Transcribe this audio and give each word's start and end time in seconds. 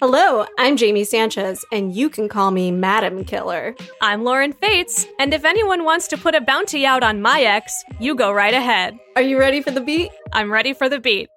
Hello, 0.00 0.44
I'm 0.58 0.76
Jamie 0.76 1.04
Sanchez, 1.04 1.64
and 1.70 1.94
you 1.94 2.10
can 2.10 2.28
call 2.28 2.50
me 2.50 2.72
Madam 2.72 3.24
Killer. 3.24 3.76
I'm 4.00 4.24
Lauren 4.24 4.52
Fates, 4.52 5.06
and 5.20 5.32
if 5.32 5.44
anyone 5.44 5.84
wants 5.84 6.08
to 6.08 6.18
put 6.18 6.34
a 6.34 6.40
bounty 6.40 6.84
out 6.84 7.04
on 7.04 7.22
my 7.22 7.42
ex, 7.42 7.84
you 8.00 8.16
go 8.16 8.32
right 8.32 8.54
ahead. 8.54 8.98
Are 9.14 9.22
you 9.22 9.38
ready 9.38 9.62
for 9.62 9.70
the 9.70 9.80
beat? 9.80 10.10
I'm 10.32 10.52
ready 10.52 10.72
for 10.72 10.88
the 10.88 10.98
beat. 10.98 11.30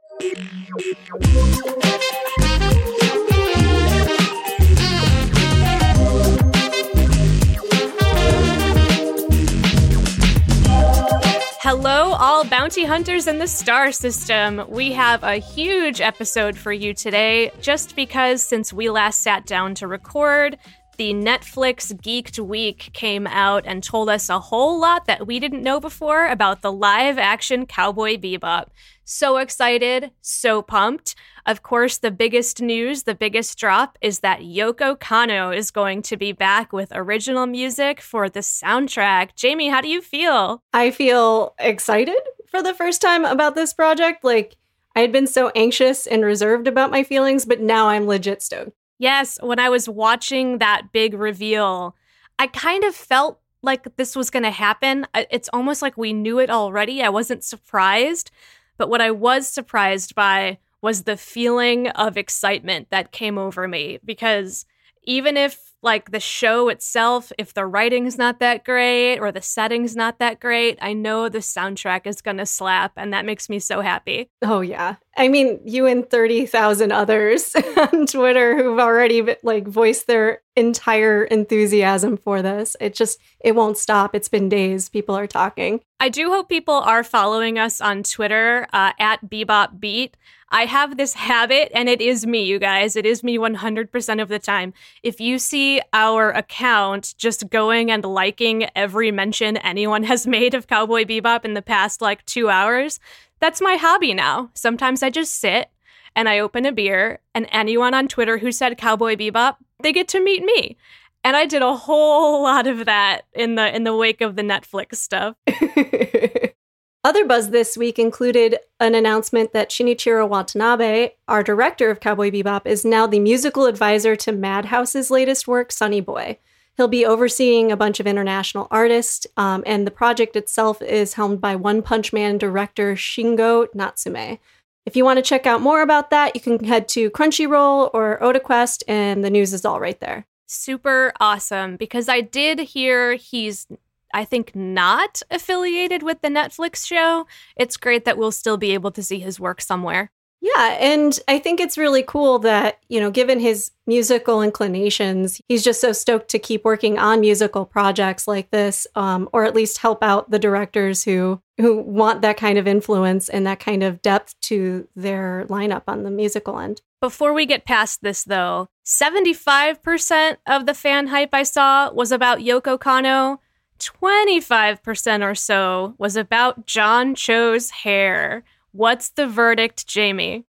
Hello, 11.71 12.13
all 12.13 12.43
bounty 12.45 12.83
hunters 12.83 13.27
in 13.27 13.37
the 13.37 13.47
star 13.47 13.91
system. 13.91 14.65
We 14.69 14.91
have 14.93 15.23
a 15.23 15.35
huge 15.35 16.01
episode 16.01 16.57
for 16.57 16.73
you 16.73 16.95
today, 16.95 17.51
just 17.61 17.95
because 17.95 18.41
since 18.41 18.73
we 18.73 18.89
last 18.89 19.21
sat 19.21 19.45
down 19.45 19.75
to 19.75 19.87
record, 19.87 20.57
the 20.97 21.13
Netflix 21.13 21.93
Geeked 21.93 22.39
Week 22.39 22.89
came 22.93 23.27
out 23.27 23.67
and 23.67 23.83
told 23.83 24.09
us 24.09 24.29
a 24.29 24.39
whole 24.39 24.81
lot 24.81 25.05
that 25.05 25.27
we 25.27 25.39
didn't 25.39 25.61
know 25.61 25.79
before 25.79 26.25
about 26.25 26.63
the 26.63 26.71
live 26.71 27.19
action 27.19 27.67
Cowboy 27.67 28.17
Bebop. 28.17 28.69
So 29.05 29.37
excited, 29.37 30.09
so 30.21 30.63
pumped. 30.63 31.13
Of 31.49 31.63
course, 31.63 31.97
the 31.97 32.11
biggest 32.11 32.61
news, 32.61 33.03
the 33.03 33.15
biggest 33.15 33.57
drop 33.57 33.97
is 34.01 34.19
that 34.19 34.41
Yoko 34.41 34.95
Kanno 34.95 35.51
is 35.51 35.71
going 35.71 36.03
to 36.03 36.15
be 36.15 36.31
back 36.31 36.71
with 36.71 36.91
original 36.93 37.47
music 37.47 38.01
for 38.01 38.29
the 38.29 38.41
soundtrack. 38.41 39.33
Jamie, 39.35 39.69
how 39.69 39.81
do 39.81 39.87
you 39.87 39.99
feel? 39.99 40.61
I 40.73 40.91
feel 40.91 41.55
excited 41.57 42.19
for 42.45 42.61
the 42.61 42.75
first 42.75 43.01
time 43.01 43.25
about 43.25 43.55
this 43.55 43.73
project. 43.73 44.23
Like, 44.23 44.57
I 44.95 44.99
had 44.99 45.11
been 45.11 45.25
so 45.25 45.51
anxious 45.55 46.05
and 46.05 46.23
reserved 46.23 46.67
about 46.67 46.91
my 46.91 47.01
feelings, 47.01 47.45
but 47.45 47.59
now 47.59 47.89
I'm 47.89 48.05
legit 48.05 48.43
stoked. 48.43 48.77
Yes, 48.99 49.39
when 49.41 49.57
I 49.57 49.69
was 49.69 49.89
watching 49.89 50.59
that 50.59 50.91
big 50.91 51.15
reveal, 51.15 51.95
I 52.37 52.45
kind 52.45 52.83
of 52.83 52.93
felt 52.93 53.39
like 53.63 53.95
this 53.95 54.15
was 54.15 54.29
going 54.29 54.43
to 54.43 54.51
happen. 54.51 55.07
It's 55.15 55.49
almost 55.51 55.81
like 55.81 55.97
we 55.97 56.13
knew 56.13 56.37
it 56.37 56.51
already. 56.51 57.01
I 57.01 57.09
wasn't 57.09 57.43
surprised. 57.43 58.29
But 58.77 58.89
what 58.91 59.01
I 59.01 59.09
was 59.09 59.49
surprised 59.49 60.13
by 60.13 60.59
was 60.81 61.03
the 61.03 61.17
feeling 61.17 61.87
of 61.89 62.17
excitement 62.17 62.87
that 62.89 63.11
came 63.11 63.37
over 63.37 63.67
me 63.67 63.99
because 64.03 64.65
even 65.03 65.37
if 65.37 65.69
like 65.81 66.11
the 66.11 66.19
show 66.19 66.69
itself 66.69 67.31
if 67.37 67.53
the 67.53 67.65
writing's 67.65 68.17
not 68.17 68.39
that 68.39 68.65
great 68.65 69.17
or 69.17 69.31
the 69.31 69.41
setting's 69.41 69.95
not 69.95 70.19
that 70.19 70.39
great 70.39 70.77
i 70.81 70.93
know 70.93 71.29
the 71.29 71.39
soundtrack 71.39 72.05
is 72.05 72.21
going 72.21 72.37
to 72.37 72.45
slap 72.45 72.91
and 72.97 73.13
that 73.13 73.25
makes 73.25 73.49
me 73.49 73.59
so 73.59 73.81
happy. 73.81 74.29
Oh 74.41 74.61
yeah. 74.61 74.95
I 75.17 75.27
mean 75.27 75.59
you 75.65 75.85
and 75.85 76.09
30,000 76.09 76.91
others 76.91 77.55
on 77.77 78.05
twitter 78.05 78.57
who've 78.57 78.79
already 78.79 79.35
like 79.43 79.67
voiced 79.67 80.07
their 80.07 80.41
entire 80.55 81.23
enthusiasm 81.23 82.17
for 82.17 82.41
this. 82.41 82.75
It 82.79 82.93
just 82.93 83.19
it 83.39 83.55
won't 83.55 83.77
stop. 83.77 84.13
It's 84.13 84.27
been 84.27 84.49
days. 84.49 84.89
People 84.89 85.15
are 85.15 85.27
talking. 85.27 85.79
I 86.01 86.09
do 86.09 86.29
hope 86.29 86.49
people 86.49 86.75
are 86.75 87.03
following 87.03 87.57
us 87.57 87.79
on 87.79 88.03
twitter 88.03 88.67
uh, 88.73 88.91
at 88.99 89.29
bebop 89.29 89.79
beat 89.79 90.17
I 90.51 90.65
have 90.65 90.97
this 90.97 91.13
habit, 91.13 91.71
and 91.75 91.87
it 91.87 92.01
is 92.01 92.25
me, 92.25 92.43
you 92.43 92.57
guys. 92.57 92.95
It 92.95 93.05
is 93.05 93.23
me 93.23 93.37
100% 93.37 94.21
of 94.21 94.29
the 94.29 94.39
time. 94.39 94.73
If 95.03 95.21
you 95.21 95.37
see 95.37 95.81
our 95.93 96.31
account 96.31 97.13
just 97.17 97.49
going 97.49 97.91
and 97.91 98.03
liking 98.03 98.67
every 98.75 99.11
mention 99.11 99.57
anyone 99.57 100.03
has 100.11 100.25
made 100.25 100.53
of 100.53 100.67
Cowboy 100.67 101.03
Bebop 101.05 101.45
in 101.45 101.53
the 101.53 101.61
past 101.61 102.01
like 102.01 102.25
two 102.25 102.49
hours, 102.49 102.99
that's 103.39 103.61
my 103.61 103.75
hobby 103.75 104.13
now. 104.13 104.49
Sometimes 104.53 105.03
I 105.03 105.09
just 105.09 105.35
sit 105.35 105.69
and 106.15 106.27
I 106.27 106.39
open 106.39 106.65
a 106.65 106.71
beer, 106.71 107.19
and 107.35 107.47
anyone 107.51 107.93
on 107.93 108.07
Twitter 108.07 108.39
who 108.39 108.51
said 108.51 108.77
Cowboy 108.77 109.15
Bebop, 109.15 109.57
they 109.81 109.93
get 109.93 110.07
to 110.09 110.23
meet 110.23 110.43
me. 110.43 110.75
And 111.23 111.37
I 111.37 111.45
did 111.45 111.61
a 111.61 111.75
whole 111.75 112.41
lot 112.41 112.65
of 112.65 112.85
that 112.85 113.25
in 113.33 113.55
the 113.55 113.73
in 113.75 113.83
the 113.83 113.95
wake 113.95 114.21
of 114.21 114.35
the 114.35 114.41
Netflix 114.41 114.95
stuff. 114.95 115.35
Other 117.01 117.23
buzz 117.23 117.51
this 117.51 117.77
week 117.77 117.97
included 117.97 118.57
an 118.81 118.93
announcement 118.93 119.53
that 119.53 119.69
Shinichiro 119.69 120.27
Watanabe, 120.27 121.11
our 121.29 121.41
director 121.43 121.89
of 121.89 122.01
Cowboy 122.01 122.29
Bebop, 122.29 122.65
is 122.65 122.83
now 122.83 123.07
the 123.07 123.21
musical 123.21 123.67
advisor 123.67 124.17
to 124.17 124.33
Madhouse's 124.33 125.09
latest 125.09 125.47
work, 125.47 125.71
Sonny 125.71 126.01
Boy. 126.01 126.37
He'll 126.75 126.89
be 126.89 127.05
overseeing 127.05 127.71
a 127.71 127.77
bunch 127.77 128.01
of 128.01 128.07
international 128.07 128.67
artists, 128.69 129.25
um, 129.37 129.63
and 129.65 129.87
the 129.87 129.91
project 129.91 130.35
itself 130.35 130.81
is 130.81 131.13
helmed 131.13 131.39
by 131.39 131.55
One 131.55 131.81
Punch 131.81 132.11
Man 132.11 132.37
director 132.37 132.95
Shingo 132.95 133.67
Natsume. 133.73 134.37
If 134.85 134.97
you 134.97 135.05
want 135.05 135.17
to 135.17 135.23
check 135.23 135.47
out 135.47 135.61
more 135.61 135.81
about 135.81 136.09
that, 136.09 136.35
you 136.35 136.41
can 136.41 136.61
head 136.65 136.89
to 136.89 137.09
Crunchyroll 137.11 137.91
or 137.93 138.19
OtaQuest, 138.21 138.83
and 138.89 139.23
the 139.23 139.29
news 139.29 139.53
is 139.53 139.63
all 139.63 139.79
right 139.79 139.99
there. 140.01 140.25
Super 140.47 141.13
awesome 141.21 141.77
because 141.77 142.09
I 142.09 142.19
did 142.19 142.59
hear 142.59 143.13
he's 143.13 143.67
I 144.13 144.25
think, 144.25 144.55
not 144.55 145.21
affiliated 145.29 146.03
with 146.03 146.21
the 146.21 146.29
Netflix 146.29 146.85
show, 146.85 147.27
it's 147.55 147.77
great 147.77 148.05
that 148.05 148.17
we'll 148.17 148.31
still 148.31 148.57
be 148.57 148.73
able 148.73 148.91
to 148.91 149.03
see 149.03 149.19
his 149.19 149.39
work 149.39 149.61
somewhere. 149.61 150.11
Yeah, 150.41 150.77
and 150.79 151.19
I 151.27 151.37
think 151.37 151.59
it's 151.59 151.77
really 151.77 152.01
cool 152.01 152.39
that, 152.39 152.79
you 152.87 153.01
know, 153.01 153.11
given 153.11 153.41
his 153.41 153.71
musical 153.85 154.41
inclinations, 154.41 155.41
he's 155.49 155.63
just 155.63 155.81
so 155.81 155.91
stoked 155.91 156.29
to 156.29 156.39
keep 156.39 156.63
working 156.63 156.97
on 156.97 157.19
musical 157.19 157.65
projects 157.65 158.25
like 158.25 158.49
this, 158.49 158.87
um, 158.95 159.27
or 159.33 159.43
at 159.43 159.53
least 159.53 159.79
help 159.79 160.01
out 160.01 160.31
the 160.31 160.39
directors 160.39 161.03
who 161.03 161.41
who 161.57 161.81
want 161.81 162.21
that 162.21 162.37
kind 162.37 162.57
of 162.57 162.67
influence 162.67 163.27
and 163.27 163.45
that 163.45 163.59
kind 163.59 163.83
of 163.83 164.01
depth 164.01 164.33
to 164.39 164.87
their 164.95 165.45
lineup 165.49 165.83
on 165.89 166.03
the 166.03 166.11
musical 166.11 166.57
end. 166.57 166.81
Before 167.01 167.33
we 167.33 167.45
get 167.45 167.65
past 167.65 168.01
this, 168.01 168.23
though, 168.23 168.67
75% 168.85 170.37
of 170.47 170.65
the 170.65 170.73
fan 170.73 171.07
hype 171.07 171.33
I 171.33 171.43
saw 171.43 171.91
was 171.91 172.13
about 172.13 172.39
Yoko 172.39 172.79
Kanno, 172.79 173.39
25% 173.79 175.23
or 175.23 175.35
so 175.35 175.95
was 175.97 176.15
about 176.15 176.65
John 176.65 177.15
Cho's 177.15 177.69
hair. 177.69 178.43
What's 178.71 179.09
the 179.09 179.27
verdict, 179.27 179.87
Jamie? 179.87 180.45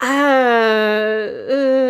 Uh, 0.00 0.06
uh. 0.06 1.80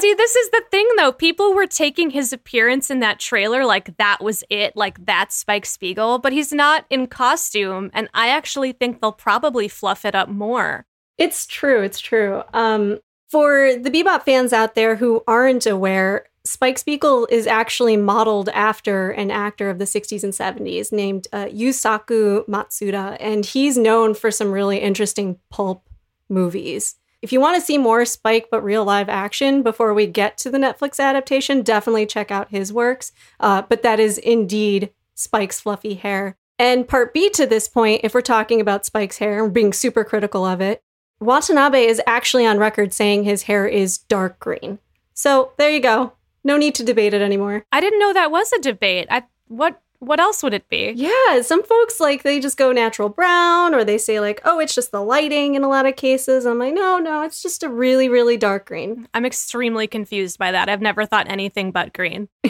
See, 0.00 0.14
this 0.14 0.36
is 0.36 0.50
the 0.50 0.62
thing 0.70 0.86
though. 0.96 1.12
People 1.12 1.54
were 1.54 1.66
taking 1.66 2.10
his 2.10 2.32
appearance 2.32 2.90
in 2.90 3.00
that 3.00 3.18
trailer 3.18 3.64
like 3.64 3.96
that 3.96 4.22
was 4.22 4.44
it, 4.50 4.76
like 4.76 5.04
that's 5.06 5.34
Spike 5.36 5.64
Spiegel, 5.64 6.18
but 6.18 6.32
he's 6.32 6.52
not 6.52 6.84
in 6.90 7.06
costume. 7.06 7.90
And 7.94 8.08
I 8.12 8.28
actually 8.28 8.72
think 8.72 9.00
they'll 9.00 9.12
probably 9.12 9.68
fluff 9.68 10.04
it 10.04 10.14
up 10.14 10.28
more. 10.28 10.84
It's 11.18 11.46
true. 11.46 11.82
It's 11.82 12.00
true. 12.00 12.42
Um, 12.52 12.98
for 13.28 13.74
the 13.76 13.90
Bebop 13.90 14.22
fans 14.22 14.52
out 14.52 14.74
there 14.74 14.96
who 14.96 15.22
aren't 15.26 15.66
aware, 15.66 16.26
Spike 16.46 16.78
Spiegel 16.78 17.26
is 17.30 17.46
actually 17.46 17.96
modeled 17.96 18.48
after 18.50 19.10
an 19.10 19.30
actor 19.30 19.68
of 19.68 19.78
the 19.78 19.84
60s 19.84 20.22
and 20.22 20.32
70s 20.32 20.92
named 20.92 21.26
uh, 21.32 21.46
Yusaku 21.46 22.46
Matsuda, 22.46 23.16
and 23.18 23.44
he's 23.44 23.76
known 23.76 24.14
for 24.14 24.30
some 24.30 24.52
really 24.52 24.78
interesting 24.78 25.38
pulp 25.50 25.82
movies. 26.28 26.96
If 27.22 27.32
you 27.32 27.40
want 27.40 27.56
to 27.56 27.60
see 27.66 27.78
more 27.78 28.04
Spike 28.04 28.48
but 28.50 28.62
real 28.62 28.84
live 28.84 29.08
action 29.08 29.62
before 29.62 29.92
we 29.92 30.06
get 30.06 30.38
to 30.38 30.50
the 30.50 30.58
Netflix 30.58 31.00
adaptation, 31.00 31.62
definitely 31.62 32.06
check 32.06 32.30
out 32.30 32.50
his 32.50 32.72
works. 32.72 33.10
Uh, 33.40 33.62
but 33.62 33.82
that 33.82 33.98
is 33.98 34.18
indeed 34.18 34.90
Spike's 35.14 35.60
fluffy 35.60 35.94
hair. 35.94 36.36
And 36.58 36.86
part 36.86 37.12
B 37.12 37.28
to 37.30 37.46
this 37.46 37.68
point, 37.68 38.02
if 38.04 38.14
we're 38.14 38.20
talking 38.20 38.60
about 38.60 38.86
Spike's 38.86 39.18
hair 39.18 39.44
and 39.44 39.52
being 39.52 39.72
super 39.72 40.04
critical 40.04 40.44
of 40.44 40.60
it, 40.60 40.82
Watanabe 41.18 41.86
is 41.86 42.00
actually 42.06 42.46
on 42.46 42.58
record 42.58 42.92
saying 42.92 43.24
his 43.24 43.44
hair 43.44 43.66
is 43.66 43.98
dark 43.98 44.38
green. 44.38 44.78
So 45.14 45.52
there 45.56 45.70
you 45.70 45.80
go. 45.80 46.12
No 46.46 46.56
need 46.56 46.76
to 46.76 46.84
debate 46.84 47.12
it 47.12 47.22
anymore. 47.22 47.66
I 47.72 47.80
didn't 47.80 47.98
know 47.98 48.12
that 48.12 48.30
was 48.30 48.52
a 48.52 48.60
debate. 48.60 49.08
I 49.10 49.24
what 49.48 49.82
what 49.98 50.20
else 50.20 50.44
would 50.44 50.54
it 50.54 50.68
be? 50.68 50.92
Yeah, 50.94 51.40
some 51.40 51.64
folks 51.64 51.98
like 51.98 52.22
they 52.22 52.38
just 52.38 52.56
go 52.56 52.70
natural 52.70 53.08
brown 53.08 53.74
or 53.74 53.82
they 53.82 53.98
say 53.98 54.20
like, 54.20 54.40
"Oh, 54.44 54.60
it's 54.60 54.74
just 54.74 54.92
the 54.92 55.02
lighting 55.02 55.56
in 55.56 55.64
a 55.64 55.68
lot 55.68 55.86
of 55.86 55.96
cases." 55.96 56.46
I'm 56.46 56.60
like, 56.60 56.72
"No, 56.72 56.98
no, 56.98 57.22
it's 57.22 57.42
just 57.42 57.64
a 57.64 57.68
really 57.68 58.08
really 58.08 58.36
dark 58.36 58.66
green." 58.66 59.08
I'm 59.12 59.26
extremely 59.26 59.88
confused 59.88 60.38
by 60.38 60.52
that. 60.52 60.68
I've 60.68 60.80
never 60.80 61.04
thought 61.04 61.28
anything 61.28 61.72
but 61.72 61.92
green. 61.92 62.28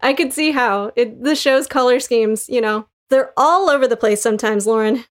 I 0.00 0.14
could 0.16 0.32
see 0.32 0.52
how. 0.52 0.92
It 0.96 1.22
the 1.22 1.34
show's 1.34 1.66
color 1.66 2.00
schemes, 2.00 2.48
you 2.48 2.62
know, 2.62 2.88
they're 3.10 3.34
all 3.36 3.68
over 3.68 3.86
the 3.86 3.98
place 3.98 4.22
sometimes, 4.22 4.66
Lauren. 4.66 5.04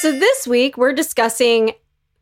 So 0.00 0.12
this 0.12 0.46
week 0.46 0.76
we're 0.76 0.92
discussing 0.92 1.72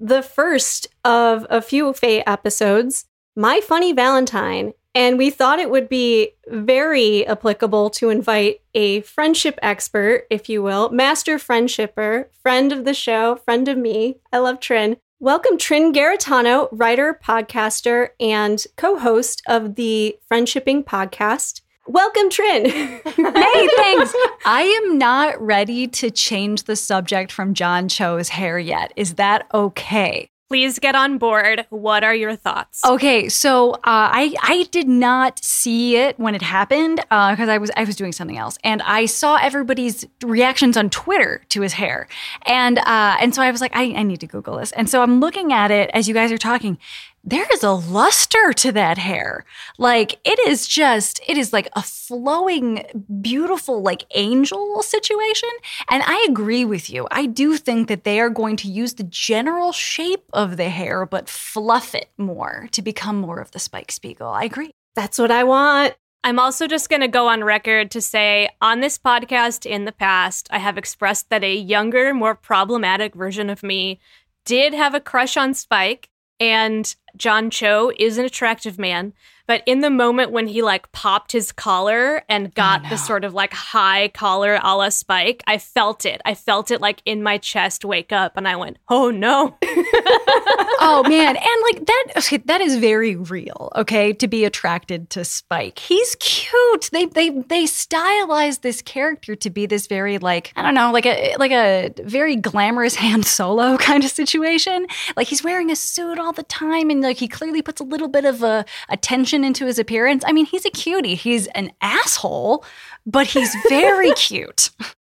the 0.05 0.23
first 0.23 0.87
of 1.03 1.47
a 1.49 1.63
few 1.63 1.91
Faye 1.95 2.23
episodes, 2.27 3.07
My 3.35 3.61
Funny 3.61 3.95
Valentine. 3.95 4.75
And 4.95 5.17
we 5.17 5.31
thought 5.31 5.59
it 5.59 5.71
would 5.71 5.89
be 5.89 6.33
very 6.47 7.27
applicable 7.27 7.89
to 7.91 8.11
invite 8.11 8.61
a 8.75 9.01
friendship 9.01 9.59
expert, 9.63 10.27
if 10.29 10.51
you 10.51 10.63
will, 10.63 10.91
master 10.91 11.39
friendshipper, 11.39 12.27
friend 12.43 12.71
of 12.71 12.85
the 12.85 12.93
show, 12.93 13.37
friend 13.37 13.67
of 13.67 13.79
me. 13.79 14.17
I 14.31 14.39
love 14.39 14.61
Trin. 14.61 14.99
Welcome, 15.21 15.57
Trin 15.57 15.91
Garritano, 15.95 16.69
writer, 16.71 17.19
podcaster, 17.25 18.11
and 18.21 18.63
co 18.77 18.99
host 18.99 19.41
of 19.47 19.75
the 19.75 20.19
Friendshipping 20.31 20.85
podcast. 20.85 21.63
Welcome, 21.87 22.31
Trin. 22.31 22.65
hey, 22.71 23.03
thanks. 23.05 24.15
I 24.47 24.81
am 24.83 24.97
not 24.97 25.41
ready 25.41 25.87
to 25.89 26.11
change 26.11 26.63
the 26.63 26.77
subject 26.77 27.31
from 27.31 27.53
John 27.53 27.89
Cho's 27.89 28.31
hair 28.31 28.59
yet. 28.59 28.93
Is 28.97 29.15
that 29.15 29.47
okay? 29.53 30.31
Please 30.49 30.79
get 30.79 30.95
on 30.95 31.19
board. 31.19 31.67
What 31.71 32.05
are 32.05 32.15
your 32.15 32.37
thoughts? 32.37 32.81
Okay, 32.87 33.29
so 33.29 33.73
uh, 33.73 33.81
I 33.85 34.35
I 34.43 34.67
did 34.71 34.89
not 34.89 35.43
see 35.43 35.97
it 35.97 36.19
when 36.19 36.35
it 36.35 36.43
happened 36.43 36.97
because 37.01 37.49
uh, 37.49 37.53
I 37.53 37.59
was 37.59 37.71
I 37.77 37.85
was 37.85 37.97
doing 37.97 38.13
something 38.13 38.39
else, 38.39 38.57
and 38.63 38.81
I 38.83 39.07
saw 39.07 39.37
everybody's 39.37 40.07
reactions 40.23 40.77
on 40.77 40.91
Twitter 40.91 41.43
to 41.49 41.63
his 41.63 41.73
hair, 41.73 42.09
and 42.47 42.79
uh, 42.79 43.17
and 43.21 43.35
so 43.35 43.43
I 43.43 43.51
was 43.51 43.61
like, 43.61 43.75
I, 43.75 43.95
I 43.95 44.03
need 44.03 44.21
to 44.21 44.27
Google 44.27 44.59
this, 44.59 44.71
and 44.73 44.89
so 44.89 45.03
I'm 45.03 45.19
looking 45.19 45.53
at 45.53 45.71
it 45.71 45.91
as 45.93 46.09
you 46.09 46.15
guys 46.15 46.31
are 46.31 46.39
talking, 46.39 46.79
there 47.25 47.47
is 47.53 47.63
a 47.63 47.73
luster 47.73 48.53
to 48.53 48.71
that 48.73 48.99
hair. 48.99 49.45
Like 49.79 50.21
it 50.25 50.39
is 50.47 50.69
just, 50.69 51.21
it 51.27 51.39
is 51.39 51.53
like 51.53 51.69
a 51.75 51.83
flowing, 51.83 52.85
beautiful, 53.23 53.83
like 53.83 54.05
angel 54.15 54.83
situation. 54.83 55.49
And 55.89 56.03
I 56.07 56.27
agree 56.29 56.65
with 56.65 56.91
you. 56.91 57.09
I 57.11 57.27
do 57.27 57.57
think 57.57 57.89
that 57.89 58.05
they 58.05 58.21
are 58.21 58.29
going 58.29 58.57
to 58.59 58.69
use 58.69 58.95
the 58.95 59.05
general 59.05 59.73
shape 59.73 60.25
of 60.33 60.59
the 60.59 60.69
hair, 60.69 61.07
but 61.07 61.29
fluff 61.29 61.95
it 61.95 62.11
more 62.19 62.69
to 62.73 62.83
become 62.83 63.17
more 63.17 63.41
of 63.41 63.51
the 63.53 63.59
Spike 63.59 63.91
Spiegel. 63.91 64.29
I 64.29 64.45
agree. 64.45 64.71
That's 64.95 65.19
what 65.19 65.31
I 65.31 65.45
want. 65.45 65.95
I'm 66.23 66.39
also 66.39 66.67
just 66.67 66.89
going 66.89 67.03
to 67.03 67.09
go 67.09 67.29
on 67.29 67.45
record 67.45 67.91
to 67.91 68.01
say 68.01 68.49
on 68.61 68.81
this 68.81 68.99
podcast 68.99 69.67
in 69.67 69.85
the 69.85 69.93
past, 69.93 70.49
I 70.51 70.59
have 70.59 70.79
expressed 70.79 71.29
that 71.31 71.45
a 71.45 71.55
younger, 71.55 72.15
more 72.15 72.35
problematic 72.35 73.15
version 73.15 73.51
of 73.51 73.63
me 73.63 73.99
did 74.47 74.73
have 74.73 74.95
a 74.95 75.01
crush 75.01 75.37
on 75.37 75.53
Spike. 75.53 76.09
And 76.41 76.95
John 77.17 77.51
Cho 77.51 77.93
is 77.99 78.19
an 78.19 78.25
attractive 78.25 78.79
man, 78.79 79.13
but 79.47 79.63
in 79.67 79.81
the 79.81 79.91
moment 79.91 80.31
when 80.31 80.47
he 80.47 80.63
like 80.63 80.91
popped 80.93 81.33
his 81.33 81.53
collar 81.53 82.23
and 82.29 82.55
got 82.55 82.81
oh, 82.81 82.83
no. 82.85 82.89
the 82.91 82.97
sort 82.97 83.25
of 83.25 83.35
like 83.35 83.53
high 83.53 84.09
collar 84.09 84.59
a 84.63 84.77
la 84.77 84.89
Spike, 84.89 85.43
I 85.47 85.59
felt 85.59 86.07
it. 86.07 86.23
I 86.25 86.35
felt 86.35 86.71
it 86.71 86.81
like 86.81 87.03
in 87.05 87.23
my 87.23 87.37
chest 87.39 87.85
wake 87.85 88.11
up 88.11 88.37
and 88.37 88.49
I 88.49 88.57
went, 88.57 88.79
oh 88.89 89.11
no. 89.11 89.57
oh 89.63 91.05
man. 91.07 91.37
And 91.37 91.63
like 91.63 91.87
that, 91.87 92.05
okay, 92.17 92.39
that 92.39 92.61
is 92.63 92.77
very 92.77 93.17
real, 93.17 93.71
okay, 93.77 94.15
to 94.15 94.29
be 94.29 94.45
attracted 94.45 95.11
to 95.11 95.25
Spike. 95.25 95.79
He's 95.79 96.17
cute. 96.21 96.89
They, 96.91 97.05
they, 97.07 97.31
they 97.31 97.67
stylized 97.67 98.63
this 98.63 98.81
character 98.81 99.37
to 99.37 99.51
be 99.51 99.67
this 99.67 99.87
very 99.87 100.17
like, 100.17 100.53
I 100.57 100.63
don't 100.63 100.75
know, 100.75 100.91
like 100.91 101.07
a, 101.07 101.37
like 101.37 101.53
a 101.53 101.93
very 102.03 102.37
glamorous 102.37 102.95
Han 103.05 103.23
Solo 103.23 103.77
kind 103.77 104.05
of 104.05 104.11
situation. 104.11 104.87
Like 105.17 105.27
he's 105.27 105.45
wearing 105.45 105.71
a 105.71 105.77
suit 105.77 106.19
all 106.19 106.33
the 106.33 106.45
time 106.45 106.89
and 106.89 107.03
like 107.05 107.19
he 107.19 107.29
clearly 107.29 107.63
puts 107.63 107.81
a 107.81 107.85
little 107.85 108.09
bit 108.09 108.25
of 108.25 108.43
a 108.43 108.65
attention 108.89 109.45
into 109.45 109.67
his 109.67 109.79
appearance. 109.79 110.25
I 110.27 110.33
mean, 110.33 110.47
he's 110.47 110.65
a 110.65 110.71
cutie. 110.71 111.15
He's 111.15 111.47
an 111.49 111.71
asshole, 111.81 112.65
but 113.07 113.27
he's 113.27 113.55
very 113.69 114.13
cute. 114.17 114.71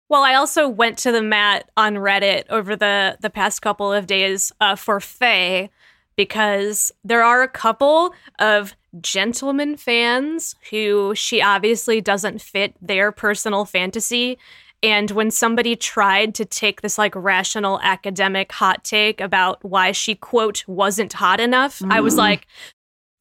Well, 0.09 0.23
I 0.23 0.35
also 0.35 0.69
went 0.69 0.99
to 0.99 1.13
the 1.13 1.23
mat 1.23 1.71
on 1.77 1.95
Reddit 1.95 2.45
over 2.51 2.75
the 2.75 3.17
the 3.21 3.31
past 3.31 3.63
couple 3.63 3.93
of 3.93 4.07
days 4.07 4.53
uh, 4.61 4.77
for 4.77 5.01
Faye 5.01 5.71
because 6.17 6.93
there 7.05 7.23
are 7.23 7.43
a 7.43 7.49
couple 7.49 8.13
of 8.39 8.75
gentleman 9.01 9.77
fans 9.77 10.57
who 10.71 11.15
she 11.15 11.41
obviously 11.41 12.01
doesn't 12.01 12.43
fit 12.43 12.75
their 12.83 13.13
personal 13.13 13.65
fantasy 13.65 14.37
and 14.83 15.11
when 15.11 15.31
somebody 15.31 15.77
tried 15.77 16.35
to 16.37 16.45
take 16.45 16.81
this 16.81 16.97
like 16.97 17.15
rational 17.15 17.81
academic 17.83 18.53
hot 18.53 18.83
take 18.85 19.21
about 19.21 19.63
why 19.65 19.93
she, 19.93 20.15
quote, 20.15 20.65
wasn't 20.67 21.13
hot 21.13 21.41
enough, 21.41 21.81
mm. 21.81 21.93
I 21.93 22.01
was 22.01 22.15
mm. 22.15 22.19
like, 22.19 22.47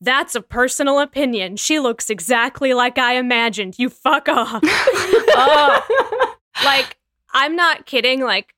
that's 0.01 0.35
a 0.35 0.41
personal 0.41 0.99
opinion. 0.99 1.57
She 1.57 1.79
looks 1.79 2.09
exactly 2.09 2.73
like 2.73 2.97
I 2.97 3.15
imagined. 3.15 3.75
You 3.77 3.89
fuck 3.89 4.29
off. 4.29 4.61
oh. 4.63 6.35
Like, 6.63 6.97
I'm 7.33 7.55
not 7.55 7.85
kidding. 7.85 8.21
Like, 8.21 8.53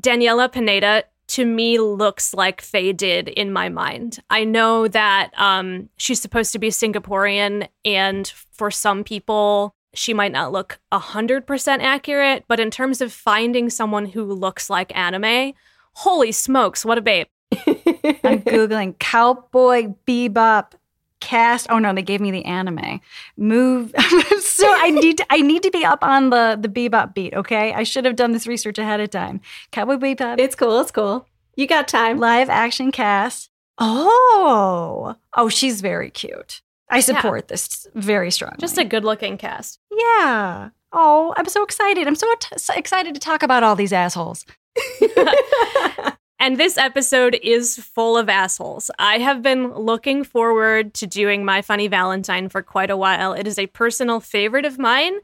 Daniella 0.00 0.48
Pineda 0.48 1.04
to 1.28 1.44
me 1.44 1.78
looks 1.78 2.34
like 2.34 2.60
Faye 2.60 2.92
did 2.92 3.28
in 3.28 3.52
my 3.52 3.68
mind. 3.68 4.18
I 4.30 4.44
know 4.44 4.88
that 4.88 5.30
um, 5.36 5.88
she's 5.96 6.20
supposed 6.20 6.52
to 6.52 6.58
be 6.58 6.68
Singaporean, 6.68 7.68
and 7.84 8.26
for 8.52 8.70
some 8.70 9.04
people, 9.04 9.74
she 9.94 10.14
might 10.14 10.32
not 10.32 10.52
look 10.52 10.78
100% 10.92 11.78
accurate, 11.80 12.44
but 12.48 12.60
in 12.60 12.70
terms 12.70 13.00
of 13.00 13.12
finding 13.12 13.70
someone 13.70 14.06
who 14.06 14.24
looks 14.24 14.70
like 14.70 14.96
anime, 14.96 15.52
holy 15.94 16.32
smokes, 16.32 16.84
what 16.84 16.98
a 16.98 17.02
babe. 17.02 17.26
I'm 17.52 18.42
Googling 18.42 18.98
Cowboy 18.98 19.94
Bebop 20.06 20.72
cast. 21.20 21.66
Oh 21.70 21.78
no, 21.78 21.94
they 21.94 22.02
gave 22.02 22.20
me 22.20 22.30
the 22.30 22.44
anime. 22.44 23.00
Move. 23.36 23.94
so 24.40 24.66
I 24.68 24.90
need 25.02 25.18
to, 25.18 25.26
I 25.30 25.40
need 25.40 25.62
to 25.62 25.70
be 25.70 25.84
up 25.84 26.02
on 26.02 26.30
the 26.30 26.58
the 26.60 26.68
Bebop 26.68 27.14
beat, 27.14 27.34
okay? 27.34 27.72
I 27.72 27.84
should 27.84 28.04
have 28.04 28.16
done 28.16 28.32
this 28.32 28.46
research 28.46 28.78
ahead 28.78 29.00
of 29.00 29.10
time. 29.10 29.40
Cowboy 29.70 29.96
Bebop. 29.96 30.38
It's 30.38 30.54
cool, 30.54 30.80
it's 30.80 30.90
cool. 30.90 31.26
You 31.56 31.66
got 31.66 31.88
time. 31.88 32.18
Live 32.18 32.48
action 32.48 32.90
cast. 32.90 33.50
Oh. 33.78 35.16
Oh, 35.34 35.48
she's 35.48 35.80
very 35.80 36.10
cute. 36.10 36.62
I 36.92 37.00
support 37.00 37.44
yeah. 37.44 37.48
this 37.48 37.86
very 37.94 38.30
strongly. 38.30 38.58
Just 38.60 38.78
a 38.78 38.84
good 38.84 39.04
looking 39.04 39.38
cast. 39.38 39.80
Yeah. 39.90 40.70
Oh, 40.92 41.32
I'm 41.36 41.48
so 41.48 41.62
excited. 41.62 42.06
I'm 42.06 42.14
so, 42.14 42.32
t- 42.38 42.58
so 42.58 42.74
excited 42.74 43.14
to 43.14 43.20
talk 43.20 43.42
about 43.42 43.62
all 43.62 43.74
these 43.74 43.94
assholes. 43.94 44.44
and 46.38 46.58
this 46.58 46.76
episode 46.76 47.38
is 47.42 47.78
full 47.78 48.18
of 48.18 48.28
assholes. 48.28 48.90
I 48.98 49.18
have 49.18 49.40
been 49.40 49.72
looking 49.72 50.22
forward 50.22 50.92
to 50.94 51.06
doing 51.06 51.46
My 51.46 51.62
Funny 51.62 51.88
Valentine 51.88 52.50
for 52.50 52.62
quite 52.62 52.90
a 52.90 52.96
while. 52.96 53.32
It 53.32 53.46
is 53.46 53.58
a 53.58 53.68
personal 53.68 54.20
favorite 54.20 54.66
of 54.66 54.78
mine 54.78 55.14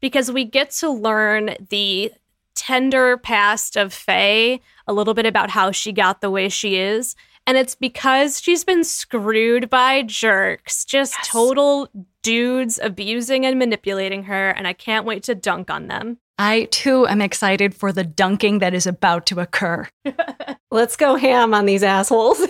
because 0.00 0.30
we 0.30 0.44
get 0.44 0.70
to 0.70 0.90
learn 0.90 1.56
the 1.70 2.12
tender 2.54 3.16
past 3.16 3.76
of 3.76 3.92
Faye, 3.92 4.60
a 4.86 4.92
little 4.92 5.14
bit 5.14 5.26
about 5.26 5.50
how 5.50 5.72
she 5.72 5.92
got 5.92 6.20
the 6.20 6.30
way 6.30 6.48
she 6.48 6.76
is, 6.76 7.16
and 7.46 7.56
it's 7.56 7.74
because 7.74 8.40
she's 8.40 8.64
been 8.64 8.82
screwed 8.82 9.70
by 9.70 10.02
jerks, 10.02 10.84
just 10.84 11.14
yes. 11.18 11.28
total 11.28 11.88
dudes 12.22 12.80
abusing 12.82 13.46
and 13.46 13.58
manipulating 13.58 14.24
her. 14.24 14.50
And 14.50 14.66
I 14.66 14.72
can't 14.72 15.06
wait 15.06 15.22
to 15.24 15.34
dunk 15.34 15.70
on 15.70 15.86
them. 15.86 16.18
I 16.38 16.64
too 16.70 17.06
am 17.06 17.22
excited 17.22 17.74
for 17.74 17.92
the 17.92 18.04
dunking 18.04 18.58
that 18.58 18.74
is 18.74 18.86
about 18.86 19.26
to 19.26 19.40
occur. 19.40 19.88
Let's 20.70 20.96
go 20.96 21.14
ham 21.14 21.54
on 21.54 21.66
these 21.66 21.82
assholes. 21.82 22.40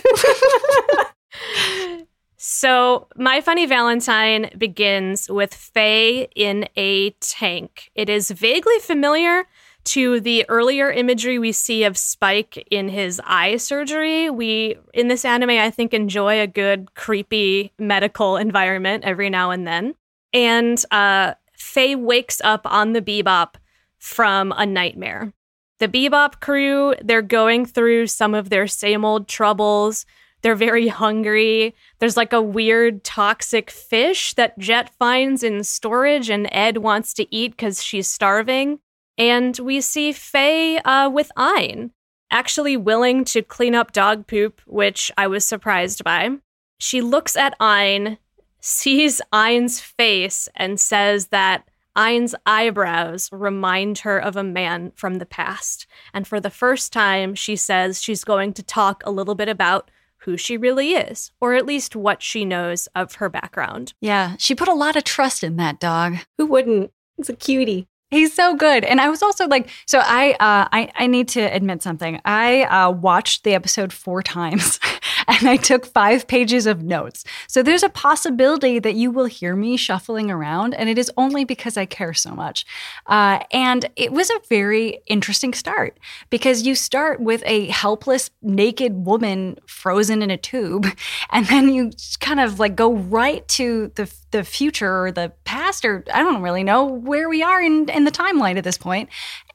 so, 2.38 3.06
My 3.16 3.40
Funny 3.42 3.66
Valentine 3.66 4.50
begins 4.56 5.28
with 5.28 5.54
Faye 5.54 6.28
in 6.34 6.68
a 6.76 7.10
tank. 7.20 7.90
It 7.94 8.08
is 8.08 8.30
vaguely 8.30 8.78
familiar 8.80 9.46
to 9.86 10.20
the 10.20 10.44
earlier 10.48 10.90
imagery 10.90 11.38
we 11.38 11.52
see 11.52 11.84
of 11.84 11.96
Spike 11.96 12.66
in 12.70 12.88
his 12.88 13.20
eye 13.24 13.56
surgery. 13.56 14.28
We, 14.30 14.76
in 14.92 15.08
this 15.08 15.24
anime, 15.24 15.50
I 15.50 15.70
think, 15.70 15.94
enjoy 15.94 16.40
a 16.40 16.46
good, 16.46 16.94
creepy 16.94 17.72
medical 17.78 18.36
environment 18.36 19.04
every 19.04 19.30
now 19.30 19.50
and 19.50 19.66
then. 19.66 19.94
And 20.32 20.82
uh, 20.90 21.34
Faye 21.56 21.94
wakes 21.94 22.40
up 22.42 22.62
on 22.64 22.92
the 22.92 23.02
Bebop 23.02 23.54
from 23.98 24.52
a 24.56 24.66
nightmare. 24.66 25.32
The 25.78 25.88
Bebop 25.88 26.40
crew, 26.40 26.94
they're 27.02 27.22
going 27.22 27.66
through 27.66 28.08
some 28.08 28.34
of 28.34 28.50
their 28.50 28.66
same 28.66 29.04
old 29.04 29.28
troubles. 29.28 30.06
They're 30.42 30.54
very 30.54 30.88
hungry. 30.88 31.74
There's 31.98 32.16
like 32.16 32.32
a 32.32 32.42
weird 32.42 33.04
toxic 33.04 33.70
fish 33.70 34.34
that 34.34 34.58
Jet 34.58 34.90
finds 34.98 35.42
in 35.42 35.64
storage, 35.64 36.30
and 36.30 36.48
Ed 36.50 36.78
wants 36.78 37.12
to 37.14 37.34
eat 37.34 37.52
because 37.52 37.82
she's 37.82 38.08
starving. 38.08 38.78
And 39.18 39.58
we 39.58 39.80
see 39.80 40.12
Faye 40.12 40.78
uh, 40.78 41.08
with 41.10 41.30
Ein, 41.36 41.92
actually 42.30 42.76
willing 42.76 43.24
to 43.26 43.42
clean 43.42 43.74
up 43.74 43.92
dog 43.92 44.26
poop, 44.26 44.60
which 44.66 45.10
I 45.16 45.26
was 45.26 45.44
surprised 45.44 46.04
by. 46.04 46.30
She 46.78 47.00
looks 47.00 47.36
at 47.36 47.56
Ein, 47.60 48.18
sees 48.60 49.20
Ein's 49.32 49.80
face, 49.80 50.48
and 50.54 50.78
says 50.78 51.28
that 51.28 51.64
Ein's 51.94 52.34
eyebrows 52.44 53.30
remind 53.32 54.00
her 54.00 54.18
of 54.18 54.36
a 54.36 54.44
man 54.44 54.92
from 54.96 55.14
the 55.14 55.24
past. 55.24 55.86
And 56.12 56.26
for 56.26 56.40
the 56.40 56.50
first 56.50 56.92
time, 56.92 57.34
she 57.34 57.56
says 57.56 58.02
she's 58.02 58.22
going 58.22 58.52
to 58.52 58.62
talk 58.62 59.02
a 59.04 59.10
little 59.10 59.34
bit 59.34 59.48
about 59.48 59.90
who 60.18 60.36
she 60.36 60.58
really 60.58 60.90
is, 60.92 61.30
or 61.40 61.54
at 61.54 61.64
least 61.64 61.96
what 61.96 62.22
she 62.22 62.44
knows 62.44 62.86
of 62.94 63.14
her 63.14 63.30
background. 63.30 63.94
Yeah, 64.00 64.34
she 64.38 64.54
put 64.54 64.68
a 64.68 64.74
lot 64.74 64.96
of 64.96 65.04
trust 65.04 65.42
in 65.42 65.56
that 65.56 65.80
dog. 65.80 66.16
Who 66.36 66.46
wouldn't? 66.46 66.90
It's 67.16 67.30
a 67.30 67.36
cutie. 67.36 67.88
He's 68.10 68.32
so 68.32 68.54
good. 68.54 68.84
And 68.84 69.00
I 69.00 69.08
was 69.08 69.20
also 69.20 69.48
like, 69.48 69.68
so 69.86 70.00
I 70.00 70.32
uh, 70.34 70.68
I, 70.72 70.92
I 70.94 71.06
need 71.08 71.28
to 71.28 71.40
admit 71.40 71.82
something. 71.82 72.20
I 72.24 72.62
uh, 72.62 72.90
watched 72.90 73.42
the 73.42 73.54
episode 73.54 73.92
four 73.92 74.22
times 74.22 74.78
and 75.28 75.48
I 75.48 75.56
took 75.56 75.86
five 75.86 76.26
pages 76.26 76.66
of 76.66 76.82
notes. 76.82 77.24
So 77.48 77.62
there's 77.62 77.82
a 77.82 77.88
possibility 77.88 78.78
that 78.78 78.94
you 78.94 79.10
will 79.10 79.26
hear 79.26 79.56
me 79.56 79.76
shuffling 79.76 80.30
around, 80.30 80.74
and 80.74 80.88
it 80.88 80.98
is 80.98 81.10
only 81.16 81.44
because 81.44 81.76
I 81.76 81.86
care 81.86 82.14
so 82.14 82.34
much. 82.34 82.66
Uh, 83.06 83.40
and 83.52 83.88
it 83.96 84.12
was 84.12 84.30
a 84.30 84.40
very 84.48 85.00
interesting 85.06 85.52
start 85.52 85.98
because 86.30 86.66
you 86.66 86.74
start 86.74 87.20
with 87.20 87.42
a 87.46 87.66
helpless, 87.66 88.30
naked 88.42 89.06
woman 89.06 89.58
frozen 89.66 90.22
in 90.22 90.30
a 90.30 90.36
tube, 90.36 90.86
and 91.32 91.46
then 91.46 91.72
you 91.72 91.90
kind 92.20 92.40
of 92.40 92.58
like 92.58 92.76
go 92.76 92.94
right 92.94 93.46
to 93.48 93.92
the 93.94 94.12
the 94.32 94.44
future 94.44 95.04
or 95.04 95.12
the 95.12 95.32
past, 95.44 95.84
or 95.84 96.04
I 96.12 96.22
don't 96.22 96.42
really 96.42 96.64
know 96.64 96.84
where 96.84 97.28
we 97.28 97.42
are 97.42 97.62
in 97.62 97.88
in 97.88 98.04
the 98.04 98.10
timeline 98.10 98.56
at 98.56 98.64
this 98.64 98.78
point, 98.78 99.08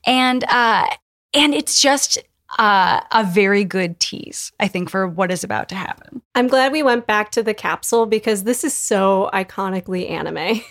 and 0.05 0.43
uh, 0.45 0.87
and 1.33 1.53
it's 1.53 1.81
just 1.81 2.17
uh, 2.59 3.01
a 3.11 3.23
very 3.23 3.63
good 3.63 3.99
tease, 3.99 4.51
I 4.59 4.67
think, 4.67 4.89
for 4.89 5.07
what 5.07 5.31
is 5.31 5.43
about 5.43 5.69
to 5.69 5.75
happen. 5.75 6.21
I'm 6.35 6.47
glad 6.47 6.71
we 6.71 6.83
went 6.83 7.07
back 7.07 7.31
to 7.31 7.43
the 7.43 7.53
capsule 7.53 8.05
because 8.05 8.43
this 8.43 8.63
is 8.63 8.73
so 8.73 9.29
iconically 9.33 10.09
anime. 10.09 10.61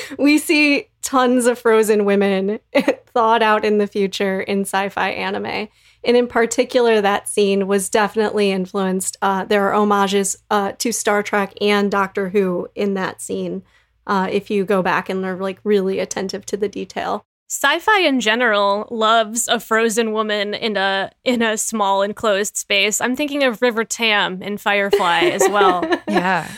we 0.18 0.38
see 0.38 0.88
tons 1.02 1.46
of 1.46 1.58
frozen 1.58 2.04
women 2.04 2.60
thawed 3.06 3.42
out 3.42 3.64
in 3.64 3.78
the 3.78 3.86
future 3.86 4.40
in 4.40 4.62
sci 4.62 4.88
fi 4.90 5.10
anime. 5.10 5.68
And 6.04 6.16
in 6.16 6.28
particular, 6.28 7.00
that 7.00 7.28
scene 7.28 7.66
was 7.66 7.88
definitely 7.88 8.50
influenced. 8.50 9.16
Uh, 9.20 9.44
there 9.44 9.68
are 9.68 9.74
homages 9.74 10.36
uh, 10.50 10.72
to 10.78 10.92
Star 10.92 11.22
Trek 11.22 11.54
and 11.60 11.90
Doctor 11.90 12.28
Who 12.28 12.68
in 12.74 12.94
that 12.94 13.20
scene. 13.20 13.62
Uh, 14.06 14.28
if 14.30 14.50
you 14.50 14.64
go 14.64 14.82
back 14.82 15.08
and 15.08 15.24
are 15.24 15.36
like 15.36 15.60
really 15.64 15.98
attentive 15.98 16.46
to 16.46 16.56
the 16.56 16.68
detail. 16.68 17.24
Sci-fi 17.50 18.00
in 18.00 18.20
general 18.20 18.86
loves 18.90 19.48
a 19.48 19.58
frozen 19.58 20.12
woman 20.12 20.52
in 20.52 20.76
a 20.76 21.10
in 21.24 21.40
a 21.40 21.56
small 21.56 22.02
enclosed 22.02 22.58
space. 22.58 23.00
I'm 23.00 23.16
thinking 23.16 23.42
of 23.42 23.62
River 23.62 23.84
Tam 23.84 24.42
in 24.42 24.58
Firefly 24.58 25.20
as 25.20 25.48
well. 25.48 25.82
yeah. 26.08 26.50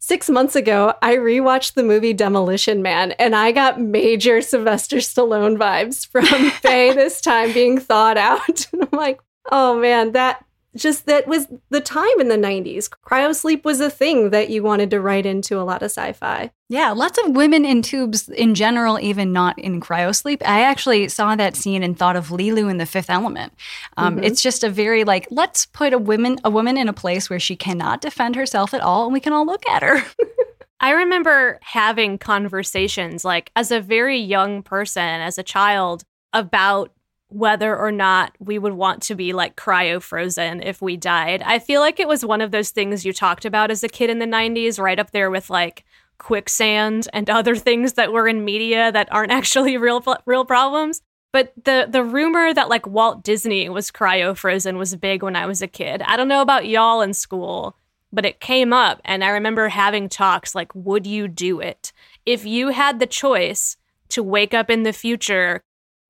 Six 0.00 0.28
months 0.28 0.56
ago, 0.56 0.94
I 1.00 1.14
rewatched 1.14 1.74
the 1.74 1.84
movie 1.84 2.12
Demolition 2.12 2.82
Man, 2.82 3.12
and 3.12 3.36
I 3.36 3.52
got 3.52 3.80
major 3.80 4.42
Sylvester 4.42 4.96
Stallone 4.96 5.56
vibes 5.56 6.04
from 6.08 6.24
Faye 6.60 6.92
this 6.92 7.20
time 7.20 7.52
being 7.52 7.78
thawed 7.78 8.18
out. 8.18 8.66
And 8.72 8.82
I'm 8.82 8.98
like, 8.98 9.20
oh 9.52 9.78
man, 9.78 10.10
that 10.10 10.44
just 10.76 11.06
that 11.06 11.26
was 11.26 11.48
the 11.68 11.80
time 11.80 12.18
in 12.18 12.28
the 12.28 12.36
90s. 12.36 12.88
Cryosleep 12.88 13.64
was 13.64 13.80
a 13.80 13.90
thing 13.90 14.30
that 14.30 14.48
you 14.48 14.62
wanted 14.62 14.90
to 14.90 15.00
write 15.00 15.26
into 15.26 15.60
a 15.60 15.64
lot 15.64 15.82
of 15.82 15.90
sci 15.90 16.12
fi. 16.12 16.50
Yeah, 16.68 16.92
lots 16.92 17.18
of 17.18 17.36
women 17.36 17.66
in 17.66 17.82
tubes 17.82 18.28
in 18.30 18.54
general, 18.54 18.98
even 18.98 19.32
not 19.32 19.58
in 19.58 19.80
cryosleep. 19.80 20.42
I 20.42 20.62
actually 20.62 21.08
saw 21.08 21.36
that 21.36 21.56
scene 21.56 21.82
and 21.82 21.98
thought 21.98 22.16
of 22.16 22.28
Leeloo 22.28 22.70
in 22.70 22.78
The 22.78 22.86
Fifth 22.86 23.10
Element. 23.10 23.52
Um, 23.98 24.16
mm-hmm. 24.16 24.24
It's 24.24 24.40
just 24.40 24.64
a 24.64 24.70
very 24.70 25.04
like, 25.04 25.28
let's 25.30 25.66
put 25.66 25.92
a 25.92 25.98
woman 25.98 26.38
a 26.44 26.50
woman 26.50 26.78
in 26.78 26.88
a 26.88 26.94
place 26.94 27.28
where 27.28 27.40
she 27.40 27.56
cannot 27.56 28.00
defend 28.00 28.36
herself 28.36 28.72
at 28.72 28.80
all, 28.80 29.04
and 29.04 29.12
we 29.12 29.20
can 29.20 29.34
all 29.34 29.44
look 29.44 29.68
at 29.68 29.82
her. 29.82 30.02
I 30.80 30.92
remember 30.92 31.60
having 31.62 32.18
conversations 32.18 33.24
like 33.24 33.52
as 33.54 33.70
a 33.70 33.80
very 33.80 34.18
young 34.18 34.62
person, 34.62 35.20
as 35.20 35.36
a 35.36 35.42
child, 35.42 36.04
about 36.32 36.90
whether 37.32 37.76
or 37.76 37.90
not 37.90 38.34
we 38.38 38.58
would 38.58 38.74
want 38.74 39.02
to 39.02 39.14
be 39.14 39.32
like 39.32 39.56
cryo 39.56 40.00
frozen 40.00 40.62
if 40.62 40.82
we 40.82 40.96
died. 40.96 41.42
I 41.42 41.58
feel 41.58 41.80
like 41.80 41.98
it 41.98 42.08
was 42.08 42.24
one 42.24 42.40
of 42.40 42.50
those 42.50 42.70
things 42.70 43.04
you 43.04 43.12
talked 43.12 43.44
about 43.44 43.70
as 43.70 43.82
a 43.82 43.88
kid 43.88 44.10
in 44.10 44.18
the 44.18 44.26
90s, 44.26 44.78
right 44.78 44.98
up 44.98 45.12
there 45.12 45.30
with 45.30 45.48
like 45.48 45.84
quicksand 46.18 47.08
and 47.12 47.28
other 47.30 47.56
things 47.56 47.94
that 47.94 48.12
were 48.12 48.28
in 48.28 48.44
media 48.44 48.92
that 48.92 49.10
aren't 49.10 49.32
actually 49.32 49.76
real 49.76 50.04
real 50.26 50.44
problems. 50.44 51.00
But 51.32 51.52
the 51.64 51.86
the 51.88 52.04
rumor 52.04 52.52
that 52.52 52.68
like 52.68 52.86
Walt 52.86 53.24
Disney 53.24 53.68
was 53.70 53.90
cryo 53.90 54.36
frozen 54.36 54.76
was 54.76 54.94
big 54.96 55.22
when 55.22 55.36
I 55.36 55.46
was 55.46 55.62
a 55.62 55.66
kid. 55.66 56.02
I 56.02 56.16
don't 56.16 56.28
know 56.28 56.42
about 56.42 56.66
y'all 56.66 57.00
in 57.00 57.14
school, 57.14 57.76
but 58.12 58.26
it 58.26 58.40
came 58.40 58.74
up 58.74 59.00
and 59.04 59.24
I 59.24 59.30
remember 59.30 59.68
having 59.68 60.10
talks 60.10 60.54
like 60.54 60.74
would 60.74 61.06
you 61.06 61.28
do 61.28 61.60
it? 61.60 61.92
If 62.26 62.44
you 62.44 62.68
had 62.68 63.00
the 63.00 63.06
choice 63.06 63.78
to 64.10 64.22
wake 64.22 64.52
up 64.52 64.68
in 64.68 64.82
the 64.82 64.92
future 64.92 65.62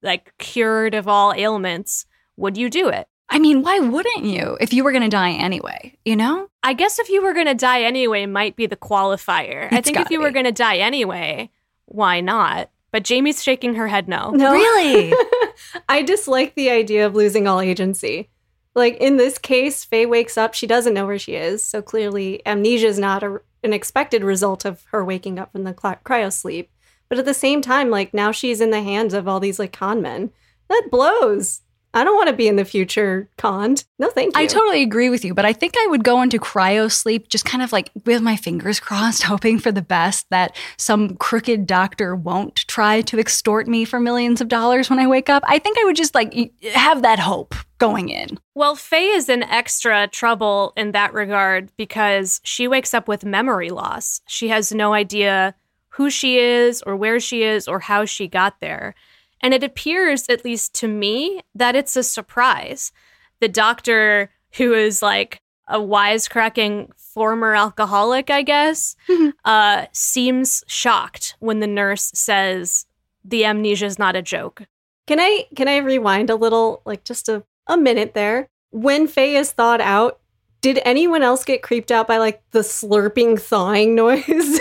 like 0.03 0.33
cured 0.39 0.95
of 0.95 1.09
all 1.09 1.33
ailments, 1.35 2.07
would 2.37 2.57
you 2.57 2.69
do 2.71 2.89
it? 2.89 3.09
I 3.29 3.39
mean, 3.39 3.63
why 3.63 3.79
wouldn't 3.79 4.25
you 4.25 4.59
if 4.61 4.75
you 4.75 4.85
were 4.85 4.93
going 4.93 5.03
to 5.03 5.09
die 5.09 5.33
anyway, 5.33 5.97
you 6.05 6.17
know? 6.17 6.49
I 6.63 6.75
guess 6.75 6.99
if 6.99 7.09
you 7.09 7.23
were 7.23 7.33
going 7.33 7.47
to 7.47 7.55
die 7.55 7.83
anyway 7.83 8.27
might 8.27 8.57
be 8.57 8.67
the 8.67 8.77
qualifier. 8.77 9.67
It's 9.67 9.75
I 9.75 9.81
think 9.81 9.99
if 9.99 10.11
you 10.11 10.19
be. 10.19 10.25
were 10.25 10.31
going 10.31 10.45
to 10.45 10.53
die 10.53 10.77
anyway, 10.77 11.51
why 11.87 12.21
not? 12.21 12.71
But 12.91 13.05
Jamie's 13.05 13.43
shaking 13.43 13.75
her 13.77 13.89
head 13.89 14.07
no. 14.07 14.31
No. 14.33 14.53
Really? 14.53 15.15
I 15.89 16.03
dislike 16.03 16.55
the 16.55 16.71
idea 16.71 17.07
of 17.07 17.15
losing 17.15 17.49
all 17.49 17.61
agency. 17.61 18.29
Like 18.75 18.99
in 18.99 19.17
this 19.17 19.39
case, 19.39 19.85
Faye 19.85 20.07
wakes 20.07 20.37
up, 20.37 20.53
she 20.53 20.67
doesn't 20.67 20.95
know 20.95 21.07
where 21.07 21.19
she 21.19 21.35
is. 21.35 21.65
So 21.65 21.81
clearly, 21.81 22.47
amnesia 22.47 22.87
is 22.87 22.99
not 22.99 23.23
a, 23.23 23.41
an 23.63 23.73
expected 23.73 24.23
result 24.23 24.65
of 24.65 24.85
her 24.91 25.05
waking 25.05 25.39
up 25.39 25.53
from 25.53 25.65
the 25.65 25.73
cryo 25.73 26.33
sleep. 26.33 26.71
But 27.13 27.19
at 27.19 27.27
the 27.27 27.35
same 27.35 27.61
time, 27.61 27.91
like 27.91 28.15
now 28.15 28.33
she's 28.33 28.63
in 28.63 28.71
the 28.71 28.81
hands 28.81 29.13
of 29.13 29.29
all 29.29 29.39
these 29.39 29.59
like 29.59 29.71
con 29.71 30.01
men. 30.01 30.31
That 30.71 30.89
blows. 30.91 31.61
I 31.93 32.05
don't 32.05 32.17
want 32.17 32.31
to 32.31 32.35
be 32.35 32.49
in 32.49 32.57
the 32.57 32.65
future 32.65 33.29
conned. 33.37 33.85
No, 33.99 34.09
thank 34.09 34.35
you. 34.35 34.43
I 34.43 34.47
totally 34.47 34.81
agree 34.81 35.11
with 35.11 35.23
you, 35.23 35.35
but 35.35 35.45
I 35.45 35.53
think 35.53 35.75
I 35.79 35.87
would 35.89 36.05
go 36.05 36.23
into 36.23 36.39
cryo 36.39 36.91
sleep 36.91 37.29
just 37.29 37.45
kind 37.45 37.63
of 37.63 37.71
like 37.71 37.91
with 38.07 38.23
my 38.23 38.37
fingers 38.37 38.81
crossed, 38.81 39.25
hoping 39.25 39.59
for 39.59 39.71
the 39.71 39.83
best 39.83 40.25
that 40.31 40.57
some 40.79 41.17
crooked 41.17 41.67
doctor 41.67 42.17
won't 42.17 42.67
try 42.67 43.03
to 43.03 43.19
extort 43.19 43.69
me 43.69 43.85
for 43.85 44.01
millions 44.01 44.41
of 44.41 44.49
dollars 44.49 44.89
when 44.89 44.99
I 44.99 45.07
wake 45.07 45.29
up. 45.29 45.43
I 45.47 45.59
think 45.59 45.79
I 45.79 45.85
would 45.85 45.97
just 45.97 46.15
like 46.15 46.33
have 46.73 47.03
that 47.03 47.19
hope 47.19 47.55
going 47.77 48.09
in. 48.09 48.39
Well, 48.55 48.75
Faye 48.75 49.09
is 49.09 49.29
in 49.29 49.43
extra 49.43 50.09
trouble 50.09 50.73
in 50.79 50.93
that 50.93 51.13
regard 51.13 51.71
because 51.77 52.41
she 52.43 52.67
wakes 52.69 52.95
up 52.95 53.07
with 53.07 53.23
memory 53.23 53.69
loss. 53.69 54.23
She 54.27 54.49
has 54.49 54.73
no 54.73 54.95
idea 54.95 55.55
who 55.93 56.09
she 56.11 56.39
is 56.39 56.83
or 56.83 56.97
where 56.97 57.21
she 57.21 57.43
is 57.43 57.69
or 57.69 57.81
how 57.81 58.05
she 58.05 58.27
got 58.27 58.61
there. 58.61 58.95
And 59.43 59.53
it 59.53 59.65
appears, 59.65 60.27
at 60.29 60.45
least 60.45 60.75
to 60.77 60.89
me, 60.89 61.43
that 61.55 61.75
it's 61.75 61.97
a 61.97 62.03
surprise. 62.03 62.93
The 63.41 63.49
doctor, 63.49 64.31
who 64.55 64.73
is 64.73 65.03
like 65.03 65.41
a 65.69 65.79
wisecracking 65.79 66.95
former 66.97 67.55
alcoholic, 67.55 68.31
I 68.31 68.43
guess, 68.43 68.97
uh, 69.45 69.87
seems 69.93 70.65
shocked 70.67 71.37
when 71.41 71.61
the 71.61 71.67
nurse 71.67 72.11
says 72.15 72.87
the 73.25 73.45
amnesia 73.45 73.87
is 73.87 73.99
not 73.99 74.17
a 74.17 74.23
joke. 74.23 74.63
Can 75.07 75.19
I 75.21 75.47
can 75.57 75.69
I 75.69 75.79
rewind 75.79 76.31
a 76.31 76.37
little, 76.37 76.81
like 76.85 77.05
just 77.05 77.29
a, 77.29 77.45
a 77.67 77.77
minute 77.77 78.15
there? 78.15 78.49
When 78.71 79.07
Faye 79.07 79.37
is 79.37 79.53
thawed 79.53 79.81
out, 79.81 80.21
did 80.63 80.81
anyone 80.85 81.23
else 81.23 81.45
get 81.45 81.63
creeped 81.63 81.91
out 81.91 82.07
by 82.07 82.19
like 82.19 82.43
the 82.53 82.61
slurping 82.61 83.39
thawing 83.39 83.95
noise? 83.97 84.61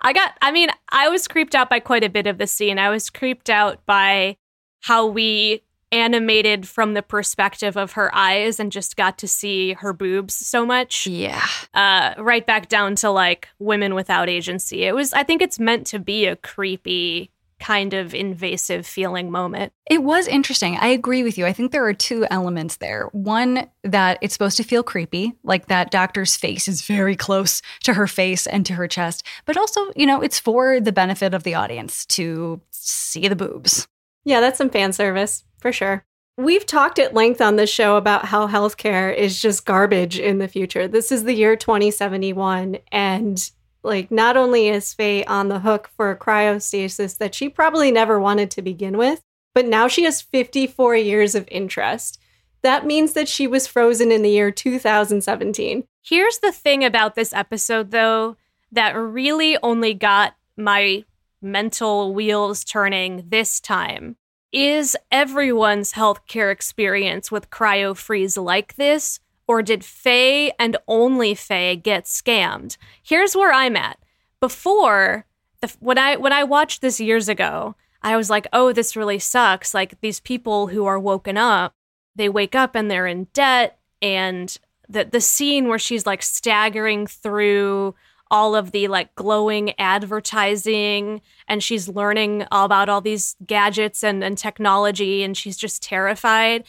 I 0.00 0.12
got, 0.12 0.36
I 0.42 0.52
mean, 0.52 0.70
I 0.90 1.08
was 1.08 1.28
creeped 1.28 1.54
out 1.54 1.70
by 1.70 1.80
quite 1.80 2.04
a 2.04 2.08
bit 2.08 2.26
of 2.26 2.38
the 2.38 2.46
scene. 2.46 2.78
I 2.78 2.90
was 2.90 3.10
creeped 3.10 3.50
out 3.50 3.84
by 3.86 4.36
how 4.80 5.06
we 5.06 5.62
animated 5.92 6.68
from 6.68 6.94
the 6.94 7.02
perspective 7.02 7.76
of 7.76 7.92
her 7.92 8.14
eyes 8.14 8.60
and 8.60 8.70
just 8.70 8.96
got 8.96 9.18
to 9.18 9.26
see 9.26 9.72
her 9.74 9.92
boobs 9.92 10.34
so 10.34 10.64
much. 10.64 11.06
Yeah. 11.06 11.44
Uh, 11.74 12.14
right 12.18 12.46
back 12.46 12.68
down 12.68 12.94
to 12.96 13.10
like 13.10 13.48
women 13.58 13.94
without 13.94 14.28
agency. 14.28 14.84
It 14.84 14.94
was, 14.94 15.12
I 15.12 15.24
think 15.24 15.42
it's 15.42 15.58
meant 15.58 15.86
to 15.88 15.98
be 15.98 16.26
a 16.26 16.36
creepy 16.36 17.30
kind 17.60 17.94
of 17.94 18.14
invasive 18.14 18.86
feeling 18.86 19.30
moment. 19.30 19.72
It 19.88 20.02
was 20.02 20.26
interesting. 20.26 20.76
I 20.76 20.88
agree 20.88 21.22
with 21.22 21.38
you. 21.38 21.46
I 21.46 21.52
think 21.52 21.70
there 21.70 21.86
are 21.86 21.94
two 21.94 22.26
elements 22.30 22.76
there. 22.76 23.08
One, 23.12 23.68
that 23.84 24.18
it's 24.20 24.32
supposed 24.32 24.56
to 24.56 24.64
feel 24.64 24.82
creepy, 24.82 25.34
like 25.44 25.66
that 25.66 25.90
doctor's 25.90 26.36
face 26.36 26.66
is 26.66 26.82
very 26.82 27.16
close 27.16 27.62
to 27.84 27.94
her 27.94 28.06
face 28.06 28.46
and 28.46 28.64
to 28.66 28.74
her 28.74 28.88
chest, 28.88 29.24
but 29.44 29.56
also, 29.56 29.92
you 29.94 30.06
know, 30.06 30.20
it's 30.20 30.38
for 30.38 30.80
the 30.80 30.92
benefit 30.92 31.34
of 31.34 31.42
the 31.42 31.54
audience 31.54 32.06
to 32.06 32.60
see 32.70 33.28
the 33.28 33.36
boobs. 33.36 33.86
Yeah, 34.24 34.40
that's 34.40 34.58
some 34.58 34.70
fan 34.70 34.92
service 34.92 35.44
for 35.58 35.72
sure. 35.72 36.04
We've 36.36 36.64
talked 36.64 36.98
at 36.98 37.12
length 37.12 37.42
on 37.42 37.56
this 37.56 37.68
show 37.68 37.96
about 37.96 38.24
how 38.24 38.48
healthcare 38.48 39.14
is 39.14 39.40
just 39.40 39.66
garbage 39.66 40.18
in 40.18 40.38
the 40.38 40.48
future. 40.48 40.88
This 40.88 41.12
is 41.12 41.24
the 41.24 41.34
year 41.34 41.54
2071, 41.54 42.78
and 42.90 43.50
like 43.82 44.10
not 44.10 44.36
only 44.36 44.68
is 44.68 44.92
Faye 44.92 45.24
on 45.24 45.48
the 45.48 45.60
hook 45.60 45.90
for 45.96 46.10
a 46.10 46.18
cryostasis 46.18 47.18
that 47.18 47.34
she 47.34 47.48
probably 47.48 47.90
never 47.90 48.20
wanted 48.20 48.50
to 48.52 48.62
begin 48.62 48.96
with, 48.96 49.22
but 49.54 49.66
now 49.66 49.88
she 49.88 50.04
has 50.04 50.20
54 50.20 50.96
years 50.96 51.34
of 51.34 51.48
interest. 51.50 52.20
That 52.62 52.86
means 52.86 53.14
that 53.14 53.28
she 53.28 53.46
was 53.46 53.66
frozen 53.66 54.12
in 54.12 54.22
the 54.22 54.30
year 54.30 54.50
2017. 54.50 55.84
Here's 56.02 56.38
the 56.38 56.52
thing 56.52 56.84
about 56.84 57.14
this 57.14 57.32
episode, 57.32 57.90
though, 57.90 58.36
that 58.72 58.96
really 58.96 59.56
only 59.62 59.94
got 59.94 60.34
my 60.56 61.04
mental 61.42 62.12
wheels 62.12 62.64
turning 62.64 63.24
this 63.28 63.60
time. 63.60 64.16
Is 64.52 64.96
everyone's 65.10 65.92
healthcare 65.92 66.52
experience 66.52 67.30
with 67.30 67.50
cryo 67.50 67.96
freeze 67.96 68.36
like 68.36 68.74
this? 68.74 69.20
Or 69.50 69.62
did 69.62 69.84
Faye 69.84 70.52
and 70.60 70.76
only 70.86 71.34
Faye 71.34 71.74
get 71.74 72.04
scammed? 72.04 72.76
Here's 73.02 73.34
where 73.34 73.52
I'm 73.52 73.74
at. 73.74 73.98
Before, 74.38 75.26
the, 75.60 75.74
when 75.80 75.98
I 75.98 76.14
when 76.14 76.32
I 76.32 76.44
watched 76.44 76.82
this 76.82 77.00
years 77.00 77.28
ago, 77.28 77.74
I 78.00 78.16
was 78.16 78.30
like, 78.30 78.46
"Oh, 78.52 78.72
this 78.72 78.94
really 78.94 79.18
sucks. 79.18 79.74
Like 79.74 80.00
these 80.02 80.20
people 80.20 80.68
who 80.68 80.86
are 80.86 81.00
woken 81.00 81.36
up, 81.36 81.74
they 82.14 82.28
wake 82.28 82.54
up 82.54 82.76
and 82.76 82.88
they're 82.88 83.08
in 83.08 83.26
debt 83.32 83.80
and 84.00 84.56
the 84.88 85.04
the 85.04 85.20
scene 85.20 85.66
where 85.66 85.80
she's 85.80 86.06
like 86.06 86.22
staggering 86.22 87.08
through 87.08 87.96
all 88.30 88.54
of 88.54 88.70
the 88.70 88.86
like 88.86 89.12
glowing 89.16 89.74
advertising 89.80 91.20
and 91.48 91.64
she's 91.64 91.88
learning 91.88 92.46
all 92.52 92.66
about 92.66 92.88
all 92.88 93.00
these 93.00 93.34
gadgets 93.44 94.04
and, 94.04 94.22
and 94.22 94.38
technology 94.38 95.24
and 95.24 95.36
she's 95.36 95.56
just 95.56 95.82
terrified 95.82 96.62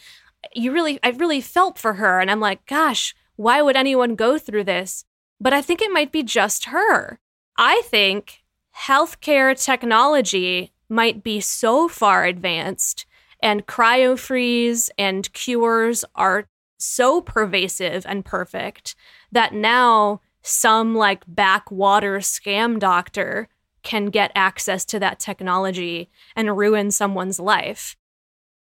you 0.53 0.71
really 0.71 0.99
i 1.03 1.09
really 1.09 1.41
felt 1.41 1.77
for 1.77 1.93
her. 1.93 2.19
And 2.19 2.29
i'm 2.31 2.39
like 2.39 2.65
gosh 2.65 3.15
why 3.35 3.61
would 3.61 3.75
anyone 3.75 4.15
go 4.15 4.37
through 4.37 4.65
this? 4.65 5.05
But 5.39 5.53
i 5.53 5.61
think 5.61 5.81
it 5.81 5.91
might 5.91 6.11
be 6.11 6.23
just 6.23 6.65
her. 6.65 7.19
I 7.57 7.81
think 7.85 8.43
healthcare 8.87 9.61
technology 9.61 10.71
might 10.89 11.23
be 11.23 11.39
so 11.39 11.87
far 11.87 12.25
advanced 12.25 13.05
and 13.41 13.65
cryofreeze 13.65 14.89
and 14.97 15.31
cures 15.33 16.05
are 16.15 16.47
so 16.77 17.21
pervasive 17.21 18.05
and 18.07 18.25
perfect 18.25 18.95
that 19.31 19.53
now 19.53 20.21
some 20.41 20.95
like 20.95 21.23
backwater 21.27 22.17
scam 22.19 22.79
doctor 22.79 23.47
can 23.83 24.07
get 24.07 24.31
access 24.35 24.85
to 24.85 24.99
that 24.99 25.19
technology 25.19 26.09
and 26.35 26.57
ruin 26.57 26.91
someone's 26.91 27.39
life. 27.39 27.95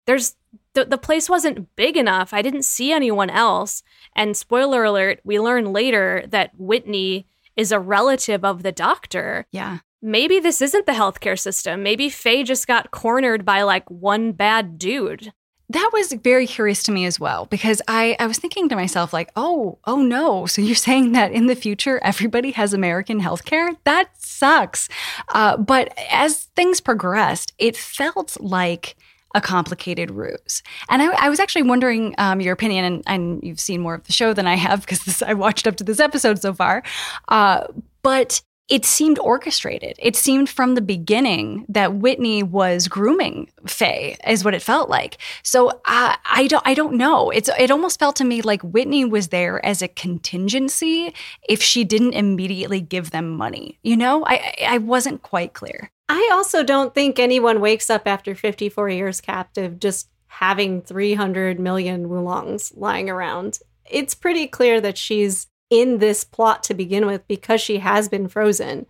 There's 0.06 0.36
the, 0.74 0.84
the 0.84 0.98
place 0.98 1.28
wasn't 1.28 1.74
big 1.76 1.96
enough. 1.96 2.32
I 2.32 2.42
didn't 2.42 2.64
see 2.64 2.92
anyone 2.92 3.30
else. 3.30 3.82
And 4.14 4.36
spoiler 4.36 4.84
alert, 4.84 5.20
we 5.24 5.40
learn 5.40 5.72
later 5.72 6.24
that 6.28 6.52
Whitney 6.56 7.26
is 7.56 7.72
a 7.72 7.80
relative 7.80 8.44
of 8.44 8.62
the 8.62 8.72
doctor. 8.72 9.46
Yeah. 9.50 9.78
Maybe 10.02 10.40
this 10.40 10.62
isn't 10.62 10.86
the 10.86 10.92
healthcare 10.92 11.38
system. 11.38 11.82
Maybe 11.82 12.08
Faye 12.08 12.42
just 12.42 12.66
got 12.66 12.90
cornered 12.90 13.44
by 13.44 13.62
like 13.62 13.90
one 13.90 14.32
bad 14.32 14.78
dude 14.78 15.32
that 15.70 15.90
was 15.92 16.12
very 16.14 16.48
curious 16.48 16.82
to 16.82 16.90
me 16.90 17.04
as 17.04 17.20
well 17.20 17.46
because 17.46 17.80
I, 17.86 18.16
I 18.18 18.26
was 18.26 18.38
thinking 18.38 18.68
to 18.68 18.74
myself 18.76 19.12
like 19.12 19.30
oh 19.36 19.78
oh 19.84 20.02
no 20.02 20.46
so 20.46 20.60
you're 20.60 20.74
saying 20.90 21.12
that 21.12 21.32
in 21.32 21.46
the 21.46 21.54
future 21.54 22.00
everybody 22.02 22.50
has 22.52 22.74
american 22.74 23.20
healthcare 23.20 23.76
that 23.84 24.10
sucks 24.18 24.88
uh, 25.28 25.56
but 25.56 25.96
as 26.10 26.44
things 26.56 26.80
progressed 26.80 27.52
it 27.58 27.76
felt 27.76 28.36
like 28.40 28.96
a 29.34 29.40
complicated 29.40 30.10
ruse 30.10 30.62
and 30.88 31.02
i, 31.02 31.26
I 31.26 31.28
was 31.28 31.40
actually 31.40 31.62
wondering 31.62 32.14
um, 32.18 32.40
your 32.40 32.52
opinion 32.52 32.84
and, 32.84 33.02
and, 33.06 33.42
you've 33.42 33.60
seen 33.60 33.80
more 33.80 33.94
of 33.94 34.04
the 34.04 34.12
show 34.12 34.32
than 34.32 34.46
i 34.46 34.54
have 34.54 34.80
because 34.80 35.22
i 35.22 35.34
watched 35.34 35.66
up 35.66 35.76
to 35.76 35.84
this 35.84 36.00
episode 36.00 36.40
so 36.40 36.52
far 36.52 36.82
uh, 37.28 37.66
but 38.02 38.42
it 38.70 38.84
seemed 38.84 39.18
orchestrated. 39.18 39.96
It 39.98 40.14
seemed 40.14 40.48
from 40.48 40.76
the 40.76 40.80
beginning 40.80 41.66
that 41.68 41.96
Whitney 41.96 42.44
was 42.44 42.86
grooming 42.86 43.50
Faye, 43.66 44.16
is 44.26 44.44
what 44.44 44.54
it 44.54 44.62
felt 44.62 44.88
like. 44.88 45.18
So 45.42 45.68
uh, 45.68 46.16
I 46.24 46.46
don't, 46.48 46.62
I 46.64 46.74
don't 46.74 46.96
know. 46.96 47.30
It's, 47.30 47.50
it 47.58 47.72
almost 47.72 47.98
felt 47.98 48.14
to 48.16 48.24
me 48.24 48.42
like 48.42 48.62
Whitney 48.62 49.04
was 49.04 49.28
there 49.28 49.64
as 49.66 49.82
a 49.82 49.88
contingency 49.88 51.12
if 51.48 51.60
she 51.60 51.82
didn't 51.82 52.12
immediately 52.12 52.80
give 52.80 53.10
them 53.10 53.36
money. 53.36 53.78
You 53.82 53.96
know, 53.96 54.24
I, 54.24 54.54
I 54.66 54.78
wasn't 54.78 55.22
quite 55.22 55.52
clear. 55.52 55.90
I 56.12 56.28
also 56.32 56.64
don't 56.64 56.92
think 56.92 57.20
anyone 57.20 57.60
wakes 57.60 57.88
up 57.88 58.08
after 58.08 58.34
54 58.34 58.88
years 58.88 59.20
captive 59.20 59.78
just 59.78 60.08
having 60.26 60.82
300 60.82 61.60
million 61.60 62.08
woolongs 62.08 62.72
lying 62.74 63.08
around. 63.08 63.60
It's 63.88 64.16
pretty 64.16 64.48
clear 64.48 64.80
that 64.80 64.98
she's 64.98 65.46
in 65.70 65.98
this 65.98 66.24
plot 66.24 66.64
to 66.64 66.74
begin 66.74 67.06
with 67.06 67.28
because 67.28 67.60
she 67.60 67.78
has 67.78 68.08
been 68.08 68.26
frozen. 68.26 68.86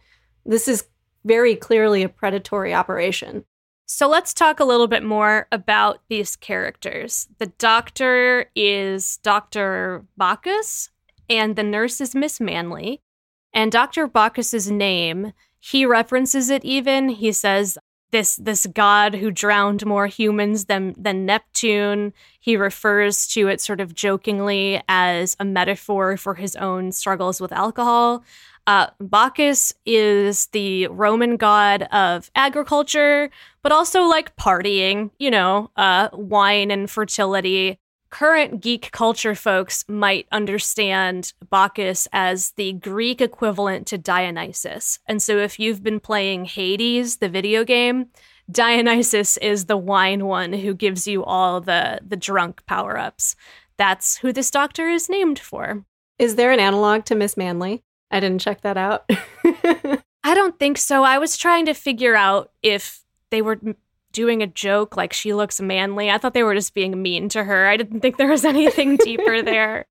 This 0.47 0.67
is 0.67 0.87
very 1.23 1.57
clearly 1.57 2.03
a 2.03 2.09
predatory 2.09 2.73
operation. 2.73 3.45
So 3.85 4.09
let's 4.09 4.33
talk 4.33 4.59
a 4.59 4.65
little 4.65 4.87
bit 4.87 5.03
more 5.03 5.47
about 5.53 6.01
these 6.09 6.37
characters. 6.37 7.29
The 7.37 7.53
doctor 7.59 8.47
is 8.57 9.19
Dr. 9.19 10.07
Bacchus, 10.17 10.89
and 11.29 11.55
the 11.55 11.65
nurse 11.65 12.01
is 12.01 12.15
Miss 12.15 12.41
Manley. 12.41 13.03
And 13.53 13.71
Dr. 13.71 14.07
Bacchus's 14.07 14.71
name, 14.71 15.35
he 15.61 15.87
references 15.87 16.51
it 16.51 16.65
even. 16.65 17.11
He 17.11 17.33
says, 17.33 17.79
this 18.11 18.37
this 18.37 18.67
god 18.67 19.15
who 19.15 19.31
drowned 19.31 19.87
more 19.87 20.07
humans 20.07 20.65
than 20.67 20.95
than 20.97 21.27
Neptune. 21.27 22.13
He 22.41 22.57
refers 22.57 23.27
to 23.29 23.49
it 23.49 23.61
sort 23.61 23.81
of 23.81 23.95
jokingly 23.95 24.83
as 24.89 25.37
a 25.39 25.45
metaphor 25.45 26.17
for 26.17 26.35
his 26.35 26.57
own 26.57 26.93
struggles 26.93 27.41
with 27.41 27.53
alcohol. 27.53 28.25
Uh, 28.67 28.89
Bacchus 29.01 29.73
is 29.87 30.47
the 30.49 30.87
Roman 30.89 31.37
god 31.37 31.83
of 31.93 32.31
agriculture, 32.35 33.31
but 33.63 33.73
also 33.73 34.03
like 34.03 34.37
partying, 34.37 35.11
you 35.19 35.31
know, 35.31 35.71
uh, 35.77 36.09
wine 36.13 36.71
and 36.71 36.91
fertility 36.91 37.79
current 38.11 38.61
geek 38.61 38.91
culture 38.93 39.35
folks 39.35 39.85
might 39.89 40.27
understand 40.33 41.33
Bacchus 41.49 42.09
as 42.13 42.53
the 42.53 42.73
Greek 42.73 43.21
equivalent 43.21 43.87
to 43.89 43.99
Dionysus. 43.99 44.99
And 45.07 45.23
so 45.23 45.39
if 45.39 45.59
you've 45.59 45.83
been 45.83 46.01
playing 46.01 46.45
Hades, 46.45 47.17
the 47.17 47.29
video 47.29 47.65
game, 47.65 48.07
Dionysus 48.51 49.37
is 49.39 49.67
the 49.67 49.77
wine 49.77 50.27
one 50.27 50.53
who 50.53 50.75
gives 50.75 51.07
you 51.07 51.25
all 51.25 51.61
the 51.61 52.01
the 52.07 52.17
drunk 52.17 52.65
power-ups. 52.67 53.37
That's 53.77 54.19
who 54.19 54.33
this 54.33 54.51
doctor 54.51 54.89
is 54.89 55.09
named 55.09 55.39
for. 55.39 55.85
Is 56.19 56.35
there 56.35 56.53
an 56.53 56.61
analog 56.61 57.05
to 57.07 57.15
Miss 57.15 57.37
Manley? 57.37 57.83
I 58.11 58.21
didn't 58.21 58.41
check 58.41 58.63
that 58.63 58.77
out. 58.77 59.09
I 60.23 60.35
don't 60.35 60.59
think 60.59 60.79
so. 60.79 61.05
I 61.05 61.19
was 61.19 61.37
trying 61.37 61.67
to 61.67 61.75
figure 61.75 62.15
out 62.15 62.51
if 62.63 63.03
they 63.31 63.41
were 63.41 63.61
doing 64.13 64.43
a 64.43 64.47
joke 64.47 64.97
like 64.97 65.13
she 65.13 65.35
looks 65.35 65.61
manly. 65.61 66.11
I 66.11 66.19
thought 66.19 66.35
they 66.35 66.43
were 66.43 66.55
just 66.55 66.75
being 66.75 67.01
mean 67.01 67.29
to 67.31 67.45
her. 67.45 67.67
I 67.67 67.77
didn't 67.77 68.01
think 68.01 68.17
there 68.17 68.29
was 68.29 68.45
anything 68.47 68.97
deeper 68.97 69.43
there. 69.43 69.87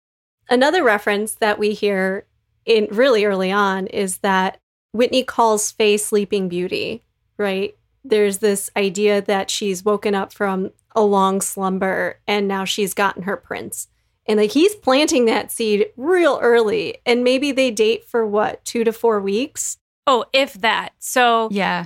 Another 0.50 0.84
reference 0.84 1.36
that 1.36 1.60
we 1.60 1.74
hear 1.74 2.26
in 2.66 2.88
really 2.92 3.26
early 3.26 3.52
on 3.52 3.88
is 3.88 4.18
that 4.18 4.60
Whitney 4.92 5.24
calls 5.24 5.72
Faye 5.72 5.98
Sleeping 5.98 6.50
Beauty, 6.50 7.04
right? 7.38 7.76
There's 8.04 8.40
this 8.40 8.70
idea 8.76 9.22
that 9.22 9.50
she's 9.50 9.86
woken 9.86 10.16
up 10.16 10.34
from 10.34 10.72
a 10.96 11.02
long 11.02 11.42
slumber 11.42 12.20
and 12.28 12.48
now 12.48 12.66
she's 12.66 12.94
gotten 12.94 13.24
her 13.24 13.38
prince. 13.38 13.88
And 14.26 14.40
like 14.40 14.52
he's 14.52 14.76
planting 14.76 15.26
that 15.26 15.52
seed 15.52 15.88
real 15.98 16.40
early. 16.42 16.98
And 17.06 17.24
maybe 17.24 17.52
they 17.52 17.72
date 17.72 18.06
for 18.06 18.26
what, 18.26 18.64
two 18.66 18.84
to 18.84 18.92
four 18.92 19.20
weeks? 19.20 19.78
Oh, 20.08 20.26
if 20.34 20.54
that. 20.56 20.94
So, 21.00 21.50
yeah 21.52 21.86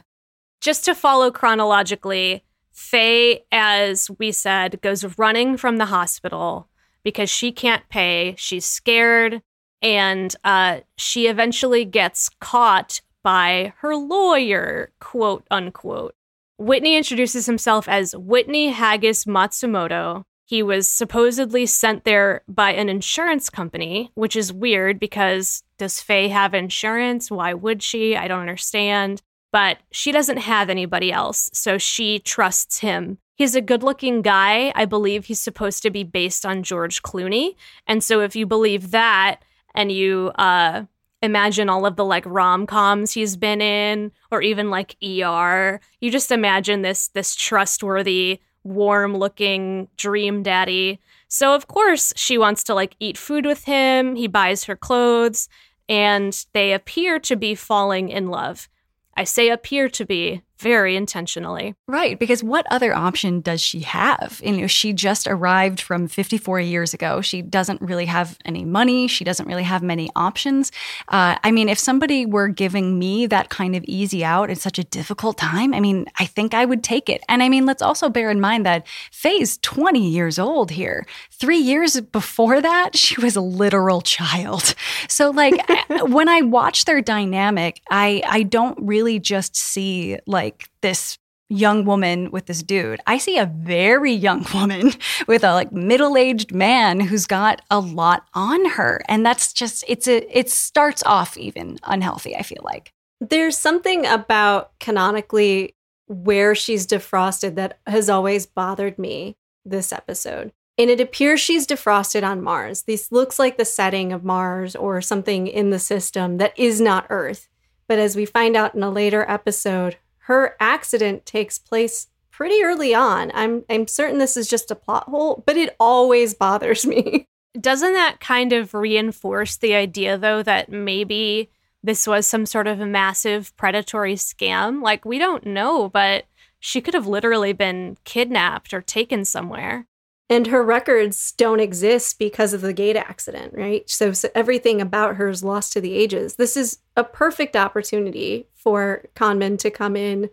just 0.63 0.86
to 0.86 0.95
follow 0.95 1.30
chronologically, 1.30 2.45
Faye, 2.71 3.43
as 3.52 4.10
we 4.17 4.32
said, 4.32 4.82
goes 4.82 5.17
running 5.17 5.58
from 5.58 5.76
the 5.76 5.88
hospital 5.88 6.69
because 7.04 7.30
she 7.30 7.52
can't 7.52 7.88
pay. 7.89 8.34
She's 8.38 8.65
scared. 8.65 9.41
And 9.82 10.34
uh, 10.45 10.80
she 10.95 11.28
eventually 11.28 11.84
gets 11.84 12.30
caught 12.39 13.02
by 13.23 13.73
her 13.80 13.93
lawyer, 13.97 14.93
quote 15.02 15.45
unquote. 15.52 16.15
Whitney 16.58 16.95
introduces 16.95 17.45
himself 17.45 17.89
as 17.89 18.15
Whitney 18.15 18.69
Haggis 18.69 19.26
Matsumoto. 19.26 20.23
He 20.45 20.63
was 20.63 20.88
supposedly 20.88 21.65
sent 21.65 22.06
there 22.06 22.41
by 22.47 22.71
an 22.71 22.88
insurance 22.88 23.49
company, 23.49 24.12
which 24.15 24.38
is 24.38 24.54
weird 24.54 24.97
because 24.97 25.63
does 25.78 25.99
Faye 25.99 26.30
have 26.30 26.54
insurance? 26.54 27.30
Why 27.30 27.54
would 27.54 27.84
she? 27.84 28.15
I 28.15 28.30
don't 28.30 28.39
understand 28.39 29.21
but 29.53 29.77
she 29.91 30.11
doesn't 30.11 30.37
have 30.37 30.67
anybody 30.67 31.11
else, 31.11 31.51
so 31.53 31.77
she 31.77 32.17
trusts 32.17 32.79
him. 32.79 33.19
He's 33.35 33.53
a 33.55 33.61
good 33.61 33.83
looking 33.83 34.23
guy. 34.23 34.73
I 34.75 34.85
believe 34.85 35.25
he's 35.25 35.39
supposed 35.39 35.83
to 35.83 35.91
be 35.91 36.03
based 36.03 36.43
on 36.43 36.63
George 36.63 37.03
Clooney. 37.03 37.55
And 37.85 38.03
so 38.03 38.21
if 38.21 38.35
you 38.35 38.47
believe 38.47 38.89
that 38.91 39.41
and 39.75 39.91
you 39.91 40.31
uh, 40.35 40.85
imagine 41.21 41.69
all 41.69 41.85
of 41.85 41.97
the 41.97 42.03
like 42.03 42.25
rom 42.25 42.65
coms 42.65 43.13
he's 43.13 43.37
been 43.37 43.61
in, 43.61 44.11
or 44.31 44.41
even 44.41 44.71
like 44.71 44.97
ER, 45.03 45.79
you 46.01 46.09
just 46.09 46.31
imagine 46.31 46.81
this 46.81 47.09
this 47.09 47.35
trustworthy, 47.35 48.41
warm 48.63 49.15
looking 49.15 49.87
dream 49.97 50.41
daddy. 50.41 50.99
So 51.27 51.53
of 51.53 51.67
course 51.67 52.11
she 52.15 52.39
wants 52.39 52.63
to 52.63 52.73
like 52.73 52.95
eat 52.99 53.19
food 53.19 53.45
with 53.45 53.65
him. 53.65 54.15
He 54.15 54.25
buys 54.25 54.63
her 54.63 54.75
clothes, 54.75 55.47
and 55.87 56.43
they 56.53 56.73
appear 56.73 57.19
to 57.19 57.35
be 57.35 57.53
falling 57.53 58.09
in 58.09 58.29
love. 58.29 58.67
I 59.15 59.23
say 59.23 59.49
appear 59.49 59.89
to 59.89 60.06
be 60.06 60.41
very 60.63 60.95
intentionally. 60.95 61.76
Right, 61.88 62.17
because 62.17 62.41
what 62.43 62.65
other 62.71 62.95
option 62.95 63.41
does 63.41 63.62
she 63.62 63.82
have? 63.82 64.41
You 64.43 64.54
know, 64.54 64.67
she 64.67 64.93
just 64.93 65.28
arrived 65.28 65.82
from 65.82 66.08
54 66.08 66.62
years 66.62 66.93
ago. 66.93 67.21
She 67.21 67.41
doesn't 67.41 67.82
really 67.82 68.06
have 68.06 68.38
any 68.45 68.63
money. 68.63 69.08
She 69.08 69.26
doesn't 69.26 69.45
really 69.45 69.63
have 69.63 69.84
many 69.84 70.10
options. 70.15 70.71
Uh, 71.10 71.38
I 71.43 71.52
mean, 71.52 71.67
if 71.67 71.78
somebody 71.78 72.26
were 72.26 72.47
giving 72.47 72.97
me 72.97 73.28
that 73.28 73.49
kind 73.49 73.76
of 73.76 73.84
easy 73.84 74.23
out 74.23 74.49
at 74.49 74.58
such 74.58 74.80
a 74.80 74.84
difficult 74.84 75.38
time, 75.38 75.73
I 75.73 75.82
mean, 75.82 76.06
I 76.17 76.26
think 76.26 76.54
I 76.54 76.63
would 76.63 76.84
take 76.84 77.10
it. 77.10 77.21
And 77.28 77.43
I 77.43 77.49
mean, 77.49 77.65
let's 77.65 77.82
also 77.82 78.10
bear 78.10 78.32
in 78.32 78.39
mind 78.39 78.65
that 78.65 78.88
Faye's 79.12 79.58
20 79.58 80.08
years 80.10 80.39
old 80.39 80.71
here. 80.71 81.06
Three 81.32 81.58
years 81.58 81.99
before 81.99 82.62
that, 82.62 82.95
she 83.04 83.19
was 83.19 83.36
a 83.36 83.41
literal 83.41 84.02
child. 84.02 84.76
So, 85.10 85.32
like, 85.32 85.54
when 86.08 86.30
I 86.30 86.41
watch 86.41 86.86
their 86.86 87.02
dynamic, 87.02 87.82
I 87.91 88.23
I 88.28 88.43
don't 88.43 88.78
really 88.82 89.19
just 89.19 89.56
see 89.56 90.17
like 90.28 90.52
like 90.53 90.69
this 90.81 91.17
young 91.49 91.85
woman 91.85 92.31
with 92.31 92.45
this 92.45 92.63
dude. 92.63 92.99
I 93.05 93.17
see 93.17 93.37
a 93.37 93.45
very 93.45 94.13
young 94.13 94.45
woman 94.53 94.91
with 95.27 95.43
a 95.43 95.53
like 95.53 95.71
middle-aged 95.71 96.53
man 96.53 96.99
who's 96.99 97.25
got 97.25 97.61
a 97.69 97.79
lot 97.79 98.27
on 98.33 98.65
her. 98.71 99.01
And 99.07 99.25
that's 99.25 99.53
just 99.53 99.83
it's 99.87 100.07
a 100.07 100.25
it 100.37 100.49
starts 100.49 101.03
off 101.05 101.37
even 101.37 101.77
unhealthy, 101.83 102.35
I 102.35 102.43
feel 102.43 102.61
like. 102.63 102.93
There's 103.19 103.57
something 103.57 104.05
about 104.05 104.77
canonically 104.79 105.75
where 106.07 106.55
she's 106.55 106.85
defrosted 106.85 107.55
that 107.55 107.79
has 107.87 108.09
always 108.09 108.45
bothered 108.45 108.99
me 108.99 109.37
this 109.63 109.93
episode. 109.93 110.51
And 110.77 110.89
it 110.89 110.99
appears 110.99 111.39
she's 111.39 111.67
defrosted 111.67 112.27
on 112.27 112.41
Mars. 112.41 112.83
This 112.83 113.11
looks 113.11 113.37
like 113.37 113.57
the 113.57 113.65
setting 113.65 114.11
of 114.11 114.23
Mars 114.23 114.75
or 114.75 115.01
something 115.01 115.47
in 115.47 115.69
the 115.69 115.79
system 115.79 116.37
that 116.37 116.57
is 116.57 116.81
not 116.81 117.05
Earth. 117.09 117.47
But 117.87 117.99
as 117.99 118.15
we 118.15 118.25
find 118.25 118.55
out 118.55 118.73
in 118.73 118.81
a 118.81 118.89
later 118.89 119.23
episode, 119.29 119.97
her 120.25 120.55
accident 120.59 121.25
takes 121.25 121.59
place 121.59 122.07
pretty 122.31 122.63
early 122.63 122.95
on. 122.95 123.31
I'm 123.33 123.63
I'm 123.69 123.88
certain 123.88 124.19
this 124.19 124.38
is 124.38 124.47
just 124.47 124.71
a 124.71 124.75
plot 124.75 125.09
hole, 125.09 125.43
but 125.45 125.57
it 125.57 125.75
always 125.79 126.33
bothers 126.33 126.86
me. 126.86 127.27
Doesn't 127.59 127.93
that 127.93 128.19
kind 128.19 128.53
of 128.53 128.73
reinforce 128.73 129.57
the 129.57 129.75
idea 129.75 130.17
though 130.17 130.41
that 130.41 130.71
maybe 130.71 131.51
this 131.83 132.07
was 132.07 132.25
some 132.25 132.45
sort 132.45 132.67
of 132.67 132.79
a 132.79 132.86
massive 132.86 133.55
predatory 133.57 134.15
scam? 134.15 134.81
Like 134.81 135.05
we 135.05 135.19
don't 135.19 135.45
know, 135.45 135.89
but 135.89 136.25
she 136.59 136.79
could 136.79 136.93
have 136.93 137.05
literally 137.05 137.51
been 137.51 137.97
kidnapped 138.05 138.73
or 138.73 138.81
taken 138.81 139.25
somewhere. 139.25 139.88
And 140.29 140.47
her 140.47 140.63
records 140.63 141.33
don't 141.33 141.59
exist 141.59 142.17
because 142.17 142.53
of 142.53 142.62
the 142.62 142.73
gate 142.73 142.95
accident, 142.95 143.53
right? 143.53 143.88
So, 143.89 144.13
so, 144.13 144.29
everything 144.33 144.81
about 144.81 145.17
her 145.17 145.29
is 145.29 145.43
lost 145.43 145.73
to 145.73 145.81
the 145.81 145.93
ages. 145.93 146.36
This 146.36 146.55
is 146.55 146.79
a 146.95 147.03
perfect 147.03 147.55
opportunity 147.55 148.47
for 148.55 149.03
conmen 149.15 149.59
to 149.59 149.69
come 149.69 149.95
in, 149.95 150.29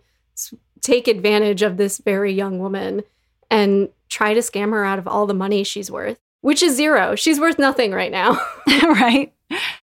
take 0.81 1.07
advantage 1.07 1.61
of 1.61 1.77
this 1.77 1.99
very 1.99 2.33
young 2.33 2.57
woman, 2.59 3.03
and 3.49 3.89
try 4.09 4.33
to 4.33 4.39
scam 4.39 4.71
her 4.71 4.85
out 4.85 4.97
of 4.97 5.07
all 5.07 5.27
the 5.27 5.33
money 5.33 5.63
she's 5.63 5.91
worth, 5.91 6.19
which 6.39 6.63
is 6.63 6.75
zero. 6.75 7.15
She's 7.15 7.39
worth 7.39 7.59
nothing 7.59 7.91
right 7.91 8.11
now. 8.11 8.41
right. 8.83 9.33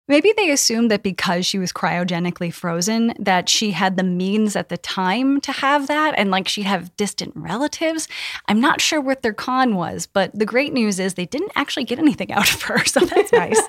Maybe 0.08 0.34
they 0.36 0.52
assumed 0.52 0.92
that 0.92 1.02
because 1.02 1.46
she 1.46 1.58
was 1.58 1.72
cryogenically 1.72 2.54
frozen, 2.54 3.14
that 3.18 3.48
she 3.48 3.72
had 3.72 3.96
the 3.96 4.04
means 4.04 4.56
at 4.56 4.68
the 4.68 4.78
time 4.78 5.40
to 5.42 5.54
have 5.54 5.88
that 5.88 6.14
and 6.18 6.30
like 6.30 6.48
she'd 6.50 6.66
have 6.66 6.96
distant 6.98 7.32
relatives. 7.36 8.10
I'm 8.50 8.60
not 8.60 8.82
sure 8.82 9.00
what 9.00 9.22
their 9.22 9.34
con 9.34 9.76
was, 9.76 10.06
but 10.06 10.38
the 10.38 10.46
great 10.46 10.74
news 10.74 11.00
is 11.00 11.14
they 11.14 11.26
didn't 11.26 11.54
actually 11.56 11.86
get 11.86 12.00
anything 12.00 12.34
out 12.34 12.54
of 12.54 12.64
her. 12.64 12.84
So 12.84 13.00
that's 13.00 13.32
nice. 13.32 13.62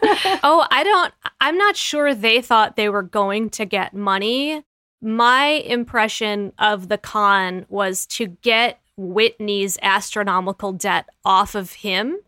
oh, 0.42 0.66
I 0.73 0.83
don't, 0.83 1.14
I'm 1.40 1.57
not 1.57 1.77
sure 1.77 2.14
they 2.14 2.42
thought 2.42 2.75
they 2.75 2.88
were 2.88 3.03
going 3.03 3.49
to 3.51 3.64
get 3.64 3.94
money. 3.94 4.64
My 5.01 5.47
impression 5.47 6.53
of 6.59 6.88
the 6.88 6.99
con 6.99 7.64
was 7.68 8.07
to 8.07 8.27
get 8.27 8.81
Whitney's 8.97 9.79
astronomical 9.83 10.73
debt 10.73 11.09
off 11.25 11.55
of 11.55 11.73
him 11.73 12.18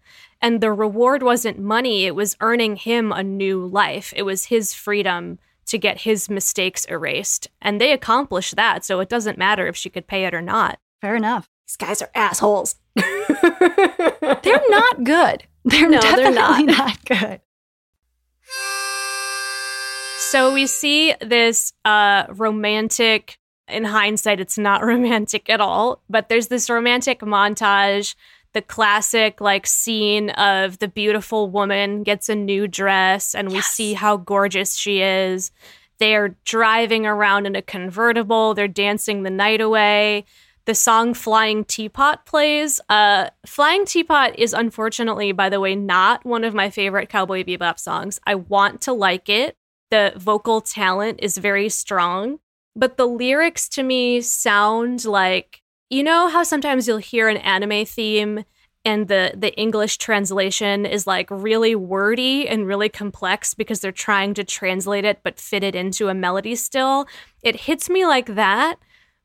and 0.41 0.61
the 0.61 0.73
reward 0.73 1.23
wasn't 1.23 1.59
money, 1.59 2.05
it 2.05 2.15
was 2.15 2.37
earning 2.41 2.77
him 2.77 3.13
a 3.13 3.23
new 3.23 3.65
life. 3.65 4.13
It 4.17 4.23
was 4.23 4.47
his 4.47 4.75
freedom 4.75 5.39
to 5.67 5.79
get 5.79 6.03
his 6.03 6.31
mistakes 6.31 6.85
erased. 6.87 7.49
And 7.61 7.81
they 7.81 7.93
accomplished 7.93 8.57
that, 8.57 8.85
so 8.85 9.01
it 9.01 9.09
doesn't 9.09 9.39
matter 9.39 9.67
if 9.67 9.77
she 9.77 9.91
could 9.91 10.07
pay 10.07 10.25
it 10.25 10.35
or 10.35 10.43
not. 10.43 10.79
Fair 11.01 11.17
enough. 11.17 11.49
These 11.67 11.77
guys 11.77 12.03
are 12.03 12.11
assholes. 12.15 12.77
they're 12.95 14.63
not 14.69 15.05
good. 15.05 15.45
They're 15.65 15.89
no, 15.89 16.01
definitely 16.01 16.25
they're 16.25 16.33
not. 16.33 16.69
not 16.69 17.05
good. 17.05 17.41
So 20.19 20.55
we 20.55 20.67
see 20.67 21.15
this 21.21 21.73
uh, 21.85 22.27
romantic, 22.29 23.39
in 23.69 23.85
hindsight, 23.85 24.41
it's 24.41 24.59
not 24.59 24.83
romantic 24.85 25.51
at 25.51 25.61
all, 25.61 26.03
but 26.09 26.29
there's 26.29 26.49
this 26.49 26.71
romantic 26.71 27.21
montage 27.21 28.15
the 28.57 28.63
classic 28.63 29.39
like 29.43 29.67
scene 29.67 30.31
of 30.31 30.79
the 30.79 30.89
beautiful 30.89 31.51
woman 31.51 32.03
gets 32.03 32.31
a 32.31 32.35
new 32.35 32.67
dress 32.67 33.35
and 33.35 33.49
we 33.49 33.57
yes. 33.57 33.67
see 33.67 33.93
how 33.93 34.17
gorgeous 34.17 34.77
she 34.77 35.03
is. 35.03 35.51
They're 35.99 36.35
driving 36.47 37.05
around 37.05 37.45
in 37.45 37.55
a 37.55 37.61
convertible, 37.61 38.55
they're 38.55 38.67
dancing 38.67 39.25
the 39.25 39.31
night 39.31 39.61
away. 39.61 40.25
The 40.65 40.75
song 40.75 41.13
Flying 41.13 41.67
Teapot 41.67 42.25
plays. 42.25 42.81
Uh, 42.89 43.29
Flying 43.45 43.85
Teapot 43.85 44.39
is 44.39 44.55
unfortunately, 44.55 45.33
by 45.33 45.51
the 45.51 45.61
way, 45.61 45.77
not 45.77 46.25
one 46.25 46.43
of 46.43 46.55
my 46.55 46.71
favorite 46.71 47.11
Cowboy 47.11 47.45
Bebop 47.45 47.79
songs. 47.79 48.19
I 48.27 48.37
want 48.37 48.81
to 48.83 48.95
like 48.95 49.29
it. 49.29 49.55
The 49.91 50.15
vocal 50.17 50.63
talent 50.63 51.21
is 51.23 51.37
very 51.37 51.69
strong, 51.69 52.39
but 52.75 52.97
the 52.97 53.07
lyrics 53.07 53.69
to 53.69 53.83
me 53.83 54.23
sound 54.23 55.05
like 55.05 55.61
you 55.91 56.03
know 56.03 56.29
how 56.29 56.43
sometimes 56.43 56.87
you'll 56.87 56.99
hear 56.99 57.29
an 57.29 57.37
anime 57.39 57.85
theme 57.85 58.45
and 58.85 59.09
the 59.09 59.33
the 59.37 59.55
English 59.59 59.99
translation 59.99 60.87
is 60.87 61.07
like 61.07 61.29
really 61.31 61.75
wordy 61.75 62.49
and 62.49 62.67
really 62.67 62.89
complex 62.89 63.53
because 63.53 63.81
they're 63.81 63.93
trying 63.93 64.33
to 64.35 64.45
translate 64.45 65.05
it 65.05 65.21
but 65.23 65.41
fit 65.41 65.65
it 65.65 65.75
into 65.75 66.09
a 66.09 66.15
melody 66.15 66.55
still. 66.55 67.07
It 67.43 67.57
hits 67.57 67.91
me 67.91 68.07
like 68.07 68.35
that. 68.35 68.77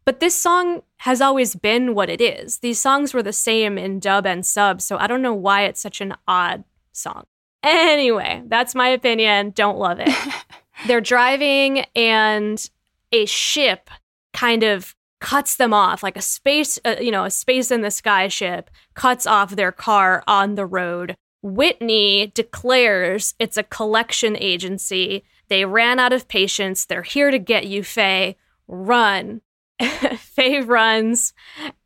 But 0.04 0.20
this 0.20 0.34
song 0.34 0.82
has 0.98 1.22
always 1.22 1.56
been 1.56 1.94
what 1.94 2.10
it 2.10 2.20
is. 2.20 2.58
These 2.58 2.80
songs 2.80 3.14
were 3.14 3.22
the 3.22 3.32
same 3.32 3.78
in 3.78 4.00
dub 4.00 4.26
and 4.26 4.44
sub, 4.44 4.82
so 4.82 4.98
I 4.98 5.06
don't 5.06 5.22
know 5.22 5.34
why 5.34 5.66
it's 5.66 5.80
such 5.80 6.02
an 6.02 6.16
odd 6.28 6.64
song. 6.92 7.26
Anyway, 7.64 8.42
that's 8.48 8.74
my 8.74 8.88
opinion. 8.88 9.52
Don't 9.52 9.78
love 9.78 10.00
it. 10.00 10.10
they're 10.88 11.02
driving 11.02 11.86
and 11.96 12.68
a 13.12 13.26
ship 13.28 13.92
kind 14.34 14.64
of 14.64 14.96
cuts 15.22 15.56
them 15.56 15.74
off 15.74 16.04
like 16.04 16.18
a 16.18 16.22
space 16.22 16.78
uh, 16.84 16.96
you 17.00 17.12
know 17.12 17.24
a 17.24 17.32
space 17.32 17.72
in 17.72 17.82
the 17.82 17.92
sky 17.92 18.28
ship 18.28 18.70
cuts 18.96 19.26
off 19.26 19.52
their 19.52 19.72
car 19.72 20.24
on 20.28 20.56
the 20.56 20.66
road. 20.66 21.16
Whitney 21.44 22.32
declares 22.36 23.34
it's 23.40 23.58
a 23.58 23.64
collection 23.64 24.36
agency. 24.38 25.24
They 25.48 25.66
ran 25.66 26.00
out 26.00 26.14
of 26.14 26.28
patience. 26.28 26.86
They're 26.86 27.02
here 27.02 27.32
to 27.32 27.40
get 27.40 27.66
you 27.66 27.84
faye. 27.84 28.36
Run. 28.68 29.42
Faye 30.18 30.62
runs. 30.62 31.34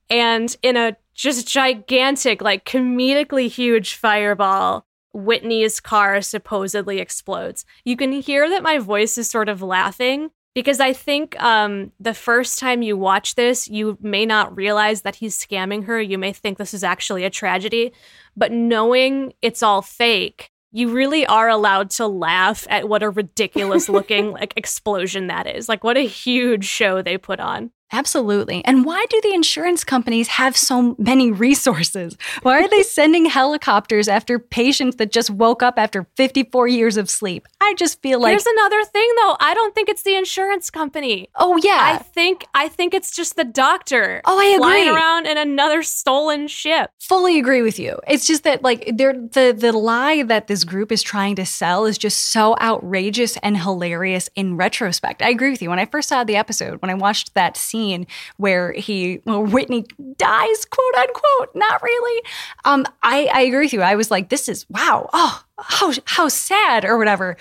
And 0.09 0.55
in 0.61 0.75
a 0.75 0.97
just 1.13 1.47
gigantic 1.47 2.41
like 2.41 2.65
comedically 2.65 3.49
huge 3.49 3.95
fireball 3.95 4.85
whitney's 5.13 5.79
car 5.79 6.21
supposedly 6.21 6.99
explodes. 6.99 7.65
You 7.85 7.95
can 7.95 8.11
hear 8.11 8.49
that 8.49 8.63
my 8.63 8.79
voice 8.79 9.17
is 9.17 9.29
sort 9.29 9.47
of 9.47 9.61
laughing 9.61 10.31
because 10.55 10.79
I 10.79 10.93
think 10.93 11.39
um, 11.43 11.91
the 11.99 12.13
first 12.13 12.57
time 12.57 12.81
you 12.81 12.97
watch 12.97 13.35
this, 13.35 13.67
you 13.67 13.97
may 14.01 14.25
not 14.25 14.55
realize 14.55 15.01
that 15.01 15.15
he's 15.15 15.37
scamming 15.37 15.83
her. 15.83 16.01
You 16.01 16.17
may 16.17 16.31
think 16.31 16.57
this 16.57 16.73
is 16.73 16.83
actually 16.83 17.25
a 17.25 17.29
tragedy, 17.29 17.91
but 18.37 18.53
knowing 18.53 19.33
it's 19.41 19.61
all 19.61 19.81
fake, 19.81 20.49
you 20.71 20.89
really 20.89 21.25
are 21.25 21.49
allowed 21.49 21.89
to 21.91 22.07
laugh 22.07 22.65
at 22.69 22.87
what 22.87 23.03
a 23.03 23.09
ridiculous 23.09 23.89
looking 23.89 24.31
like 24.31 24.53
explosion 24.55 25.27
that 25.27 25.45
is. 25.45 25.67
Like 25.67 25.83
what 25.83 25.97
a 25.97 26.07
huge 26.07 26.65
show 26.65 27.01
they 27.01 27.17
put 27.17 27.41
on. 27.41 27.71
Absolutely. 27.95 28.61
And 28.65 28.83
why 28.83 29.05
do 29.09 29.21
the 29.21 29.33
insurance 29.33 29.85
companies 29.85 30.27
have 30.27 30.57
so 30.57 30.95
many 30.99 31.31
resources? 31.31 32.17
Why 32.41 32.61
are 32.61 32.67
they 32.67 32.83
sending 32.83 33.25
helicopters 33.25 34.09
after 34.09 34.37
patients 34.37 34.97
that 34.97 35.13
just 35.13 35.29
woke 35.29 35.63
up 35.63 35.75
after 35.77 36.05
54 36.17 36.67
years 36.67 36.97
of 36.97 37.09
sleep? 37.09 37.47
I 37.61 37.73
just 37.77 38.01
feel 38.01 38.19
like 38.19 38.31
Here's 38.31 38.45
another 38.45 38.83
thing 38.83 39.09
though. 39.21 39.37
I 39.39 39.53
don't 39.53 39.73
think 39.73 39.87
it's 39.87 40.03
the 40.03 40.15
insurance 40.15 40.69
company. 40.69 41.29
Oh 41.35 41.57
yeah. 41.63 41.79
I 41.81 41.97
think 41.99 42.45
I 42.53 42.67
think 42.67 42.93
it's 42.93 43.15
just 43.15 43.37
the 43.37 43.45
doctor. 43.45 44.21
Oh, 44.25 44.37
I 44.37 44.45
agree. 44.45 44.57
Flying 44.57 44.89
around 44.89 45.27
in 45.27 45.37
another 45.37 45.81
stolen 45.81 46.47
ship. 46.49 46.91
Fully 46.99 47.39
agree 47.39 47.61
with 47.61 47.79
you. 47.79 47.97
It's 48.09 48.27
just 48.27 48.43
that 48.43 48.61
like 48.61 48.91
they're 48.97 49.13
the 49.13 49.55
the 49.57 49.71
lie 49.71 50.23
that 50.23 50.47
this 50.47 50.65
group 50.65 50.91
is 50.91 51.01
trying 51.01 51.37
to 51.37 51.45
sell 51.45 51.85
is 51.85 51.97
just 51.97 52.31
so 52.33 52.57
outrageous 52.59 53.37
and 53.37 53.57
hilarious 53.57 54.29
in 54.35 54.57
retrospect. 54.57 55.21
I 55.21 55.29
agree 55.29 55.51
with 55.51 55.61
you. 55.61 55.69
When 55.69 55.79
I 55.79 55.85
first 55.85 56.09
saw 56.09 56.25
the 56.25 56.35
episode, 56.35 56.81
when 56.81 56.89
I 56.89 56.95
watched 56.95 57.33
that 57.35 57.55
scene 57.55 57.84
scene 57.85 58.07
where 58.37 58.73
he 58.73 59.21
well, 59.25 59.43
Whitney 59.43 59.85
dies, 60.17 60.65
quote 60.65 60.95
unquote. 60.95 61.55
Not 61.55 61.81
really. 61.81 62.23
Um, 62.65 62.85
I, 63.03 63.29
I 63.33 63.41
agree 63.41 63.65
with 63.65 63.73
you. 63.73 63.81
I 63.81 63.95
was 63.95 64.11
like, 64.11 64.29
this 64.29 64.49
is 64.49 64.65
wow. 64.69 65.09
Oh, 65.13 65.43
how 65.57 65.93
how 66.05 66.27
sad 66.27 66.85
or 66.85 66.97
whatever. 66.97 67.37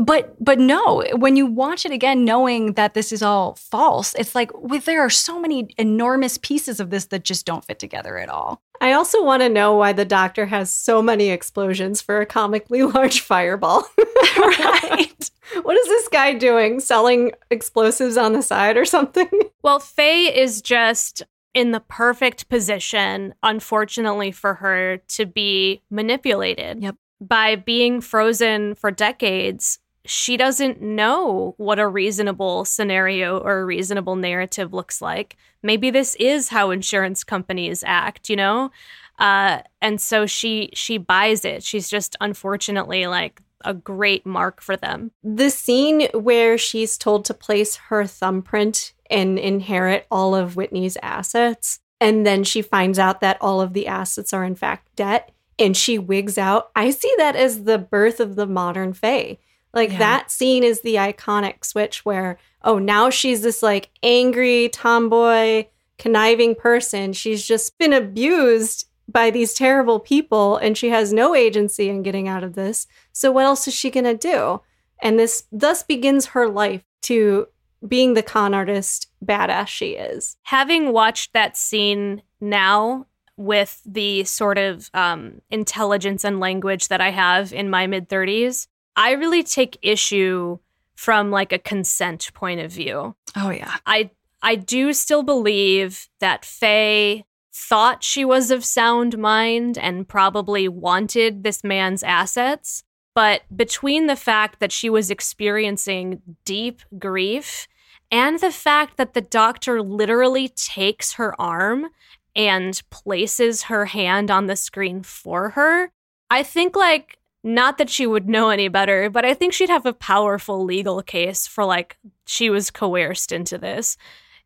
But 0.00 0.42
but 0.42 0.58
no, 0.58 1.04
when 1.16 1.36
you 1.36 1.46
watch 1.46 1.84
it 1.84 1.92
again, 1.92 2.24
knowing 2.24 2.74
that 2.74 2.94
this 2.94 3.12
is 3.12 3.22
all 3.22 3.54
false, 3.54 4.14
it's 4.14 4.34
like 4.34 4.50
well, 4.54 4.80
there 4.80 5.02
are 5.02 5.10
so 5.10 5.40
many 5.40 5.74
enormous 5.78 6.38
pieces 6.38 6.80
of 6.80 6.90
this 6.90 7.06
that 7.06 7.24
just 7.24 7.46
don't 7.46 7.64
fit 7.64 7.78
together 7.78 8.18
at 8.18 8.28
all. 8.28 8.62
I 8.80 8.92
also 8.92 9.22
want 9.24 9.42
to 9.42 9.48
know 9.48 9.76
why 9.76 9.92
the 9.92 10.04
doctor 10.04 10.46
has 10.46 10.72
so 10.72 11.02
many 11.02 11.30
explosions 11.30 12.00
for 12.00 12.20
a 12.20 12.26
comically 12.26 12.82
large 12.94 13.20
fireball. 13.20 13.84
right. 14.36 15.30
What 15.62 15.76
is 15.76 15.86
this 15.86 16.08
guy 16.08 16.34
doing? 16.34 16.80
Selling 16.80 17.32
explosives 17.50 18.16
on 18.16 18.32
the 18.32 18.42
side 18.42 18.76
or 18.76 18.84
something? 18.84 19.28
Well, 19.60 19.80
Faye 19.80 20.34
is 20.34 20.62
just 20.62 21.24
in 21.52 21.72
the 21.72 21.80
perfect 21.80 22.48
position, 22.48 23.34
unfortunately 23.42 24.30
for 24.30 24.54
her, 24.54 24.98
to 25.08 25.26
be 25.26 25.82
manipulated. 25.90 26.80
Yep. 26.80 26.94
By 27.20 27.56
being 27.56 28.00
frozen 28.00 28.76
for 28.76 28.92
decades, 28.92 29.80
she 30.08 30.38
doesn't 30.38 30.80
know 30.80 31.54
what 31.58 31.78
a 31.78 31.86
reasonable 31.86 32.64
scenario 32.64 33.38
or 33.38 33.58
a 33.58 33.64
reasonable 33.64 34.16
narrative 34.16 34.72
looks 34.72 35.02
like. 35.02 35.36
Maybe 35.62 35.90
this 35.90 36.14
is 36.16 36.48
how 36.48 36.70
insurance 36.70 37.24
companies 37.24 37.84
act, 37.86 38.30
you 38.30 38.36
know? 38.36 38.70
Uh, 39.18 39.60
and 39.82 40.00
so 40.00 40.24
she 40.24 40.70
she 40.72 40.96
buys 40.96 41.44
it. 41.44 41.62
She's 41.62 41.90
just 41.90 42.16
unfortunately 42.20 43.06
like 43.06 43.42
a 43.64 43.74
great 43.74 44.24
mark 44.24 44.62
for 44.62 44.76
them. 44.76 45.10
The 45.22 45.50
scene 45.50 46.08
where 46.14 46.56
she's 46.56 46.96
told 46.96 47.24
to 47.26 47.34
place 47.34 47.76
her 47.76 48.06
thumbprint 48.06 48.94
and 49.10 49.38
inherit 49.38 50.06
all 50.10 50.34
of 50.34 50.56
Whitney's 50.56 50.96
assets, 51.02 51.80
and 52.00 52.26
then 52.26 52.44
she 52.44 52.62
finds 52.62 52.98
out 52.98 53.20
that 53.20 53.38
all 53.40 53.60
of 53.60 53.72
the 53.72 53.88
assets 53.88 54.32
are 54.32 54.44
in 54.44 54.54
fact 54.54 54.94
debt, 54.96 55.32
and 55.58 55.76
she 55.76 55.98
wigs 55.98 56.38
out. 56.38 56.70
I 56.74 56.90
see 56.90 57.12
that 57.18 57.36
as 57.36 57.64
the 57.64 57.78
birth 57.78 58.20
of 58.20 58.36
the 58.36 58.46
modern 58.46 58.92
Faye. 58.92 59.40
Like 59.72 59.92
yeah. 59.92 59.98
that 59.98 60.30
scene 60.30 60.64
is 60.64 60.80
the 60.80 60.96
iconic 60.96 61.64
switch 61.64 62.04
where, 62.04 62.38
oh, 62.62 62.78
now 62.78 63.10
she's 63.10 63.42
this 63.42 63.62
like 63.62 63.90
angry 64.02 64.68
tomboy, 64.70 65.66
conniving 65.98 66.54
person. 66.54 67.12
She's 67.12 67.46
just 67.46 67.76
been 67.78 67.92
abused 67.92 68.86
by 69.10 69.30
these 69.30 69.54
terrible 69.54 70.00
people 70.00 70.56
and 70.56 70.76
she 70.76 70.90
has 70.90 71.12
no 71.12 71.34
agency 71.34 71.88
in 71.88 72.02
getting 72.02 72.28
out 72.28 72.44
of 72.44 72.54
this. 72.54 72.86
So 73.12 73.32
what 73.32 73.44
else 73.44 73.66
is 73.66 73.74
she 73.74 73.90
going 73.90 74.04
to 74.04 74.16
do? 74.16 74.60
And 75.00 75.18
this 75.18 75.44
thus 75.50 75.82
begins 75.82 76.26
her 76.26 76.48
life 76.48 76.82
to 77.02 77.48
being 77.86 78.14
the 78.14 78.22
con 78.22 78.54
artist 78.54 79.08
badass 79.24 79.68
she 79.68 79.90
is. 79.90 80.36
Having 80.42 80.92
watched 80.92 81.32
that 81.32 81.56
scene 81.56 82.22
now 82.40 83.06
with 83.36 83.80
the 83.86 84.24
sort 84.24 84.58
of 84.58 84.90
um, 84.94 85.40
intelligence 85.50 86.24
and 86.24 86.40
language 86.40 86.88
that 86.88 87.00
I 87.00 87.10
have 87.10 87.52
in 87.52 87.70
my 87.70 87.86
mid 87.86 88.08
30s, 88.08 88.66
I 88.98 89.12
really 89.12 89.44
take 89.44 89.78
issue 89.80 90.58
from 90.96 91.30
like 91.30 91.52
a 91.52 91.58
consent 91.58 92.30
point 92.34 92.60
of 92.60 92.72
view. 92.72 93.14
Oh 93.36 93.50
yeah. 93.50 93.76
I 93.86 94.10
I 94.42 94.56
do 94.56 94.92
still 94.92 95.22
believe 95.22 96.08
that 96.18 96.44
Faye 96.44 97.24
thought 97.54 98.02
she 98.02 98.24
was 98.24 98.50
of 98.50 98.64
sound 98.64 99.16
mind 99.16 99.78
and 99.78 100.08
probably 100.08 100.68
wanted 100.68 101.44
this 101.44 101.62
man's 101.62 102.02
assets, 102.02 102.82
but 103.14 103.42
between 103.54 104.06
the 104.06 104.16
fact 104.16 104.60
that 104.60 104.72
she 104.72 104.90
was 104.90 105.10
experiencing 105.10 106.20
deep 106.44 106.82
grief 106.98 107.68
and 108.10 108.40
the 108.40 108.52
fact 108.52 108.96
that 108.96 109.14
the 109.14 109.20
doctor 109.20 109.82
literally 109.82 110.48
takes 110.48 111.12
her 111.12 111.40
arm 111.40 111.88
and 112.34 112.82
places 112.90 113.64
her 113.64 113.86
hand 113.86 114.30
on 114.30 114.46
the 114.46 114.56
screen 114.56 115.02
for 115.02 115.50
her, 115.50 115.90
I 116.30 116.42
think 116.42 116.76
like 116.76 117.17
not 117.44 117.78
that 117.78 117.90
she 117.90 118.06
would 118.06 118.28
know 118.28 118.50
any 118.50 118.68
better, 118.68 119.08
but 119.10 119.24
I 119.24 119.34
think 119.34 119.52
she'd 119.52 119.70
have 119.70 119.86
a 119.86 119.92
powerful 119.92 120.64
legal 120.64 121.02
case 121.02 121.46
for 121.46 121.64
like 121.64 121.96
she 122.26 122.50
was 122.50 122.70
coerced 122.70 123.32
into 123.32 123.58
this. 123.58 123.96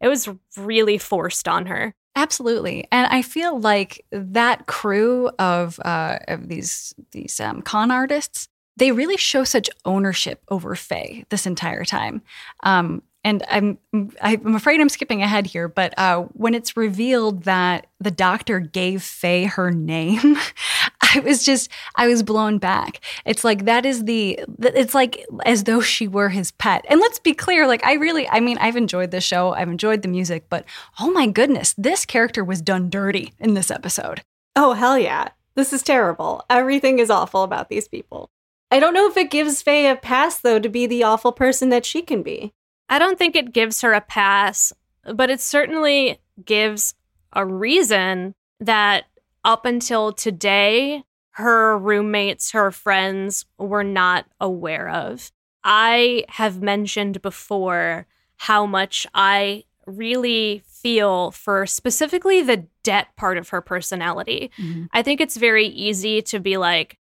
It 0.01 0.09
was 0.09 0.29
really 0.57 0.99
forced 0.99 1.49
on 1.49 1.67
her. 1.67 1.95
Absolutely, 2.15 2.87
and 2.93 3.07
I 3.07 3.23
feel 3.23 3.59
like 3.59 4.05
that 4.11 4.67
crew 4.67 5.31
of 5.39 5.81
uh, 5.85 6.19
of 6.29 6.49
these 6.49 6.95
these 7.13 7.41
um, 7.41 7.63
con 7.63 7.91
artists, 7.91 8.49
they 8.77 8.93
really 8.93 9.17
show 9.17 9.45
such 9.45 9.71
ownership 9.87 10.43
over 10.49 10.75
Faye 10.75 11.25
this 11.31 11.47
entire 11.47 11.85
time. 11.85 12.21
Um, 12.63 13.03
and 13.25 13.45
I'm 13.49 13.79
I'm 14.21 14.55
afraid 14.55 14.81
I'm 14.81 14.89
skipping 14.89 15.23
ahead 15.23 15.47
here, 15.47 15.69
but 15.69 15.95
uh, 15.97 16.23
when 16.33 16.55
it's 16.55 16.77
revealed 16.77 17.45
that 17.45 17.87
the 18.01 18.11
doctor 18.11 18.59
gave 18.59 19.03
Faye 19.03 19.45
her 19.45 19.71
name, 19.71 20.37
I 21.15 21.21
was 21.21 21.45
just 21.45 21.71
I 21.97 22.07
was 22.07 22.23
blown 22.23 22.59
back. 22.59 23.01
It's 23.25 23.45
like 23.45 23.65
that 23.65 23.85
is 23.85 24.05
the 24.05 24.41
it's 24.61 24.95
like 24.95 25.25
as 25.45 25.65
though 25.65 25.81
she 25.81 26.09
were 26.09 26.29
his 26.29 26.53
pet. 26.53 26.85
And 26.89 27.01
let's 27.01 27.19
be 27.19 27.35
clear, 27.35 27.67
like 27.67 27.85
I 27.85 27.95
really 27.95 28.29
I 28.29 28.41
mean 28.41 28.59
I've 28.59 28.77
enjoyed 28.77 29.11
the 29.11 29.21
show, 29.21 29.53
I've 29.55 29.69
enjoyed 29.69 30.03
the 30.03 30.09
music, 30.09 30.47
but 30.49 30.65
oh 31.01 31.11
my 31.11 31.27
goodness, 31.27 31.75
this 31.77 32.05
character 32.05 32.45
was 32.45 32.63
done 32.63 32.91
dirty 32.91 33.33
in 33.39 33.55
this 33.55 33.71
episode. 33.71 34.23
Oh 34.57 34.73
hell 34.73 34.99
yeah, 34.99 35.29
this 35.55 35.73
is 35.73 35.83
terrible. 35.83 36.45
Everything 36.49 36.99
is 36.99 37.11
awful 37.11 37.43
about 37.43 37.69
these 37.69 37.89
people. 37.89 38.31
I 38.71 38.81
don't 38.81 38.95
know 38.95 39.09
if 39.09 39.17
it 39.17 39.31
gives 39.31 39.63
Faye 39.63 39.91
a 39.91 39.97
pass 39.97 40.39
though 40.39 40.59
to 40.59 40.69
be 40.69 40.87
the 40.87 41.03
awful 41.03 41.33
person 41.33 41.69
that 41.71 41.85
she 41.85 42.03
can 42.03 42.23
be. 42.23 42.53
I 42.89 42.99
don't 42.99 43.19
think 43.19 43.37
it 43.37 43.53
gives 43.53 43.81
her 43.81 43.93
a 43.93 44.01
pass, 44.01 44.73
but 45.15 45.31
it 45.31 45.41
certainly 45.41 46.21
gives 46.45 46.95
a 47.33 47.45
reason 47.47 48.35
that 48.61 49.05
up 49.45 49.65
until 49.65 50.13
today, 50.13 51.05
her 51.33 51.79
roommates, 51.79 52.53
her 52.53 52.71
friends 52.71 53.45
were 53.59 53.85
not 53.85 54.27
aware 54.41 54.89
of. 54.89 55.31
I 55.65 56.25
have 56.29 56.61
mentioned 56.61 57.23
before 57.23 58.07
how 58.37 58.67
much 58.67 59.07
I 59.15 59.65
really 59.87 60.63
feel 60.67 61.31
for 61.31 61.67
specifically 61.67 62.43
the 62.43 62.67
debt 62.83 63.09
part 63.17 63.39
of 63.39 63.51
her 63.51 63.61
personality. 63.61 64.51
Mm-hmm. 64.59 64.85
I 64.93 65.03
think 65.03 65.21
it's 65.21 65.37
very 65.37 65.67
easy 65.67 66.23
to 66.23 66.41
be 66.41 66.57
like, 66.57 66.99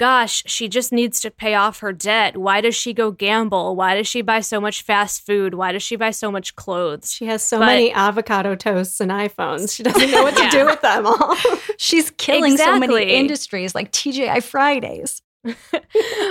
gosh, 0.00 0.42
she 0.46 0.66
just 0.66 0.92
needs 0.92 1.20
to 1.20 1.30
pay 1.30 1.54
off 1.54 1.80
her 1.80 1.92
debt. 1.92 2.38
Why 2.38 2.62
does 2.62 2.74
she 2.74 2.94
go 2.94 3.10
gamble? 3.10 3.76
Why 3.76 3.94
does 3.94 4.08
she 4.08 4.22
buy 4.22 4.40
so 4.40 4.58
much 4.58 4.80
fast 4.80 5.26
food? 5.26 5.52
Why 5.52 5.72
does 5.72 5.82
she 5.82 5.94
buy 5.94 6.10
so 6.10 6.32
much 6.32 6.56
clothes? 6.56 7.12
She 7.12 7.26
has 7.26 7.44
so 7.44 7.58
but, 7.58 7.66
many 7.66 7.92
avocado 7.92 8.54
toasts 8.54 8.98
and 9.00 9.10
iPhones. 9.10 9.76
She 9.76 9.82
doesn't 9.82 10.10
know 10.10 10.22
what 10.22 10.34
to 10.38 10.48
do 10.50 10.64
with 10.64 10.80
them 10.80 11.04
all. 11.04 11.36
She's 11.76 12.10
killing 12.12 12.52
exactly. 12.52 12.88
so 12.88 12.94
many 12.94 13.12
industries 13.12 13.74
like 13.74 13.92
TGI 13.92 14.42
Fridays. 14.42 15.20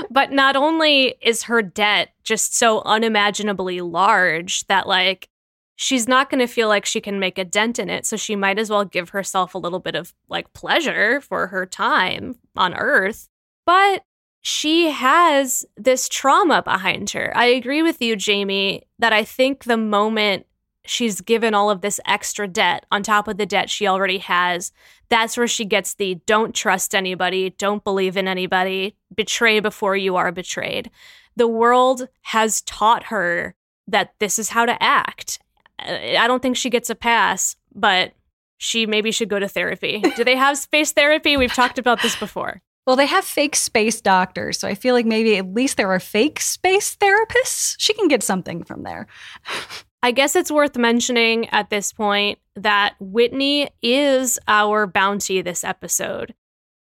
but 0.10 0.32
not 0.32 0.55
only 0.55 1.13
is 1.21 1.43
her 1.43 1.62
debt 1.62 2.10
just 2.23 2.58
so 2.58 2.82
unimaginably 2.86 3.82
large 3.82 4.65
that 4.65 4.88
like 4.88 5.29
she's 5.75 6.08
not 6.08 6.29
going 6.29 6.39
to 6.39 6.47
feel 6.47 6.67
like 6.67 6.86
she 6.86 7.01
can 7.01 7.19
make 7.19 7.39
a 7.39 7.45
dent 7.45 7.79
in 7.79 7.89
it 7.89 8.05
so 8.05 8.15
she 8.15 8.36
might 8.36 8.60
as 8.60 8.69
well 8.69 8.86
give 8.86 9.10
herself 9.10 9.55
a 9.55 9.58
little 9.58 9.79
bit 9.79 9.95
of 9.95 10.13
like 10.27 10.53
pleasure 10.53 11.21
for 11.21 11.47
her 11.47 11.65
time 11.65 12.36
on 12.55 12.75
earth 12.75 13.29
but 13.69 14.03
she 14.41 14.89
has 14.89 15.63
this 15.77 16.10
trauma 16.10 16.63
behind 16.63 17.12
her. 17.12 17.32
I 17.38 17.45
agree 17.45 17.84
with 17.84 18.01
you, 18.01 18.15
Jamie, 18.15 18.88
that 18.97 19.13
I 19.13 19.23
think 19.23 19.65
the 19.65 19.77
moment 19.77 20.47
she's 20.86 21.21
given 21.21 21.53
all 21.53 21.69
of 21.69 21.82
this 21.82 21.99
extra 22.08 22.47
debt 22.47 22.88
on 22.91 23.03
top 23.03 23.27
of 23.27 23.38
the 23.38 23.45
debt 23.45 23.69
she 23.69 23.86
already 23.86 24.17
has, 24.17 24.71
that's 25.10 25.38
where 25.38 25.47
she 25.47 25.65
gets 25.65 25.93
the 25.93 26.15
don't 26.25 26.55
trust 26.55 26.95
anybody, 26.95 27.51
don't 27.60 27.84
believe 27.84 28.17
in 28.17 28.27
anybody, 28.27 28.95
betray 29.13 29.60
before 29.60 29.95
you 29.95 30.15
are 30.15 30.32
betrayed. 30.32 30.89
The 31.36 31.47
world 31.47 32.08
has 32.23 32.62
taught 32.62 33.03
her 33.03 33.53
that 33.88 34.15
this 34.17 34.39
is 34.39 34.49
how 34.49 34.65
to 34.65 34.82
act. 34.82 35.38
I 35.77 36.25
don't 36.25 36.41
think 36.41 36.58
she 36.58 36.71
gets 36.71 36.89
a 36.89 36.95
pass, 36.95 37.55
but 37.75 38.13
she 38.58 38.88
maybe 38.88 39.12
should 39.12 39.29
go 39.29 39.38
to 39.38 39.47
therapy. 39.47 39.99
Do 40.15 40.23
they 40.23 40.38
have 40.38 40.58
space 40.58 40.91
therapy? 40.91 41.38
We've 41.38 41.53
talked 41.53 41.77
about 41.77 42.01
this 42.01 42.15
before. 42.15 42.63
Well, 42.88 42.96
they 42.96 43.06
have 43.06 43.26
fake 43.26 43.56
space 43.56 44.02
doctors, 44.02 44.58
so 44.58 44.68
I 44.68 44.74
feel 44.74 44.96
like 44.96 45.06
maybe 45.06 45.38
at 45.38 45.54
least 45.54 45.78
there 45.78 45.92
are 45.92 46.00
fake 46.00 46.39
space 46.39 46.96
therapists. 46.96 47.76
She 47.78 47.94
can 47.94 48.08
get 48.08 48.24
something 48.24 48.63
from 48.63 48.84
there. 48.84 49.08
I 50.02 50.12
guess 50.12 50.36
it's 50.36 50.50
worth 50.50 50.78
mentioning 50.78 51.50
at 51.50 51.70
this 51.70 51.92
point 51.92 52.39
that 52.56 52.96
Whitney 53.02 53.70
is 53.82 54.39
our 54.48 54.88
bounty 54.88 55.42
this 55.42 55.65
episode. 55.65 56.34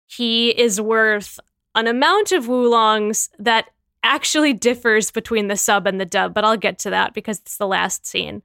He 0.08 0.50
is 0.50 0.82
worth 0.82 1.40
an 1.76 1.88
amount 1.88 2.32
of 2.32 2.48
woolongs 2.48 3.30
that 3.38 3.70
actually 4.04 4.54
differs 4.54 5.12
between 5.12 5.48
the 5.48 5.56
sub 5.56 5.88
and 5.88 6.00
the 6.00 6.06
dub, 6.06 6.34
but 6.34 6.44
I'll 6.44 6.58
get 6.58 6.80
to 6.80 6.90
that 6.90 7.14
because 7.14 7.40
it's 7.40 7.58
the 7.58 7.68
last 7.68 8.06
scene. 8.06 8.42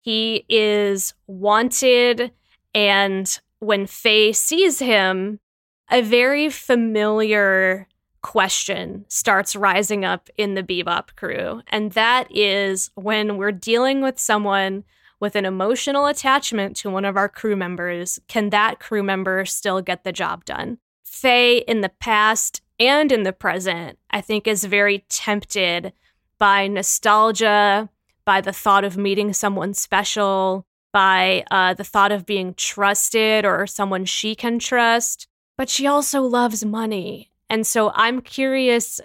He 0.00 0.44
is 0.48 1.14
wanted, 1.26 2.32
and 2.74 3.40
when 3.58 3.86
Faye 3.86 4.32
sees 4.32 4.78
him, 4.78 5.40
a 5.90 6.02
very 6.02 6.50
familiar 6.50 7.88
question 8.22 9.04
starts 9.08 9.54
rising 9.54 10.04
up 10.04 10.28
in 10.36 10.54
the 10.54 10.62
bebop 10.62 11.14
crew. 11.14 11.62
And 11.68 11.92
that 11.92 12.26
is 12.34 12.90
when 12.94 13.36
we're 13.36 13.52
dealing 13.52 14.02
with 14.02 14.18
someone 14.18 14.84
with 15.20 15.36
an 15.36 15.44
emotional 15.44 16.06
attachment 16.06 16.76
to 16.76 16.90
one 16.90 17.04
of 17.04 17.16
our 17.16 17.28
crew 17.28 17.56
members, 17.56 18.18
can 18.28 18.50
that 18.50 18.80
crew 18.80 19.02
member 19.02 19.44
still 19.44 19.80
get 19.80 20.02
the 20.02 20.12
job 20.12 20.44
done? 20.44 20.78
Faye, 21.04 21.58
in 21.58 21.80
the 21.80 21.88
past 21.88 22.62
and 22.78 23.12
in 23.12 23.22
the 23.22 23.32
present, 23.32 23.98
I 24.10 24.20
think 24.20 24.46
is 24.46 24.64
very 24.64 25.04
tempted 25.08 25.92
by 26.38 26.66
nostalgia, 26.66 27.88
by 28.24 28.40
the 28.40 28.52
thought 28.52 28.84
of 28.84 28.98
meeting 28.98 29.32
someone 29.32 29.72
special, 29.72 30.66
by 30.92 31.44
uh, 31.50 31.74
the 31.74 31.84
thought 31.84 32.12
of 32.12 32.26
being 32.26 32.54
trusted 32.54 33.44
or 33.44 33.66
someone 33.66 34.04
she 34.04 34.34
can 34.34 34.58
trust 34.58 35.28
but 35.56 35.68
she 35.68 35.86
also 35.86 36.22
loves 36.22 36.64
money. 36.64 37.30
And 37.48 37.66
so 37.66 37.92
I'm 37.94 38.20
curious 38.20 39.00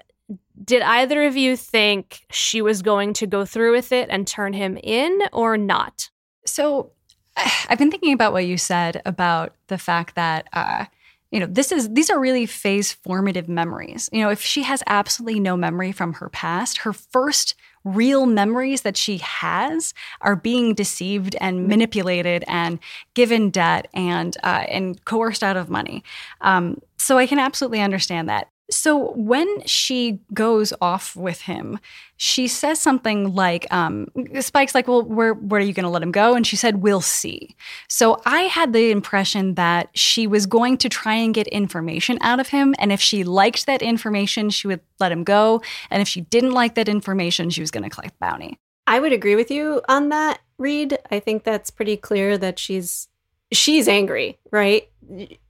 did 0.64 0.82
either 0.84 1.24
of 1.24 1.36
you 1.36 1.56
think 1.56 2.26
she 2.30 2.62
was 2.62 2.82
going 2.82 3.14
to 3.14 3.26
go 3.26 3.46
through 3.46 3.72
with 3.72 3.92
it 3.92 4.10
and 4.12 4.28
turn 4.28 4.54
him 4.54 4.78
in 4.78 5.20
or 5.34 5.58
not? 5.58 6.10
So 6.46 6.92
I've 7.68 7.80
been 7.80 7.92
thinking 7.92 8.14
about 8.14 8.34
what 8.34 8.46
you 8.46 8.58
said 8.58 9.02
about 9.06 9.56
the 9.68 9.78
fact 9.78 10.16
that 10.16 10.48
uh, 10.54 10.86
you 11.32 11.40
know, 11.40 11.48
this 11.50 11.72
is 11.72 11.90
these 11.90 12.10
are 12.10 12.20
really 12.20 12.46
Faye's 12.46 12.92
formative 12.92 13.48
memories. 13.48 14.10
You 14.12 14.22
know, 14.22 14.30
if 14.30 14.42
she 14.42 14.64
has 14.64 14.84
absolutely 14.86 15.40
no 15.40 15.56
memory 15.56 15.94
from 15.94 16.14
her 16.14 16.30
past, 16.30 16.80
her 16.80 16.92
first 16.92 17.56
real 17.84 18.26
memories 18.26 18.82
that 18.82 18.96
she 18.96 19.18
has 19.18 19.94
are 20.22 20.36
being 20.36 20.74
deceived 20.74 21.36
and 21.42 21.68
manipulated 21.68 22.44
and 22.48 22.80
given 23.14 23.50
debt 23.50 23.88
and 23.94 24.38
uh, 24.44 24.66
and 24.70 25.04
coerced 25.06 25.44
out 25.44 25.58
of 25.58 25.70
money. 25.70 26.04
Um, 26.42 26.80
so 26.98 27.18
I 27.18 27.26
can 27.26 27.40
absolutely 27.40 27.82
understand 27.82 28.30
that. 28.30 28.51
So 28.72 29.12
when 29.12 29.66
she 29.66 30.20
goes 30.34 30.74
off 30.82 31.16
with 31.16 31.42
him, 31.42 31.78
she 32.16 32.48
says 32.48 32.80
something 32.80 33.36
like, 33.36 33.72
um, 33.74 34.08
Spike's 34.40 34.74
like, 34.74 34.88
well, 34.88 35.04
where, 35.04 35.34
where 35.34 35.60
are 35.60 35.64
you 35.64 35.74
going 35.74 35.84
to 35.84 35.90
let 35.90 36.04
him 36.04 36.12
go? 36.12 36.36
And 36.36 36.48
she 36.48 36.56
said, 36.56 36.82
we'll 36.82 37.02
see. 37.02 37.56
So 37.90 38.22
I 38.26 38.44
had 38.44 38.74
the 38.74 38.92
impression 38.92 39.56
that 39.56 39.90
she 39.94 40.26
was 40.28 40.46
going 40.46 40.78
to 40.78 40.90
try 40.90 41.16
and 41.16 41.34
get 41.34 41.48
information 41.48 42.18
out 42.22 42.40
of 42.40 42.50
him. 42.50 42.74
And 42.80 42.92
if 42.92 43.02
she 43.02 43.24
liked 43.24 43.66
that 43.66 43.82
information, 43.82 44.50
she 44.50 44.68
would 44.68 44.82
let 45.00 45.12
him 45.12 45.24
go. 45.24 45.62
And 45.90 46.02
if 46.02 46.08
she 46.08 46.22
didn't 46.22 46.52
like 46.52 46.76
that 46.76 46.88
information, 46.88 47.50
she 47.50 47.62
was 47.62 47.72
going 47.72 47.84
to 47.84 47.90
collect 47.90 48.20
bounty. 48.20 48.58
I 48.88 49.00
would 49.00 49.14
agree 49.14 49.36
with 49.36 49.52
you 49.52 49.82
on 49.88 50.10
that, 50.10 50.40
Reed. 50.58 50.98
I 51.10 51.20
think 51.20 51.44
that's 51.44 51.70
pretty 51.70 51.98
clear 51.98 52.38
that 52.38 52.60
she's 52.60 53.08
she's 53.52 53.88
angry, 53.88 54.40
right? 54.52 54.90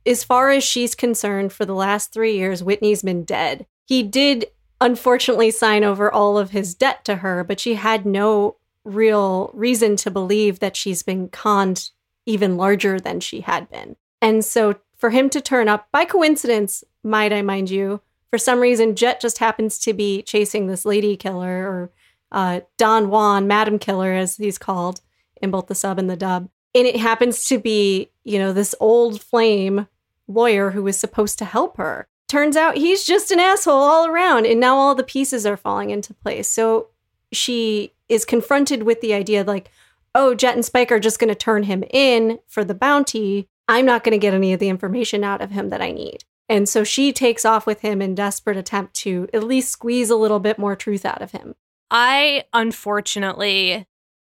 As 0.06 0.24
far 0.24 0.50
as 0.50 0.64
she's 0.64 0.96
concerned, 0.96 1.54
for 1.54 1.66
the 1.66 1.76
last 1.76 2.12
three 2.12 2.36
years, 2.36 2.64
Whitney's 2.64 3.04
been 3.04 3.24
dead. 3.24 3.66
He 3.86 4.04
did 4.04 4.48
unfortunately 4.80 5.52
sign 5.52 5.84
over 5.84 6.12
all 6.12 6.38
of 6.38 6.52
his 6.52 6.74
debt 6.74 7.06
to 7.06 7.18
her, 7.18 7.44
but 7.44 7.60
she 7.60 7.76
had 7.76 8.06
no 8.06 8.56
real 8.84 9.52
reason 9.54 9.96
to 9.96 10.10
believe 10.10 10.60
that 10.60 10.76
she's 10.76 11.04
been 11.04 11.30
conned 11.30 11.92
even 12.26 12.58
larger 12.58 13.00
than 13.00 13.20
she 13.20 13.42
had 13.42 13.70
been. 13.70 13.96
And 14.22 14.44
so 14.44 14.76
for 14.98 15.12
him 15.12 15.30
to 15.32 15.42
turn 15.42 15.68
up 15.68 15.88
by 15.92 16.06
coincidence, 16.06 16.84
might 17.04 17.34
I 17.34 17.42
mind 17.42 17.70
you, 17.70 18.02
for 18.30 18.38
some 18.38 18.60
reason, 18.60 18.96
Jet 18.96 19.20
just 19.20 19.40
happens 19.40 19.78
to 19.80 19.94
be 19.94 20.22
chasing 20.22 20.68
this 20.68 20.86
lady 20.86 21.18
killer 21.18 21.68
or 21.68 21.92
uh, 22.32 22.62
Don 22.78 23.10
Juan, 23.10 23.46
Madam 23.46 23.78
Killer, 23.78 24.14
as 24.14 24.38
he's 24.38 24.58
called 24.58 25.02
in 25.42 25.52
both 25.52 25.68
the 25.68 25.76
sub 25.76 26.00
and 26.00 26.10
the 26.10 26.16
dub 26.16 26.50
and 26.74 26.88
it 26.88 26.98
happens 26.98 27.46
to 27.46 27.60
be, 27.60 28.12
you 28.24 28.40
know, 28.40 28.54
this 28.54 28.76
old 28.80 29.22
flame 29.22 29.88
lawyer 30.28 30.72
who 30.72 30.84
was 30.84 30.98
supposed 30.98 31.38
to 31.40 31.46
help 31.46 31.78
her. 31.78 32.08
Turns 32.28 32.56
out 32.56 32.78
he's 32.78 33.04
just 33.04 33.32
an 33.32 33.40
asshole 33.40 33.74
all 33.74 34.08
around, 34.08 34.46
and 34.46 34.60
now 34.60 34.78
all 34.78 34.96
the 34.96 35.04
pieces 35.04 35.46
are 35.46 35.58
falling 35.58 35.90
into 35.90 36.14
place. 36.14 36.48
So 36.48 36.88
she 37.32 37.94
is 38.08 38.26
confronted 38.26 38.84
with 38.84 39.02
the 39.02 39.14
idea 39.14 39.44
like, 39.44 39.70
oh, 40.16 40.34
Jet 40.34 40.56
and 40.56 40.66
Spike 40.66 40.92
are 40.92 41.00
just 41.00 41.20
going 41.20 41.30
to 41.30 41.36
turn 41.36 41.64
him 41.64 41.84
in 41.90 42.40
for 42.48 42.64
the 42.64 42.74
bounty. 42.74 43.48
I'm 43.68 43.86
not 43.86 44.04
going 44.04 44.14
to 44.14 44.18
get 44.18 44.34
any 44.34 44.54
of 44.54 44.60
the 44.60 44.70
information 44.70 45.24
out 45.24 45.42
of 45.42 45.52
him 45.52 45.70
that 45.70 45.82
I 45.82 45.92
need. 45.92 46.24
And 46.50 46.68
so 46.68 46.84
she 46.84 47.14
takes 47.14 47.46
off 47.46 47.66
with 47.66 47.80
him 47.80 48.02
in 48.02 48.16
desperate 48.16 48.58
attempt 48.58 48.94
to 48.96 49.30
at 49.34 49.44
least 49.44 49.72
squeeze 49.72 50.10
a 50.10 50.18
little 50.18 50.40
bit 50.40 50.60
more 50.60 50.76
truth 50.76 51.06
out 51.06 51.22
of 51.22 51.32
him. 51.32 51.56
I 51.90 52.44
unfortunately 52.52 53.88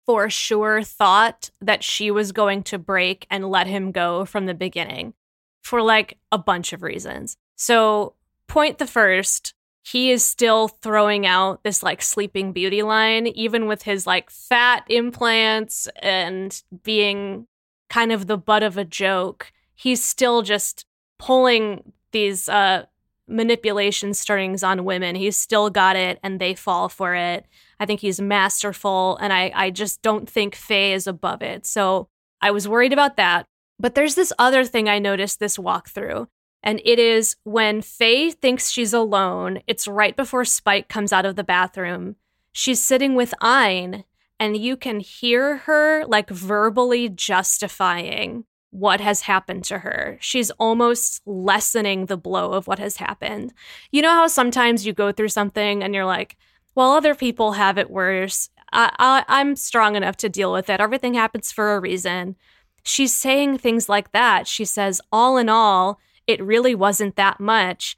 for 0.08 0.30
sure 0.30 0.82
thought 0.82 1.52
that 1.62 1.84
she 1.84 2.10
was 2.10 2.32
going 2.32 2.64
to 2.64 2.80
break 2.80 3.28
and 3.30 3.52
let 3.52 3.68
him 3.68 3.92
go 3.92 4.24
from 4.24 4.46
the 4.46 4.54
beginning 4.54 5.14
for 5.62 5.82
like 5.82 6.18
a 6.32 6.38
bunch 6.38 6.72
of 6.72 6.82
reasons. 6.82 7.36
So, 7.58 8.14
point 8.48 8.78
the 8.78 8.88
first, 8.88 9.54
he 9.84 10.12
is 10.12 10.24
still 10.24 10.70
throwing 10.70 11.26
out 11.26 11.64
this 11.64 11.84
like 11.84 12.02
sleeping 12.02 12.54
beauty 12.54 12.84
line, 12.84 13.28
even 13.28 13.68
with 13.68 13.84
his 13.84 14.08
like 14.08 14.30
fat 14.30 14.86
implants 14.88 15.90
and 16.02 16.62
being 16.84 17.48
kind 17.90 18.14
of 18.14 18.28
the 18.28 18.38
butt 18.38 18.64
of 18.64 18.78
a 18.78 18.86
joke. 18.86 19.52
He's 19.76 20.04
still 20.04 20.42
just 20.42 20.86
pulling 21.20 21.92
these 22.12 22.48
uh, 22.48 22.86
manipulation 23.28 24.14
strings 24.14 24.64
on 24.64 24.86
women. 24.86 25.16
He's 25.16 25.38
still 25.38 25.70
got 25.70 25.96
it 25.96 26.20
and 26.24 26.40
they 26.40 26.54
fall 26.54 26.90
for 26.90 27.16
it. 27.16 27.46
I 27.80 27.86
think 27.86 28.00
he's 28.00 28.20
masterful, 28.20 29.18
and 29.18 29.32
I, 29.32 29.52
I 29.54 29.70
just 29.70 30.02
don't 30.02 30.28
think 30.28 30.56
Faye 30.56 30.94
is 30.94 31.06
above 31.06 31.42
it. 31.42 31.66
So 31.66 32.10
I 32.42 32.52
was 32.52 32.68
worried 32.68 32.94
about 32.94 33.18
that. 33.18 33.46
But 33.80 33.94
there's 33.94 34.16
this 34.16 34.34
other 34.40 34.66
thing 34.66 34.90
I 34.90 34.98
noticed 34.98 35.40
this 35.40 35.58
walkthrough, 35.58 36.28
and 36.64 36.82
it 36.84 36.98
is 36.98 37.36
when 37.44 37.82
Faye 37.84 38.32
thinks 38.32 38.72
she's 38.72 38.94
alone, 38.94 39.62
it's 39.68 39.88
right 39.88 40.16
before 40.16 40.46
Spike 40.46 40.90
comes 40.90 41.14
out 41.14 41.28
of 41.28 41.36
the 41.36 41.44
bathroom. 41.44 42.16
She's 42.52 42.82
sitting 42.82 43.14
with 43.14 43.36
Ein, 43.40 44.04
and 44.40 44.58
you 44.58 44.76
can 44.76 45.00
hear 45.00 45.58
her 45.58 46.04
like 46.06 46.32
verbally 46.32 47.10
justifying 47.10 48.46
what 48.78 49.02
has 49.02 49.22
happened 49.22 49.64
to 49.64 49.80
her. 49.80 50.18
She's 50.22 50.52
almost 50.52 51.22
lessening 51.26 52.06
the 52.06 52.18
blow 52.18 52.52
of 52.54 52.68
what 52.68 52.78
has 52.78 52.98
happened. 52.98 53.54
You 53.92 54.04
know 54.04 54.12
how 54.12 54.28
sometimes 54.28 54.86
you 54.86 54.94
go 54.94 55.12
through 55.12 55.30
something 55.30 55.84
and 55.84 55.96
you're 55.96 56.06
like, 56.06 56.38
while 56.76 56.92
other 56.92 57.16
people 57.16 57.54
have 57.54 57.80
it 57.80 57.90
worse, 57.90 58.50
I, 58.72 58.92
I, 59.00 59.26
I'm 59.28 59.56
strong 59.56 59.96
enough 59.96 60.16
to 60.18 60.30
deal 60.30 60.54
with 60.54 60.70
it. 60.70 60.80
Everything 60.80 61.16
happens 61.16 61.52
for 61.52 61.74
a 61.74 61.80
reason. 61.80 62.36
She's 62.84 63.14
saying 63.14 63.58
things 63.58 63.90
like 63.90 64.12
that. 64.12 64.48
She 64.48 64.64
says, 64.64 65.02
all 65.12 65.38
in 65.38 65.50
all, 65.50 66.00
it 66.28 66.44
really 66.44 66.76
wasn't 66.76 67.16
that 67.16 67.40
much. 67.40 67.98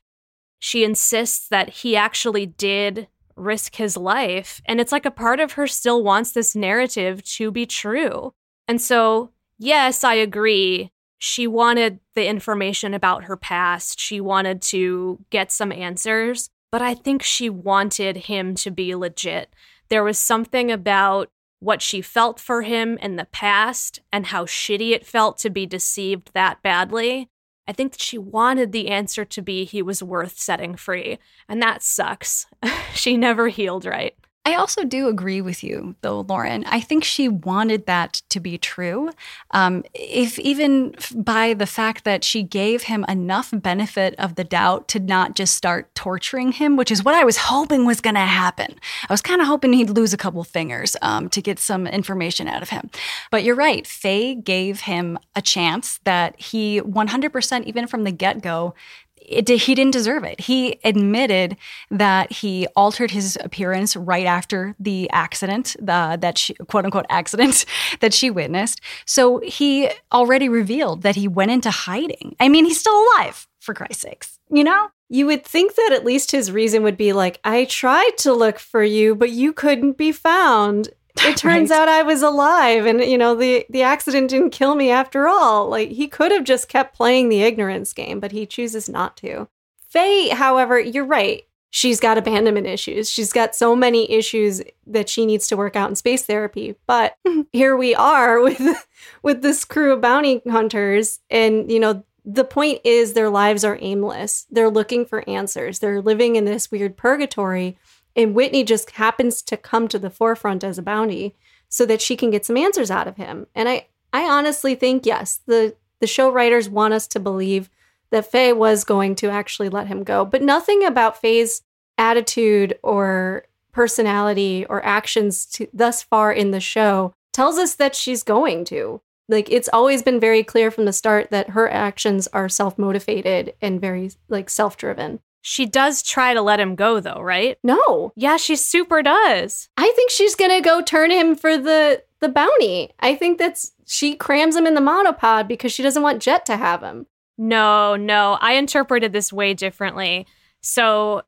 She 0.59 0.85
insists 0.85 1.49
that 1.49 1.69
he 1.69 1.97
actually 1.97 2.45
did 2.45 3.09
risk 3.35 3.75
his 3.75 3.97
life. 3.97 4.61
And 4.65 4.79
it's 4.79 4.93
like 4.93 5.05
a 5.05 5.11
part 5.11 5.41
of 5.41 5.53
her 5.53 5.67
still 5.67 6.03
wants 6.03 6.31
this 6.31 6.55
narrative 6.55 7.21
to 7.35 7.51
be 7.51 7.65
true. 7.65 8.33
And 8.67 8.81
so, 8.81 9.31
yes, 9.59 10.03
I 10.03 10.15
agree. 10.15 10.91
She 11.19 11.45
wanted 11.45 11.99
the 12.15 12.25
information 12.25 12.93
about 12.93 13.25
her 13.25 13.37
past. 13.37 13.99
She 13.99 14.19
wanted 14.19 14.61
to 14.63 15.19
get 15.29 15.51
some 15.51 15.71
answers 15.71 16.49
but 16.71 16.81
I 16.81 16.93
think 16.93 17.23
she 17.23 17.49
wanted 17.49 18.17
him 18.17 18.55
to 18.55 18.71
be 18.71 18.95
legit. 18.95 19.53
There 19.89 20.03
was 20.03 20.19
something 20.19 20.71
about 20.71 21.31
what 21.59 21.81
she 21.81 22.01
felt 22.01 22.39
for 22.39 22.61
him 22.61 22.97
in 22.99 23.15
the 23.15 23.25
past 23.25 23.99
and 24.13 24.27
how 24.27 24.45
shitty 24.45 24.91
it 24.91 25.05
felt 25.05 25.37
to 25.39 25.49
be 25.49 25.65
deceived 25.65 26.31
that 26.33 26.61
badly. 26.61 27.29
I 27.67 27.73
think 27.73 27.91
that 27.93 28.01
she 28.01 28.17
wanted 28.17 28.71
the 28.71 28.87
answer 28.87 29.25
to 29.25 29.41
be 29.41 29.65
he 29.65 29.81
was 29.81 30.01
worth 30.01 30.39
setting 30.39 30.75
free. 30.75 31.19
And 31.47 31.61
that 31.61 31.83
sucks. 31.83 32.45
she 32.93 33.17
never 33.17 33.49
healed 33.49 33.85
right. 33.85 34.15
I 34.45 34.55
also 34.55 34.83
do 34.85 35.07
agree 35.09 35.41
with 35.41 35.63
you, 35.63 35.95
though, 36.01 36.21
Lauren. 36.21 36.63
I 36.65 36.79
think 36.79 37.03
she 37.03 37.27
wanted 37.27 37.85
that 37.85 38.21
to 38.29 38.39
be 38.39 38.57
true. 38.57 39.11
Um, 39.51 39.83
if 39.93 40.39
even 40.39 40.95
by 41.13 41.53
the 41.53 41.67
fact 41.67 42.03
that 42.05 42.23
she 42.23 42.41
gave 42.41 42.83
him 42.83 43.05
enough 43.09 43.51
benefit 43.53 44.15
of 44.17 44.35
the 44.35 44.43
doubt 44.43 44.87
to 44.89 44.99
not 44.99 45.35
just 45.35 45.55
start 45.55 45.93
torturing 45.93 46.53
him, 46.53 46.77
which 46.77 46.89
is 46.89 47.03
what 47.03 47.15
I 47.15 47.25
was 47.25 47.37
hoping 47.37 47.85
was 47.85 48.01
going 48.01 48.15
to 48.15 48.21
happen. 48.21 48.79
I 49.07 49.13
was 49.13 49.21
kind 49.21 49.41
of 49.41 49.47
hoping 49.47 49.73
he'd 49.73 49.89
lose 49.91 50.13
a 50.13 50.17
couple 50.17 50.43
fingers 50.43 50.95
um, 51.01 51.29
to 51.29 51.41
get 51.41 51.59
some 51.59 51.85
information 51.85 52.47
out 52.47 52.63
of 52.63 52.69
him. 52.69 52.89
But 53.31 53.43
you're 53.43 53.55
right. 53.55 53.85
Faye 53.85 54.35
gave 54.35 54.81
him 54.81 55.19
a 55.35 55.41
chance 55.41 55.99
that 56.05 56.39
he 56.39 56.81
100%, 56.81 57.65
even 57.65 57.87
from 57.87 58.03
the 58.03 58.11
get 58.11 58.41
go, 58.41 58.73
it, 59.21 59.49
he 59.49 59.75
didn't 59.75 59.91
deserve 59.91 60.23
it. 60.23 60.41
He 60.41 60.79
admitted 60.83 61.57
that 61.91 62.31
he 62.31 62.67
altered 62.75 63.11
his 63.11 63.37
appearance 63.43 63.95
right 63.95 64.25
after 64.25 64.75
the 64.79 65.09
accident, 65.11 65.75
that 65.79 66.37
she, 66.37 66.53
quote 66.53 66.85
unquote 66.85 67.05
accident 67.09 67.65
that 67.99 68.13
she 68.13 68.29
witnessed. 68.29 68.81
So 69.05 69.39
he 69.39 69.89
already 70.11 70.49
revealed 70.49 71.01
that 71.03 71.15
he 71.15 71.27
went 71.27 71.51
into 71.51 71.71
hiding. 71.71 72.35
I 72.39 72.49
mean, 72.49 72.65
he's 72.65 72.79
still 72.79 73.03
alive, 73.15 73.47
for 73.59 73.73
Christ's 73.73 74.01
sakes, 74.01 74.39
you 74.49 74.63
know? 74.63 74.89
You 75.11 75.25
would 75.25 75.43
think 75.43 75.75
that 75.75 75.91
at 75.91 76.05
least 76.05 76.31
his 76.31 76.51
reason 76.51 76.83
would 76.83 76.97
be 76.97 77.13
like, 77.13 77.39
I 77.43 77.65
tried 77.65 78.11
to 78.19 78.33
look 78.33 78.59
for 78.59 78.83
you, 78.83 79.15
but 79.15 79.31
you 79.31 79.53
couldn't 79.53 79.97
be 79.97 80.11
found 80.11 80.89
it 81.23 81.37
turns 81.37 81.69
right. 81.69 81.79
out 81.79 81.87
I 81.87 82.03
was 82.03 82.21
alive 82.21 82.85
and 82.85 83.03
you 83.03 83.17
know 83.17 83.35
the 83.35 83.65
the 83.69 83.81
accident 83.81 84.29
didn't 84.29 84.51
kill 84.51 84.75
me 84.75 84.89
after 84.91 85.27
all. 85.27 85.69
Like 85.69 85.89
he 85.89 86.07
could 86.07 86.31
have 86.31 86.43
just 86.43 86.67
kept 86.69 86.95
playing 86.95 87.29
the 87.29 87.41
ignorance 87.41 87.93
game, 87.93 88.19
but 88.19 88.31
he 88.31 88.45
chooses 88.45 88.89
not 88.89 89.17
to. 89.17 89.47
Faye, 89.89 90.29
however, 90.29 90.79
you're 90.79 91.05
right. 91.05 91.43
She's 91.71 91.99
got 91.99 92.17
abandonment 92.17 92.65
issues. 92.65 93.11
She's 93.11 93.31
got 93.31 93.55
so 93.55 93.75
many 93.75 94.11
issues 94.11 94.61
that 94.87 95.07
she 95.07 95.25
needs 95.25 95.47
to 95.47 95.57
work 95.57 95.75
out 95.75 95.89
in 95.89 95.95
space 95.95 96.23
therapy. 96.23 96.75
But 96.87 97.15
here 97.51 97.77
we 97.77 97.93
are 97.95 98.41
with 98.41 98.61
with 99.23 99.41
this 99.41 99.65
crew 99.65 99.93
of 99.93 100.01
bounty 100.01 100.41
hunters 100.49 101.19
and 101.29 101.71
you 101.71 101.79
know 101.79 102.03
the 102.25 102.43
point 102.43 102.81
is 102.83 103.13
their 103.13 103.29
lives 103.29 103.63
are 103.63 103.77
aimless. 103.81 104.45
They're 104.51 104.69
looking 104.69 105.05
for 105.05 105.27
answers. 105.27 105.79
They're 105.79 106.01
living 106.01 106.35
in 106.35 106.45
this 106.45 106.69
weird 106.69 106.95
purgatory 106.95 107.77
and 108.15 108.35
Whitney 108.35 108.63
just 108.63 108.91
happens 108.91 109.41
to 109.43 109.57
come 109.57 109.87
to 109.87 109.99
the 109.99 110.09
forefront 110.09 110.63
as 110.63 110.77
a 110.77 110.83
bounty 110.83 111.35
so 111.69 111.85
that 111.85 112.01
she 112.01 112.15
can 112.15 112.31
get 112.31 112.45
some 112.45 112.57
answers 112.57 112.91
out 112.91 113.07
of 113.07 113.17
him. 113.17 113.47
And 113.53 113.69
I, 113.69 113.87
I 114.11 114.23
honestly 114.23 114.75
think, 114.75 115.05
yes, 115.05 115.39
the, 115.45 115.75
the 115.99 116.07
show 116.07 116.31
writers 116.31 116.69
want 116.69 116.93
us 116.93 117.07
to 117.09 117.19
believe 117.19 117.69
that 118.09 118.29
Faye 118.29 118.53
was 118.53 118.83
going 118.83 119.15
to 119.15 119.29
actually 119.29 119.69
let 119.69 119.87
him 119.87 120.03
go. 120.03 120.25
But 120.25 120.41
nothing 120.41 120.83
about 120.83 121.21
Faye's 121.21 121.61
attitude 121.97 122.77
or 122.81 123.45
personality 123.71 124.65
or 124.67 124.83
actions 124.83 125.45
to, 125.45 125.67
thus 125.73 126.01
far 126.01 126.33
in 126.33 126.51
the 126.51 126.59
show 126.59 127.13
tells 127.33 127.57
us 127.57 127.75
that 127.75 127.95
she's 127.95 128.23
going 128.23 128.65
to. 128.65 128.99
Like 129.27 129.51
it's 129.51 129.69
always 129.71 130.01
been 130.01 130.19
very 130.19 130.43
clear 130.43 130.71
from 130.71 130.85
the 130.85 130.93
start 130.93 131.29
that 131.29 131.51
her 131.51 131.69
actions 131.69 132.27
are 132.33 132.49
self-motivated 132.49 133.53
and 133.61 133.79
very 133.79 134.09
like 134.27 134.49
self-driven. 134.49 135.19
She 135.41 135.65
does 135.65 136.03
try 136.03 136.33
to 136.33 136.41
let 136.41 136.59
him 136.59 136.75
go 136.75 136.99
though, 136.99 137.21
right? 137.21 137.57
No. 137.63 138.11
Yeah, 138.15 138.37
she 138.37 138.55
super 138.55 139.01
does. 139.01 139.69
I 139.77 139.91
think 139.95 140.11
she's 140.11 140.35
going 140.35 140.51
to 140.51 140.61
go 140.61 140.81
turn 140.81 141.11
him 141.11 141.35
for 141.35 141.57
the 141.57 142.03
the 142.19 142.29
bounty. 142.29 142.91
I 142.99 143.15
think 143.15 143.37
that's 143.37 143.71
she 143.85 144.15
crams 144.15 144.55
him 144.55 144.67
in 144.67 144.73
the 144.73 144.81
monopod 144.81 145.47
because 145.47 145.71
she 145.71 145.83
doesn't 145.83 146.03
want 146.03 146.21
Jet 146.21 146.45
to 146.47 146.57
have 146.57 146.83
him. 146.83 147.07
No, 147.37 147.95
no. 147.95 148.37
I 148.41 148.53
interpreted 148.53 149.13
this 149.13 149.31
way 149.31 149.53
differently. 149.53 150.27
So 150.61 151.21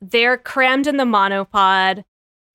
they're 0.00 0.38
crammed 0.38 0.86
in 0.86 0.96
the 0.96 1.04
monopod 1.04 2.04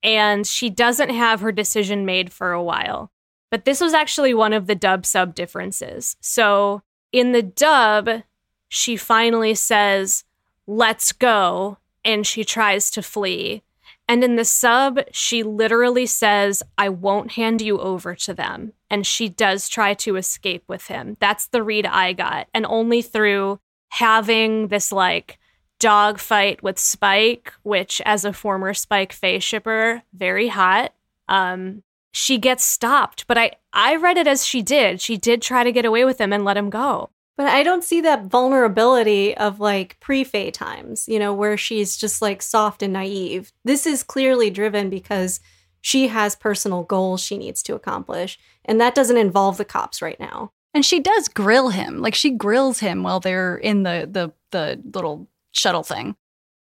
and 0.04 0.48
she 0.48 0.70
doesn't 0.70 1.10
have 1.10 1.42
her 1.42 1.52
decision 1.52 2.06
made 2.06 2.32
for 2.32 2.54
a 2.54 2.64
while. 2.64 3.12
But 3.50 3.66
this 3.66 3.82
was 3.82 3.94
actually 3.94 4.34
one 4.34 4.54
of 4.54 4.68
the 4.68 4.76
dub 4.76 5.06
sub 5.06 5.36
differences. 5.36 6.16
So 6.22 6.84
in 7.12 7.34
the 7.34 7.44
dub, 7.44 8.24
she 8.70 8.96
finally 8.96 9.54
says, 9.54 10.24
let's 10.68 11.12
go, 11.12 11.78
and 12.04 12.26
she 12.26 12.44
tries 12.44 12.92
to 12.92 13.02
flee. 13.02 13.64
And 14.08 14.24
in 14.24 14.36
the 14.36 14.46
sub, 14.46 15.00
she 15.12 15.42
literally 15.44 16.06
says, 16.06 16.64
I 16.78 16.90
won't 16.90 17.32
hand 17.34 17.62
you 17.62 17.80
over 17.80 18.14
to 18.16 18.34
them. 18.34 18.74
And 18.90 19.08
she 19.08 19.30
does 19.30 19.70
try 19.70 19.94
to 19.96 20.18
escape 20.18 20.64
with 20.68 20.88
him. 20.88 21.16
That's 21.20 21.48
the 21.48 21.64
read 21.64 21.86
I 21.86 22.14
got. 22.14 22.48
And 22.54 22.66
only 22.66 23.02
through 23.02 23.60
having 23.90 24.68
this 24.68 24.92
like 24.92 25.40
dogfight 25.80 26.62
with 26.62 26.78
Spike, 26.78 27.54
which 27.64 28.02
as 28.06 28.26
a 28.26 28.34
former 28.34 28.74
Spike 28.74 29.14
Faye 29.14 29.40
shipper, 29.40 30.04
very 30.14 30.50
hot. 30.50 30.94
Um, 31.28 31.84
she 32.12 32.38
gets 32.38 32.64
stopped, 32.64 33.26
but 33.28 33.38
I 33.38 33.52
I 33.72 33.96
read 33.96 34.18
it 34.18 34.28
as 34.28 34.46
she 34.46 34.62
did. 34.62 35.00
She 35.00 35.16
did 35.16 35.42
try 35.42 35.64
to 35.64 35.72
get 35.72 35.86
away 35.86 36.04
with 36.04 36.20
him 36.20 36.34
and 36.34 36.44
let 36.44 36.58
him 36.58 36.70
go. 36.70 37.10
But 37.42 37.50
I 37.50 37.64
don't 37.64 37.84
see 37.84 38.02
that 38.02 38.26
vulnerability 38.26 39.36
of 39.36 39.60
like 39.60 40.00
pre 40.00 40.24
Faye 40.24 40.52
times, 40.52 41.08
you 41.08 41.18
know, 41.18 41.34
where 41.34 41.58
she's 41.58 41.98
just 41.98 42.22
like 42.22 42.40
soft 42.40 42.84
and 42.84 42.94
naive. 42.94 43.52
This 43.66 43.88
is 43.88 44.04
clearly 44.04 44.52
driven 44.52 44.92
because 44.92 45.40
she 45.82 46.10
has 46.10 46.36
personal 46.36 46.84
goals 46.84 47.20
she 47.20 47.40
needs 47.40 47.64
to 47.64 47.74
accomplish. 47.74 48.38
And 48.64 48.80
that 48.80 48.94
doesn't 48.94 49.18
involve 49.18 49.58
the 49.58 49.66
cops 49.66 50.04
right 50.04 50.20
now. 50.20 50.52
And 50.76 50.86
she 50.86 51.00
does 51.00 51.30
grill 51.30 51.70
him. 51.70 51.98
Like 51.98 52.14
she 52.14 52.30
grills 52.30 52.78
him 52.78 53.02
while 53.02 53.20
they're 53.20 53.58
in 53.58 53.82
the 53.82 54.08
the 54.12 54.32
the 54.52 54.80
little 54.94 55.28
shuttle 55.52 55.82
thing. 55.82 56.16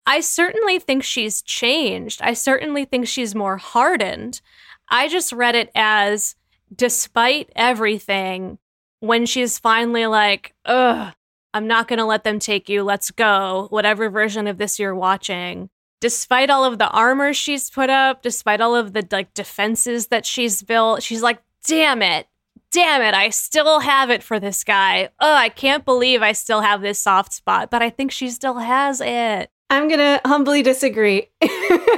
I 0.06 0.20
certainly 0.20 0.78
think 0.78 1.02
she's 1.02 1.42
changed. 1.42 2.22
I 2.22 2.34
certainly 2.34 2.84
think 2.84 3.08
she's 3.08 3.34
more 3.34 3.56
hardened. 3.56 4.40
I 4.88 5.08
just 5.08 5.32
read 5.32 5.56
it 5.56 5.72
as 5.74 6.36
despite 6.72 7.50
everything, 7.56 8.58
when 9.00 9.26
she's 9.26 9.58
finally 9.58 10.06
like, 10.06 10.54
ugh, 10.64 11.12
I'm 11.54 11.66
not 11.66 11.88
going 11.88 11.98
to 11.98 12.04
let 12.04 12.24
them 12.24 12.38
take 12.38 12.68
you. 12.68 12.82
Let's 12.82 13.10
go. 13.10 13.68
Whatever 13.70 14.10
version 14.10 14.46
of 14.46 14.58
this 14.58 14.78
you're 14.78 14.94
watching. 14.94 15.70
Despite 16.00 16.50
all 16.50 16.64
of 16.64 16.78
the 16.78 16.88
armor 16.90 17.32
she's 17.32 17.70
put 17.70 17.90
up, 17.90 18.22
despite 18.22 18.60
all 18.60 18.76
of 18.76 18.92
the 18.92 19.06
like 19.10 19.34
defenses 19.34 20.08
that 20.08 20.24
she's 20.24 20.62
built, 20.62 21.02
she's 21.02 21.22
like, 21.22 21.40
damn 21.66 22.02
it. 22.02 22.28
Damn 22.70 23.00
it, 23.00 23.14
I 23.14 23.30
still 23.30 23.80
have 23.80 24.10
it 24.10 24.22
for 24.22 24.38
this 24.38 24.62
guy. 24.62 25.08
Oh, 25.18 25.34
I 25.34 25.48
can't 25.48 25.86
believe 25.86 26.20
I 26.20 26.32
still 26.32 26.60
have 26.60 26.82
this 26.82 26.98
soft 26.98 27.32
spot, 27.32 27.70
but 27.70 27.82
I 27.82 27.88
think 27.88 28.12
she 28.12 28.28
still 28.28 28.58
has 28.58 29.00
it. 29.00 29.50
I'm 29.70 29.88
going 29.88 30.00
to 30.00 30.20
humbly 30.24 30.62
disagree. 30.62 31.28
I 31.42 31.46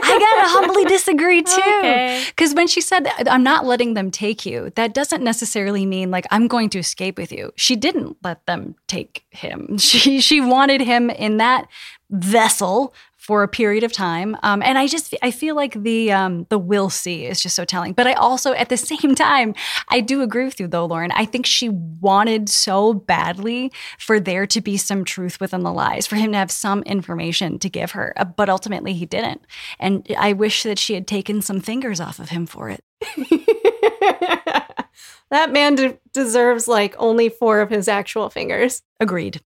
gotta 0.02 0.48
humbly 0.48 0.84
disagree 0.86 1.42
too. 1.42 1.60
Okay. 1.60 2.24
Because 2.28 2.52
when 2.54 2.66
she 2.66 2.80
said, 2.80 3.06
I'm 3.28 3.44
not 3.44 3.64
letting 3.64 3.94
them 3.94 4.10
take 4.10 4.44
you, 4.44 4.72
that 4.74 4.92
doesn't 4.92 5.22
necessarily 5.22 5.86
mean 5.86 6.10
like 6.10 6.26
I'm 6.30 6.48
going 6.48 6.68
to 6.70 6.78
escape 6.80 7.16
with 7.16 7.30
you. 7.30 7.52
She 7.56 7.76
didn't 7.76 8.16
let 8.24 8.44
them 8.46 8.74
take 8.86 9.24
him. 9.30 9.78
She 9.90 10.20
she 10.20 10.40
wanted 10.40 10.80
him 10.80 11.10
in 11.10 11.38
that 11.38 11.66
vessel 12.10 12.94
for 13.20 13.42
a 13.42 13.48
period 13.48 13.84
of 13.84 13.92
time. 13.92 14.34
Um, 14.42 14.62
and 14.62 14.78
I 14.78 14.86
just 14.86 15.14
I 15.22 15.30
feel 15.30 15.54
like 15.54 15.74
the 15.74 16.10
um, 16.10 16.46
the 16.48 16.58
will 16.58 16.88
see 16.88 17.26
is 17.26 17.40
just 17.42 17.54
so 17.54 17.66
telling. 17.66 17.92
But 17.92 18.06
I 18.06 18.14
also 18.14 18.52
at 18.52 18.70
the 18.70 18.76
same 18.78 19.14
time 19.14 19.54
I 19.88 20.00
do 20.00 20.22
agree 20.22 20.46
with 20.46 20.58
you 20.58 20.66
though, 20.66 20.86
Lauren. 20.86 21.12
I 21.12 21.26
think 21.26 21.44
she 21.44 21.68
wanted 21.68 22.48
so 22.48 22.94
badly 22.94 23.72
for 23.98 24.18
there 24.18 24.46
to 24.46 24.60
be 24.62 24.78
some 24.78 25.04
truth 25.04 25.38
within 25.38 25.62
the 25.62 25.72
lies, 25.72 26.06
for 26.06 26.16
him 26.16 26.32
to 26.32 26.38
have 26.38 26.50
some 26.50 26.82
information 26.84 27.58
to 27.58 27.68
give 27.68 27.90
her. 27.90 28.14
Uh, 28.16 28.24
but 28.24 28.48
ultimately 28.48 28.94
he 28.94 29.04
didn't. 29.04 29.42
And 29.78 30.06
I 30.18 30.32
wish 30.32 30.62
that 30.62 30.78
she 30.78 30.94
had 30.94 31.06
taken 31.06 31.42
some 31.42 31.60
fingers 31.60 32.00
off 32.00 32.18
of 32.20 32.30
him 32.30 32.46
for 32.46 32.70
it. 32.70 32.82
that 35.30 35.52
man 35.52 35.74
de- 35.74 35.98
deserves 36.14 36.66
like 36.66 36.94
only 36.98 37.28
four 37.28 37.60
of 37.60 37.68
his 37.68 37.86
actual 37.86 38.30
fingers. 38.30 38.80
Agreed. 38.98 39.42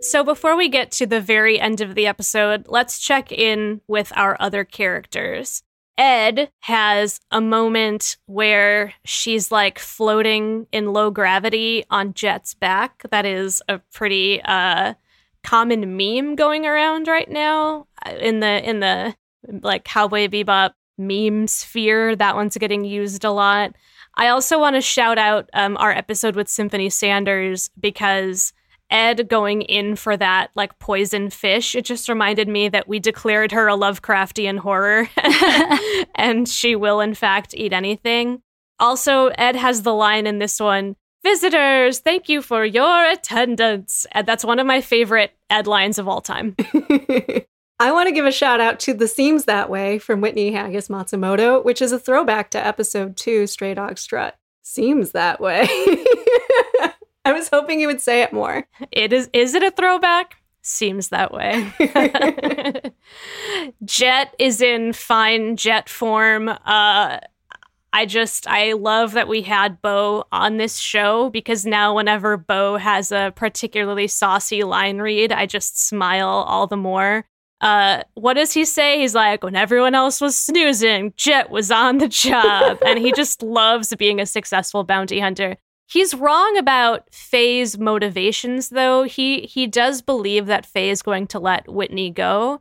So, 0.00 0.22
before 0.22 0.56
we 0.56 0.68
get 0.68 0.92
to 0.92 1.06
the 1.06 1.20
very 1.20 1.58
end 1.58 1.80
of 1.80 1.96
the 1.96 2.06
episode, 2.06 2.66
let's 2.68 3.00
check 3.00 3.32
in 3.32 3.80
with 3.88 4.12
our 4.14 4.36
other 4.38 4.64
characters. 4.64 5.64
Ed 5.96 6.52
has 6.60 7.18
a 7.32 7.40
moment 7.40 8.16
where 8.26 8.94
she's 9.04 9.50
like 9.50 9.80
floating 9.80 10.68
in 10.70 10.92
low 10.92 11.10
gravity 11.10 11.84
on 11.90 12.14
Jet's 12.14 12.54
back. 12.54 13.02
That 13.10 13.26
is 13.26 13.60
a 13.68 13.80
pretty 13.92 14.40
uh, 14.42 14.94
common 15.42 15.96
meme 15.96 16.36
going 16.36 16.64
around 16.64 17.08
right 17.08 17.28
now 17.28 17.88
uh, 18.06 18.10
in 18.12 18.38
the 18.38 18.68
in 18.68 18.78
the 18.78 19.16
like 19.62 19.82
Cowboy 19.82 20.28
Bebop 20.28 20.74
meme 20.96 21.48
sphere. 21.48 22.14
That 22.14 22.36
one's 22.36 22.56
getting 22.56 22.84
used 22.84 23.24
a 23.24 23.32
lot. 23.32 23.74
I 24.14 24.28
also 24.28 24.60
want 24.60 24.76
to 24.76 24.80
shout 24.80 25.18
out 25.18 25.50
um, 25.52 25.76
our 25.78 25.90
episode 25.90 26.36
with 26.36 26.48
Symphony 26.48 26.90
Sanders 26.90 27.70
because 27.80 28.52
Ed 28.90 29.28
going 29.28 29.62
in 29.62 29.96
for 29.96 30.16
that 30.16 30.50
like 30.54 30.78
poison 30.78 31.30
fish, 31.30 31.74
it 31.74 31.84
just 31.84 32.08
reminded 32.08 32.48
me 32.48 32.68
that 32.68 32.88
we 32.88 32.98
declared 32.98 33.52
her 33.52 33.68
a 33.68 33.76
Lovecraftian 33.76 34.58
horror 34.58 35.08
and 36.14 36.48
she 36.48 36.74
will, 36.74 37.00
in 37.00 37.14
fact, 37.14 37.54
eat 37.54 37.72
anything. 37.72 38.42
Also, 38.80 39.26
Ed 39.38 39.56
has 39.56 39.82
the 39.82 39.94
line 39.94 40.26
in 40.26 40.38
this 40.38 40.58
one 40.60 40.96
Visitors, 41.24 41.98
thank 41.98 42.28
you 42.28 42.40
for 42.40 42.64
your 42.64 43.04
attendance. 43.10 44.06
And 44.12 44.26
that's 44.26 44.44
one 44.44 44.58
of 44.58 44.66
my 44.66 44.80
favorite 44.80 45.32
Ed 45.50 45.66
lines 45.66 45.98
of 45.98 46.06
all 46.06 46.20
time. 46.20 46.54
I 47.80 47.92
want 47.92 48.08
to 48.08 48.14
give 48.14 48.24
a 48.24 48.32
shout 48.32 48.60
out 48.60 48.80
to 48.80 48.94
The 48.94 49.08
Seems 49.08 49.44
That 49.44 49.68
Way 49.68 49.98
from 49.98 50.20
Whitney 50.20 50.52
Haggis 50.52 50.88
Matsumoto, 50.88 51.64
which 51.64 51.82
is 51.82 51.92
a 51.92 51.98
throwback 51.98 52.50
to 52.52 52.66
episode 52.66 53.16
two, 53.16 53.46
Stray 53.46 53.74
Dog 53.74 53.98
Strut. 53.98 54.36
Seems 54.62 55.12
that 55.12 55.40
way. 55.40 55.68
I 57.28 57.32
was 57.32 57.50
hoping 57.50 57.78
you 57.78 57.88
would 57.88 58.00
say 58.00 58.22
it 58.22 58.32
more. 58.32 58.66
It 58.90 59.12
is 59.12 59.28
is 59.34 59.52
it 59.52 59.62
a 59.62 59.70
throwback? 59.70 60.36
Seems 60.62 61.10
that 61.10 61.30
way. 61.30 61.70
Jet 63.84 64.34
is 64.38 64.62
in 64.62 64.94
fine 64.94 65.56
jet 65.56 65.90
form. 65.90 66.48
Uh 66.48 67.18
I 67.92 68.06
just 68.06 68.46
I 68.48 68.72
love 68.72 69.12
that 69.12 69.28
we 69.28 69.42
had 69.42 69.82
Beau 69.82 70.24
on 70.32 70.56
this 70.56 70.78
show 70.78 71.28
because 71.28 71.66
now 71.66 71.94
whenever 71.94 72.38
Beau 72.38 72.78
has 72.78 73.12
a 73.12 73.30
particularly 73.36 74.06
saucy 74.06 74.64
line 74.64 74.96
read, 74.96 75.30
I 75.30 75.44
just 75.44 75.86
smile 75.86 76.28
all 76.28 76.66
the 76.66 76.78
more. 76.78 77.26
Uh, 77.60 78.04
what 78.14 78.34
does 78.34 78.52
he 78.52 78.64
say? 78.64 79.00
He's 79.00 79.14
like, 79.14 79.42
when 79.42 79.56
everyone 79.56 79.94
else 79.94 80.20
was 80.20 80.36
snoozing, 80.36 81.12
Jet 81.16 81.50
was 81.50 81.72
on 81.72 81.98
the 81.98 82.06
job, 82.08 82.78
and 82.86 83.00
he 83.00 83.10
just 83.12 83.42
loves 83.42 83.92
being 83.96 84.20
a 84.20 84.26
successful 84.26 84.84
bounty 84.84 85.18
hunter. 85.18 85.56
He's 85.90 86.14
wrong 86.14 86.58
about 86.58 87.12
Faye's 87.14 87.78
motivations, 87.78 88.68
though. 88.68 89.04
He 89.04 89.40
he 89.42 89.66
does 89.66 90.02
believe 90.02 90.46
that 90.46 90.66
Faye 90.66 90.90
is 90.90 91.00
going 91.02 91.26
to 91.28 91.38
let 91.38 91.66
Whitney 91.72 92.10
go, 92.10 92.60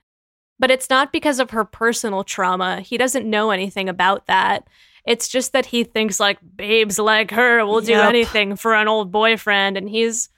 but 0.60 0.72
it's 0.72 0.90
not 0.90 1.12
because 1.12 1.40
of 1.42 1.52
her 1.52 1.66
personal 1.66 2.24
trauma. 2.24 2.80
He 2.80 2.98
doesn't 2.98 3.30
know 3.30 3.52
anything 3.52 3.90
about 3.90 4.28
that. 4.28 4.66
It's 5.06 5.28
just 5.28 5.52
that 5.52 5.68
he 5.68 5.84
thinks 5.84 6.20
like 6.22 6.38
babes 6.56 6.98
like 6.98 7.32
her 7.32 7.66
will 7.66 7.82
do 7.82 7.92
Yep. 7.92 8.10
anything 8.10 8.56
for 8.56 8.74
an 8.76 8.88
old 8.88 9.12
boyfriend, 9.12 9.76
and 9.78 9.90
he's 9.90 10.30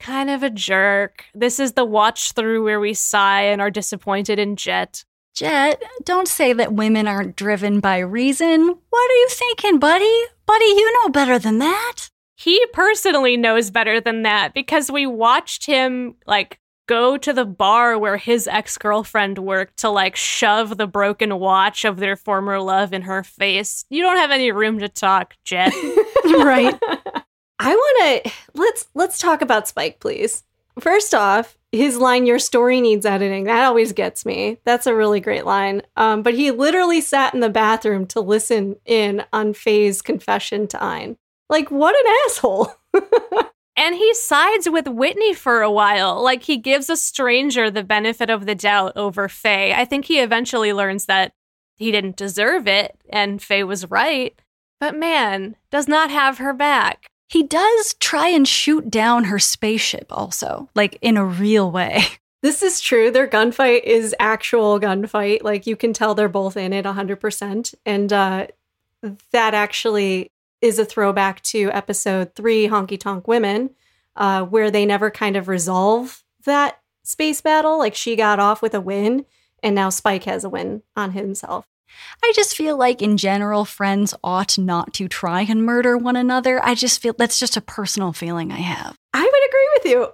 kind 0.00 0.28
of 0.28 0.42
a 0.42 0.50
jerk. 0.50 1.24
This 1.34 1.60
is 1.60 1.72
the 1.72 1.84
watch 1.84 2.32
through 2.32 2.64
where 2.64 2.80
we 2.80 2.94
sigh 2.94 3.42
and 3.42 3.60
are 3.60 3.70
disappointed 3.70 4.38
in 4.40 4.56
Jet. 4.56 5.04
Jet, 5.34 5.82
don't 6.04 6.28
say 6.28 6.52
that 6.52 6.72
women 6.74 7.08
aren't 7.08 7.34
driven 7.36 7.80
by 7.80 7.98
reason. 7.98 8.66
What 8.90 9.10
are 9.10 9.14
you 9.14 9.28
thinking, 9.30 9.78
buddy? 9.78 10.22
Buddy, 10.46 10.64
you 10.64 10.92
know 11.02 11.08
better 11.10 11.38
than 11.38 11.58
that. 11.58 12.10
He 12.36 12.64
personally 12.72 13.36
knows 13.36 13.70
better 13.70 14.00
than 14.00 14.22
that 14.22 14.54
because 14.54 14.90
we 14.90 15.06
watched 15.06 15.66
him 15.66 16.16
like 16.26 16.58
go 16.86 17.16
to 17.16 17.32
the 17.32 17.44
bar 17.44 17.98
where 17.98 18.16
his 18.16 18.46
ex-girlfriend 18.46 19.38
worked 19.38 19.78
to 19.78 19.88
like 19.88 20.16
shove 20.16 20.76
the 20.76 20.86
broken 20.86 21.38
watch 21.38 21.84
of 21.84 21.98
their 21.98 22.16
former 22.16 22.60
love 22.60 22.92
in 22.92 23.02
her 23.02 23.22
face. 23.22 23.84
You 23.88 24.02
don't 24.02 24.18
have 24.18 24.30
any 24.30 24.52
room 24.52 24.78
to 24.80 24.88
talk, 24.88 25.34
Jet. 25.44 25.72
right. 26.24 26.78
I 27.58 27.74
want 27.74 28.24
to 28.24 28.32
let's 28.54 28.88
let's 28.94 29.18
talk 29.18 29.40
about 29.40 29.68
Spike, 29.68 30.00
please. 30.00 30.42
First 30.80 31.14
off, 31.14 31.56
his 31.70 31.98
line, 31.98 32.26
Your 32.26 32.40
story 32.40 32.80
needs 32.80 33.06
editing, 33.06 33.44
that 33.44 33.64
always 33.64 33.92
gets 33.92 34.26
me. 34.26 34.58
That's 34.64 34.88
a 34.88 34.94
really 34.94 35.20
great 35.20 35.46
line. 35.46 35.82
Um, 35.96 36.22
but 36.22 36.34
he 36.34 36.50
literally 36.50 37.00
sat 37.00 37.32
in 37.32 37.40
the 37.40 37.48
bathroom 37.48 38.06
to 38.08 38.20
listen 38.20 38.76
in 38.84 39.24
on 39.32 39.54
Faye's 39.54 40.02
confession 40.02 40.66
to 40.68 40.82
Ein. 40.82 41.16
Like, 41.48 41.70
what 41.70 41.94
an 41.94 42.12
asshole. 42.26 42.74
And 43.76 43.96
he 43.96 44.14
sides 44.14 44.68
with 44.68 44.86
Whitney 44.86 45.34
for 45.34 45.62
a 45.62 45.70
while. 45.70 46.22
Like 46.22 46.44
he 46.44 46.56
gives 46.56 46.88
a 46.88 46.96
stranger 46.96 47.70
the 47.70 47.82
benefit 47.82 48.30
of 48.30 48.46
the 48.46 48.54
doubt 48.54 48.92
over 48.96 49.28
Faye. 49.28 49.74
I 49.74 49.84
think 49.84 50.04
he 50.04 50.20
eventually 50.20 50.72
learns 50.72 51.06
that 51.06 51.32
he 51.76 51.90
didn't 51.90 52.16
deserve 52.16 52.68
it 52.68 52.96
and 53.10 53.42
Faye 53.42 53.64
was 53.64 53.90
right. 53.90 54.40
But 54.78 54.96
man, 54.96 55.56
does 55.70 55.88
not 55.88 56.10
have 56.10 56.38
her 56.38 56.52
back. 56.52 57.06
He 57.28 57.42
does 57.42 57.94
try 57.94 58.28
and 58.28 58.46
shoot 58.46 58.90
down 58.90 59.24
her 59.24 59.38
spaceship 59.38 60.06
also, 60.10 60.68
like 60.74 60.98
in 61.00 61.16
a 61.16 61.24
real 61.24 61.70
way. 61.70 62.04
This 62.42 62.62
is 62.62 62.78
true. 62.78 63.10
Their 63.10 63.26
gunfight 63.26 63.84
is 63.84 64.14
actual 64.20 64.78
gunfight. 64.78 65.42
Like 65.42 65.66
you 65.66 65.76
can 65.76 65.94
tell 65.94 66.14
they're 66.14 66.28
both 66.28 66.58
in 66.58 66.74
it 66.74 66.84
100%. 66.84 67.74
And 67.86 68.12
uh, 68.12 68.48
that 69.32 69.54
actually 69.54 70.30
is 70.64 70.78
a 70.78 70.84
throwback 70.84 71.42
to 71.42 71.70
episode 71.72 72.34
three, 72.34 72.68
Honky 72.68 72.98
Tonk 72.98 73.28
Women, 73.28 73.68
uh, 74.16 74.44
where 74.44 74.70
they 74.70 74.86
never 74.86 75.10
kind 75.10 75.36
of 75.36 75.46
resolve 75.46 76.24
that 76.46 76.80
space 77.02 77.42
battle. 77.42 77.78
Like 77.78 77.94
she 77.94 78.16
got 78.16 78.40
off 78.40 78.62
with 78.62 78.74
a 78.74 78.80
win, 78.80 79.26
and 79.62 79.74
now 79.74 79.90
Spike 79.90 80.24
has 80.24 80.42
a 80.42 80.48
win 80.48 80.82
on 80.96 81.12
himself. 81.12 81.66
I 82.22 82.32
just 82.34 82.56
feel 82.56 82.78
like, 82.78 83.02
in 83.02 83.18
general, 83.18 83.66
friends 83.66 84.14
ought 84.24 84.56
not 84.56 84.94
to 84.94 85.06
try 85.06 85.42
and 85.42 85.64
murder 85.64 85.98
one 85.98 86.16
another. 86.16 86.64
I 86.64 86.74
just 86.74 87.00
feel 87.02 87.14
that's 87.16 87.38
just 87.38 87.58
a 87.58 87.60
personal 87.60 88.14
feeling 88.14 88.50
I 88.50 88.56
have. 88.56 88.96
I 89.12 89.20
would 89.20 89.84
agree 89.92 90.08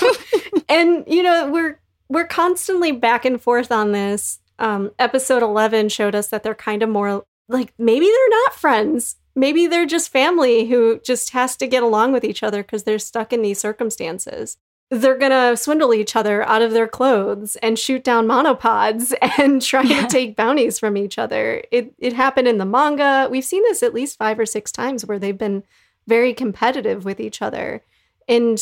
with 0.00 0.10
you. 0.50 0.62
and 0.68 1.04
you 1.06 1.22
know, 1.22 1.52
we're 1.52 1.80
we're 2.08 2.26
constantly 2.26 2.90
back 2.90 3.24
and 3.24 3.40
forth 3.40 3.70
on 3.70 3.92
this. 3.92 4.40
Um, 4.58 4.90
episode 4.98 5.44
eleven 5.44 5.88
showed 5.88 6.16
us 6.16 6.30
that 6.30 6.42
they're 6.42 6.56
kind 6.56 6.82
of 6.82 6.88
more 6.88 7.24
like 7.48 7.72
maybe 7.78 8.06
they're 8.06 8.40
not 8.42 8.54
friends. 8.54 9.14
Maybe 9.38 9.66
they're 9.66 9.86
just 9.86 10.10
family 10.10 10.66
who 10.66 11.00
just 11.00 11.30
has 11.30 11.56
to 11.56 11.66
get 11.66 11.82
along 11.82 12.12
with 12.12 12.24
each 12.24 12.42
other 12.42 12.62
because 12.62 12.82
they're 12.82 12.98
stuck 12.98 13.32
in 13.32 13.42
these 13.42 13.58
circumstances 13.58 14.58
they're 14.90 15.18
gonna 15.18 15.56
swindle 15.56 15.92
each 15.92 16.16
other 16.16 16.42
out 16.48 16.62
of 16.62 16.72
their 16.72 16.88
clothes 16.88 17.56
and 17.56 17.78
shoot 17.78 18.02
down 18.02 18.26
monopods 18.26 19.12
and 19.38 19.60
try 19.60 19.82
yeah. 19.82 20.02
to 20.02 20.08
take 20.08 20.36
bounties 20.36 20.78
from 20.78 20.96
each 20.96 21.18
other. 21.18 21.62
It 21.70 21.94
it 21.98 22.14
happened 22.14 22.48
in 22.48 22.58
the 22.58 22.64
manga. 22.64 23.28
We've 23.30 23.44
seen 23.44 23.62
this 23.64 23.82
at 23.82 23.94
least 23.94 24.18
five 24.18 24.38
or 24.38 24.46
six 24.46 24.72
times 24.72 25.04
where 25.04 25.18
they've 25.18 25.36
been 25.36 25.64
very 26.06 26.32
competitive 26.32 27.04
with 27.04 27.20
each 27.20 27.42
other. 27.42 27.82
And 28.26 28.58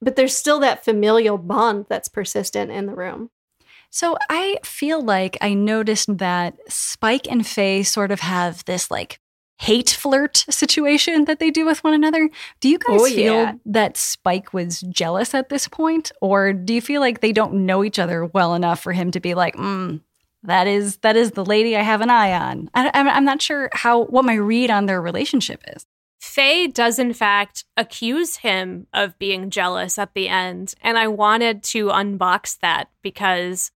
but 0.00 0.16
there's 0.16 0.36
still 0.36 0.60
that 0.60 0.84
familial 0.84 1.38
bond 1.38 1.86
that's 1.88 2.08
persistent 2.08 2.70
in 2.70 2.86
the 2.86 2.94
room. 2.94 3.30
So 3.90 4.16
I 4.30 4.58
feel 4.64 5.02
like 5.02 5.36
I 5.40 5.54
noticed 5.54 6.18
that 6.18 6.56
Spike 6.68 7.26
and 7.30 7.46
Faye 7.46 7.82
sort 7.82 8.10
of 8.10 8.20
have 8.20 8.64
this 8.64 8.90
like 8.90 9.18
hate 9.58 9.90
flirt 9.90 10.44
situation 10.48 11.24
that 11.24 11.40
they 11.40 11.50
do 11.50 11.66
with 11.66 11.82
one 11.84 11.92
another. 11.92 12.30
Do 12.60 12.68
you 12.68 12.78
guys 12.78 13.00
oh, 13.00 13.06
feel 13.06 13.34
yeah. 13.34 13.52
that 13.66 13.96
Spike 13.96 14.54
was 14.54 14.80
jealous 14.82 15.34
at 15.34 15.48
this 15.48 15.68
point, 15.68 16.12
or 16.20 16.52
do 16.52 16.72
you 16.72 16.80
feel 16.80 17.00
like 17.00 17.20
they 17.20 17.32
don't 17.32 17.66
know 17.66 17.84
each 17.84 17.98
other 17.98 18.24
well 18.24 18.54
enough 18.54 18.80
for 18.80 18.92
him 18.92 19.10
to 19.10 19.20
be 19.20 19.34
like, 19.34 19.56
mm, 19.56 20.00
that 20.44 20.66
is 20.68 20.98
that 20.98 21.16
is 21.16 21.32
the 21.32 21.44
lady 21.44 21.76
I 21.76 21.82
have 21.82 22.00
an 22.00 22.10
eye 22.10 22.32
on? 22.32 22.70
I, 22.72 22.90
I'm 22.94 23.24
not 23.24 23.42
sure 23.42 23.68
how 23.72 24.04
what 24.04 24.24
my 24.24 24.34
read 24.34 24.70
on 24.70 24.86
their 24.86 25.02
relationship 25.02 25.62
is. 25.74 25.84
Faye 26.20 26.66
does, 26.66 26.98
in 26.98 27.12
fact, 27.12 27.64
accuse 27.76 28.36
him 28.38 28.86
of 28.92 29.18
being 29.18 29.50
jealous 29.50 29.98
at 29.98 30.14
the 30.14 30.28
end. 30.28 30.74
And 30.80 30.98
I 30.98 31.08
wanted 31.08 31.62
to 31.64 31.88
unbox 31.88 32.58
that 32.60 32.90
because 33.02 33.70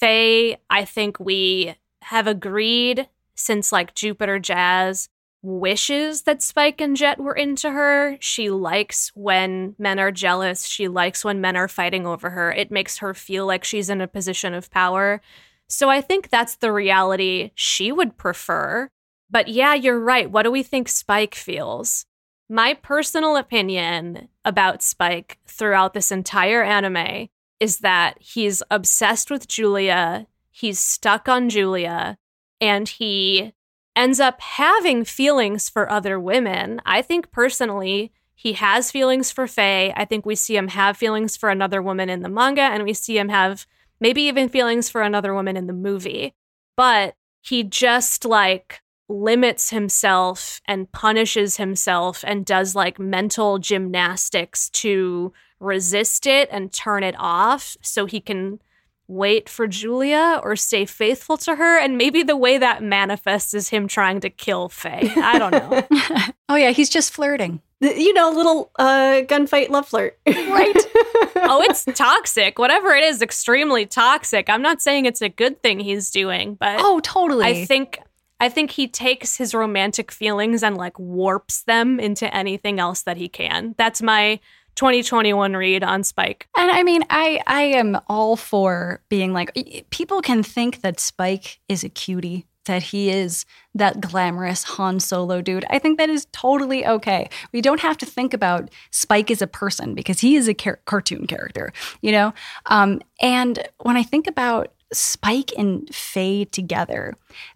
Faye, 0.00 0.58
I 0.68 0.84
think 0.84 1.20
we 1.20 1.74
have 2.02 2.26
agreed 2.26 3.08
since 3.36 3.70
like 3.70 3.94
Jupiter 3.94 4.38
Jazz 4.38 5.08
wishes 5.42 6.22
that 6.22 6.42
Spike 6.42 6.80
and 6.80 6.96
Jet 6.96 7.20
were 7.20 7.34
into 7.34 7.70
her. 7.70 8.16
She 8.20 8.50
likes 8.50 9.12
when 9.14 9.76
men 9.78 10.00
are 10.00 10.10
jealous. 10.10 10.66
She 10.66 10.88
likes 10.88 11.24
when 11.24 11.40
men 11.40 11.56
are 11.56 11.68
fighting 11.68 12.06
over 12.06 12.30
her. 12.30 12.50
It 12.50 12.72
makes 12.72 12.98
her 12.98 13.14
feel 13.14 13.46
like 13.46 13.62
she's 13.62 13.88
in 13.88 14.00
a 14.00 14.08
position 14.08 14.54
of 14.54 14.70
power. 14.70 15.20
So 15.68 15.88
I 15.88 16.00
think 16.00 16.30
that's 16.30 16.56
the 16.56 16.72
reality 16.72 17.52
she 17.54 17.92
would 17.92 18.16
prefer. 18.16 18.88
But 19.30 19.48
yeah, 19.48 19.74
you're 19.74 20.00
right. 20.00 20.30
What 20.30 20.42
do 20.42 20.50
we 20.50 20.62
think 20.62 20.88
Spike 20.88 21.34
feels? 21.34 22.06
My 22.48 22.74
personal 22.74 23.36
opinion 23.36 24.28
about 24.44 24.82
Spike 24.82 25.38
throughout 25.46 25.94
this 25.94 26.12
entire 26.12 26.62
anime 26.62 27.28
is 27.58 27.78
that 27.78 28.16
he's 28.20 28.62
obsessed 28.70 29.30
with 29.30 29.48
Julia. 29.48 30.26
He's 30.50 30.78
stuck 30.78 31.28
on 31.28 31.48
Julia 31.48 32.18
and 32.60 32.88
he 32.88 33.52
ends 33.94 34.20
up 34.20 34.40
having 34.40 35.04
feelings 35.04 35.68
for 35.68 35.90
other 35.90 36.20
women. 36.20 36.80
I 36.84 37.02
think 37.02 37.30
personally, 37.32 38.12
he 38.34 38.52
has 38.52 38.90
feelings 38.90 39.30
for 39.32 39.46
Faye. 39.46 39.92
I 39.96 40.04
think 40.04 40.26
we 40.26 40.34
see 40.34 40.56
him 40.56 40.68
have 40.68 40.96
feelings 40.96 41.36
for 41.36 41.48
another 41.48 41.80
woman 41.80 42.10
in 42.10 42.20
the 42.20 42.28
manga, 42.28 42.62
and 42.62 42.84
we 42.84 42.92
see 42.92 43.18
him 43.18 43.30
have 43.30 43.66
maybe 43.98 44.22
even 44.22 44.48
feelings 44.48 44.90
for 44.90 45.00
another 45.00 45.32
woman 45.32 45.56
in 45.56 45.66
the 45.66 45.72
movie. 45.72 46.34
But 46.76 47.14
he 47.40 47.62
just 47.62 48.24
like 48.24 48.82
limits 49.08 49.70
himself 49.70 50.60
and 50.66 50.90
punishes 50.92 51.56
himself 51.56 52.24
and 52.26 52.44
does 52.44 52.74
like 52.74 52.98
mental 52.98 53.58
gymnastics 53.58 54.68
to 54.70 55.32
resist 55.60 56.26
it 56.26 56.48
and 56.50 56.72
turn 56.72 57.02
it 57.02 57.14
off 57.18 57.76
so 57.80 58.04
he 58.04 58.20
can 58.20 58.60
wait 59.08 59.48
for 59.48 59.66
Julia 59.66 60.40
or 60.42 60.56
stay 60.56 60.84
faithful 60.84 61.36
to 61.38 61.56
her. 61.56 61.78
And 61.78 61.96
maybe 61.96 62.22
the 62.22 62.36
way 62.36 62.58
that 62.58 62.82
manifests 62.82 63.54
is 63.54 63.68
him 63.68 63.88
trying 63.88 64.20
to 64.20 64.30
kill 64.30 64.68
Faye. 64.68 65.12
I 65.16 65.38
don't 65.38 65.52
know. 65.52 65.86
oh, 66.48 66.56
yeah, 66.56 66.70
he's 66.70 66.90
just 66.90 67.12
flirting. 67.12 67.60
You 67.80 68.14
know, 68.14 68.30
little 68.30 68.70
uh, 68.78 69.22
gunfight 69.26 69.68
love 69.68 69.86
flirt. 69.86 70.18
right. 70.26 70.76
oh, 71.36 71.62
it's 71.68 71.84
toxic. 71.84 72.58
Whatever 72.58 72.88
it 72.94 73.04
is, 73.04 73.20
extremely 73.20 73.84
toxic. 73.86 74.48
I'm 74.48 74.62
not 74.62 74.80
saying 74.80 75.04
it's 75.04 75.22
a 75.22 75.28
good 75.28 75.62
thing 75.62 75.80
he's 75.80 76.10
doing, 76.10 76.54
but. 76.54 76.76
Oh, 76.80 77.00
totally. 77.00 77.44
I 77.44 77.64
think. 77.64 78.00
I 78.38 78.50
think 78.50 78.70
he 78.70 78.86
takes 78.86 79.38
his 79.38 79.54
romantic 79.54 80.12
feelings 80.12 80.62
and 80.62 80.76
like 80.76 80.98
warps 80.98 81.62
them 81.62 81.98
into 81.98 82.34
anything 82.34 82.78
else 82.78 83.00
that 83.04 83.16
he 83.16 83.30
can. 83.30 83.74
That's 83.78 84.02
my 84.02 84.40
2021 84.76 85.54
read 85.54 85.82
on 85.82 86.04
Spike. 86.04 86.46
And 86.56 86.70
I 86.70 86.82
mean, 86.82 87.02
I 87.10 87.42
I 87.46 87.62
am 87.62 87.98
all 88.08 88.36
for 88.36 89.02
being 89.08 89.32
like 89.32 89.56
people 89.90 90.22
can 90.22 90.42
think 90.42 90.82
that 90.82 91.00
Spike 91.00 91.58
is 91.68 91.82
a 91.82 91.88
cutie, 91.88 92.46
that 92.66 92.82
he 92.82 93.10
is 93.10 93.44
that 93.74 94.00
glamorous 94.00 94.64
Han 94.64 95.00
Solo 95.00 95.40
dude. 95.40 95.64
I 95.70 95.78
think 95.78 95.98
that 95.98 96.10
is 96.10 96.26
totally 96.32 96.86
okay. 96.86 97.28
We 97.52 97.60
don't 97.60 97.80
have 97.80 97.96
to 97.98 98.06
think 98.06 98.34
about 98.34 98.70
Spike 98.90 99.30
as 99.30 99.42
a 99.42 99.46
person 99.46 99.94
because 99.94 100.20
he 100.20 100.36
is 100.36 100.48
a 100.48 100.54
car- 100.54 100.80
cartoon 100.84 101.26
character, 101.26 101.72
you 102.02 102.12
know? 102.12 102.34
Um, 102.66 103.00
and 103.20 103.66
when 103.82 103.96
I 103.96 104.02
think 104.02 104.26
about 104.26 104.72
Spike 104.96 105.52
and 105.56 105.92
Faye 105.94 106.44
together, 106.44 107.14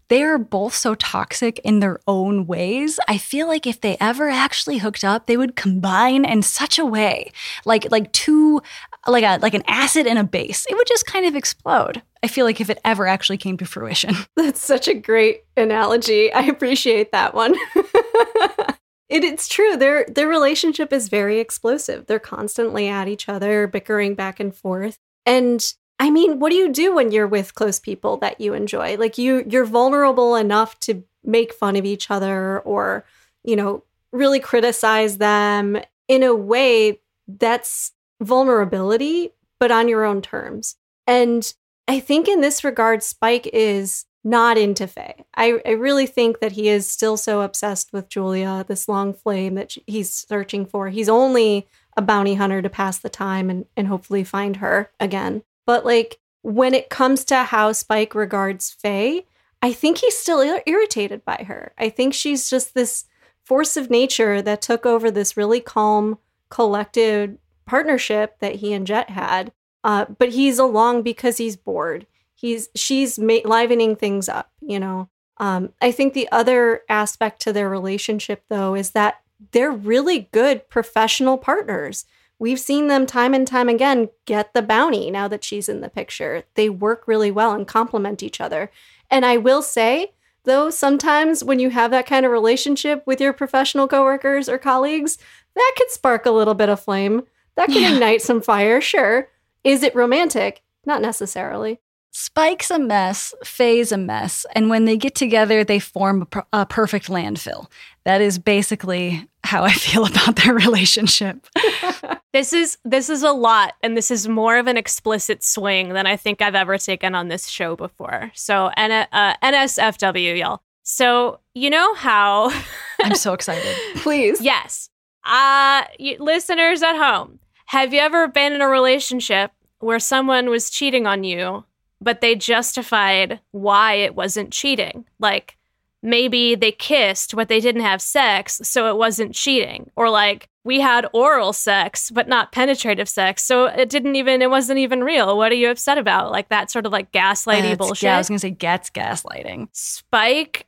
they 0.08 0.22
are 0.22 0.38
both 0.38 0.74
so 0.74 0.94
toxic 0.94 1.58
in 1.60 1.80
their 1.80 1.98
own 2.06 2.46
ways. 2.46 2.98
I 3.08 3.18
feel 3.18 3.46
like 3.46 3.66
if 3.66 3.80
they 3.80 3.96
ever 4.00 4.28
actually 4.28 4.78
hooked 4.78 5.04
up, 5.04 5.26
they 5.26 5.36
would 5.36 5.56
combine 5.56 6.24
in 6.24 6.42
such 6.42 6.78
a 6.78 6.84
way, 6.84 7.32
like 7.64 7.90
like 7.90 8.12
two 8.12 8.60
like 9.06 9.24
a 9.24 9.38
like 9.40 9.54
an 9.54 9.64
acid 9.66 10.06
and 10.06 10.18
a 10.18 10.24
base. 10.24 10.66
It 10.68 10.76
would 10.76 10.86
just 10.86 11.06
kind 11.06 11.26
of 11.26 11.36
explode. 11.36 12.02
I 12.22 12.26
feel 12.26 12.44
like 12.44 12.60
if 12.60 12.70
it 12.70 12.80
ever 12.84 13.06
actually 13.06 13.38
came 13.38 13.56
to 13.58 13.64
fruition. 13.64 14.14
That's 14.36 14.60
such 14.60 14.88
a 14.88 14.94
great 14.94 15.44
analogy. 15.56 16.32
I 16.32 16.42
appreciate 16.42 17.12
that 17.12 17.34
one. 17.34 17.54
It, 19.10 19.24
it's 19.24 19.48
true. 19.48 19.76
Their 19.76 20.06
their 20.06 20.28
relationship 20.28 20.92
is 20.92 21.08
very 21.08 21.40
explosive. 21.40 22.06
They're 22.06 22.20
constantly 22.20 22.86
at 22.86 23.08
each 23.08 23.28
other, 23.28 23.66
bickering 23.66 24.14
back 24.14 24.38
and 24.38 24.54
forth. 24.54 24.98
And 25.26 25.74
I 26.00 26.10
mean, 26.10 26.38
what 26.38 26.48
do 26.48 26.56
you 26.56 26.72
do 26.72 26.94
when 26.94 27.12
you're 27.12 27.28
with 27.28 27.54
close 27.54 27.78
people 27.78 28.16
that 28.16 28.40
you 28.40 28.54
enjoy? 28.54 28.96
Like 28.96 29.18
you 29.18 29.44
you're 29.46 29.66
vulnerable 29.66 30.34
enough 30.34 30.80
to 30.80 31.04
make 31.22 31.52
fun 31.52 31.76
of 31.76 31.84
each 31.84 32.10
other 32.10 32.60
or, 32.60 33.04
you 33.44 33.54
know, 33.54 33.84
really 34.10 34.40
criticize 34.40 35.18
them 35.18 35.78
in 36.08 36.22
a 36.22 36.34
way 36.34 37.00
that's 37.28 37.92
vulnerability 38.20 39.30
but 39.58 39.70
on 39.70 39.88
your 39.88 40.04
own 40.04 40.22
terms. 40.22 40.76
And 41.06 41.52
I 41.86 42.00
think 42.00 42.28
in 42.28 42.40
this 42.40 42.64
regard 42.64 43.02
Spike 43.02 43.48
is 43.52 44.06
not 44.24 44.56
into 44.56 44.86
Faye. 44.86 45.24
I, 45.34 45.60
I 45.66 45.70
really 45.72 46.06
think 46.06 46.40
that 46.40 46.52
he 46.52 46.68
is 46.68 46.86
still 46.86 47.16
so 47.16 47.42
obsessed 47.42 47.92
with 47.92 48.08
Julia, 48.08 48.64
this 48.66 48.88
long 48.88 49.12
flame 49.12 49.54
that 49.54 49.74
he's 49.86 50.10
searching 50.10 50.66
for. 50.66 50.88
He's 50.88 51.08
only 51.08 51.66
a 51.96 52.02
bounty 52.02 52.34
hunter 52.34 52.62
to 52.62 52.70
pass 52.70 52.98
the 52.98 53.08
time 53.08 53.50
and, 53.50 53.66
and 53.76 53.86
hopefully 53.86 54.24
find 54.24 54.56
her 54.56 54.90
again. 54.98 55.42
But 55.70 55.84
like 55.84 56.18
when 56.42 56.74
it 56.74 56.90
comes 56.90 57.24
to 57.26 57.44
how 57.44 57.70
Spike 57.70 58.16
regards 58.16 58.72
Faye, 58.72 59.24
I 59.62 59.72
think 59.72 59.98
he's 59.98 60.18
still 60.18 60.40
ir- 60.40 60.64
irritated 60.66 61.24
by 61.24 61.44
her. 61.46 61.72
I 61.78 61.90
think 61.90 62.12
she's 62.12 62.50
just 62.50 62.74
this 62.74 63.04
force 63.44 63.76
of 63.76 63.88
nature 63.88 64.42
that 64.42 64.62
took 64.62 64.84
over 64.84 65.12
this 65.12 65.36
really 65.36 65.60
calm, 65.60 66.18
collected 66.48 67.38
partnership 67.66 68.40
that 68.40 68.56
he 68.56 68.72
and 68.72 68.84
Jet 68.84 69.10
had. 69.10 69.52
Uh, 69.84 70.06
but 70.06 70.30
he's 70.30 70.58
along 70.58 71.02
because 71.02 71.36
he's 71.36 71.54
bored. 71.54 72.04
He's 72.34 72.68
she's 72.74 73.16
ma- 73.16 73.44
livening 73.44 73.94
things 73.94 74.28
up, 74.28 74.50
you 74.60 74.80
know. 74.80 75.08
Um, 75.36 75.72
I 75.80 75.92
think 75.92 76.14
the 76.14 76.28
other 76.32 76.82
aspect 76.88 77.42
to 77.42 77.52
their 77.52 77.68
relationship, 77.68 78.42
though, 78.48 78.74
is 78.74 78.90
that 78.90 79.20
they're 79.52 79.70
really 79.70 80.28
good 80.32 80.68
professional 80.68 81.38
partners. 81.38 82.06
We've 82.40 82.58
seen 82.58 82.88
them 82.88 83.06
time 83.06 83.34
and 83.34 83.46
time 83.46 83.68
again 83.68 84.08
get 84.24 84.52
the 84.54 84.62
bounty 84.62 85.10
now 85.10 85.28
that 85.28 85.44
she's 85.44 85.68
in 85.68 85.80
the 85.82 85.88
picture. 85.90 86.42
They 86.54 86.68
work 86.68 87.04
really 87.06 87.30
well 87.30 87.52
and 87.52 87.68
complement 87.68 88.22
each 88.22 88.40
other. 88.40 88.70
And 89.10 89.24
I 89.24 89.36
will 89.36 89.62
say, 89.62 90.14
though, 90.44 90.70
sometimes 90.70 91.44
when 91.44 91.58
you 91.60 91.70
have 91.70 91.90
that 91.92 92.06
kind 92.06 92.24
of 92.26 92.32
relationship 92.32 93.02
with 93.06 93.20
your 93.20 93.32
professional 93.34 93.86
coworkers 93.86 94.48
or 94.48 94.56
colleagues, 94.58 95.18
that 95.54 95.72
could 95.76 95.90
spark 95.90 96.26
a 96.26 96.30
little 96.32 96.54
bit 96.54 96.68
of 96.70 96.80
flame. 96.80 97.22
That 97.56 97.66
could 97.66 97.82
Yeah. 97.82 97.92
ignite 97.94 98.22
some 98.22 98.40
fire, 98.40 98.80
sure. 98.80 99.28
Is 99.62 99.82
it 99.82 99.94
romantic? 99.94 100.62
Not 100.86 101.02
necessarily. 101.02 101.78
Spike's 102.12 102.70
a 102.72 102.78
mess, 102.78 103.34
Faye's 103.44 103.92
a 103.92 103.98
mess, 103.98 104.44
and 104.56 104.68
when 104.68 104.84
they 104.84 104.96
get 104.96 105.14
together, 105.14 105.62
they 105.62 105.78
form 105.78 106.22
a, 106.22 106.26
per- 106.26 106.46
a 106.52 106.66
perfect 106.66 107.06
landfill. 107.08 107.70
That 108.04 108.20
is 108.20 108.36
basically 108.38 109.28
how 109.44 109.62
I 109.62 109.72
feel 109.72 110.04
about 110.06 110.36
their 110.36 110.54
relationship. 110.54 111.46
This 112.32 112.52
is 112.52 112.78
this 112.84 113.10
is 113.10 113.22
a 113.22 113.32
lot, 113.32 113.74
and 113.82 113.96
this 113.96 114.10
is 114.10 114.28
more 114.28 114.56
of 114.58 114.66
an 114.68 114.76
explicit 114.76 115.42
swing 115.42 115.90
than 115.94 116.06
I 116.06 116.16
think 116.16 116.40
I've 116.40 116.54
ever 116.54 116.78
taken 116.78 117.14
on 117.14 117.28
this 117.28 117.48
show 117.48 117.74
before. 117.74 118.30
So, 118.34 118.70
N- 118.76 119.06
uh, 119.12 119.34
NSFW, 119.42 120.38
y'all. 120.38 120.62
So 120.82 121.40
you 121.54 121.70
know 121.70 121.94
how 121.94 122.50
I'm 123.02 123.14
so 123.16 123.32
excited. 123.34 123.74
Please. 123.96 124.40
Yes. 124.40 124.90
Uh, 125.24 125.84
y- 125.98 126.16
listeners 126.18 126.82
at 126.82 126.96
home, 126.96 127.38
have 127.66 127.92
you 127.92 128.00
ever 128.00 128.28
been 128.28 128.52
in 128.52 128.62
a 128.62 128.68
relationship 128.68 129.50
where 129.80 129.98
someone 129.98 130.48
was 130.50 130.70
cheating 130.70 131.06
on 131.06 131.24
you, 131.24 131.64
but 132.00 132.20
they 132.20 132.34
justified 132.34 133.40
why 133.50 133.94
it 133.94 134.14
wasn't 134.14 134.52
cheating? 134.52 135.04
Like 135.18 135.56
maybe 136.02 136.54
they 136.54 136.72
kissed, 136.72 137.34
but 137.36 137.48
they 137.48 137.60
didn't 137.60 137.82
have 137.82 138.00
sex, 138.02 138.60
so 138.64 138.88
it 138.88 138.96
wasn't 138.96 139.34
cheating. 139.34 139.90
Or 139.96 140.10
like 140.10 140.48
we 140.64 140.80
had 140.80 141.06
oral 141.12 141.52
sex, 141.52 142.10
but 142.10 142.28
not 142.28 142.52
penetrative 142.52 143.08
sex, 143.08 143.42
so 143.44 143.66
it 143.66 143.88
didn't 143.88 144.16
even, 144.16 144.42
it 144.42 144.50
wasn't 144.50 144.78
even 144.78 145.02
real. 145.04 145.36
What 145.36 145.52
are 145.52 145.56
you 145.56 145.70
upset 145.70 145.98
about? 145.98 146.30
Like 146.30 146.48
that 146.50 146.70
sort 146.70 146.86
of 146.86 146.92
like 146.92 147.12
gaslighty 147.12 147.62
That's- 147.62 147.76
bullshit. 147.78 148.02
Yeah, 148.04 148.14
I 148.14 148.18
was 148.18 148.28
gonna 148.28 148.38
say 148.38 148.50
gets 148.50 148.90
gaslighting. 148.90 149.68
Spike, 149.72 150.66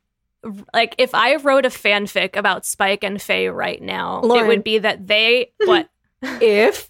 like 0.75 0.95
if 0.99 1.15
I 1.15 1.37
wrote 1.37 1.67
a 1.67 1.71
fanfic 1.71 2.37
about 2.37 2.67
Spike 2.67 3.05
and 3.05 3.21
Faye 3.21 3.49
right 3.49 3.81
now, 3.81 4.21
Lauren. 4.23 4.45
it 4.45 4.49
would 4.49 4.65
be 4.65 4.79
that 4.79 5.07
they 5.07 5.53
what? 5.65 5.89
If 6.41 6.89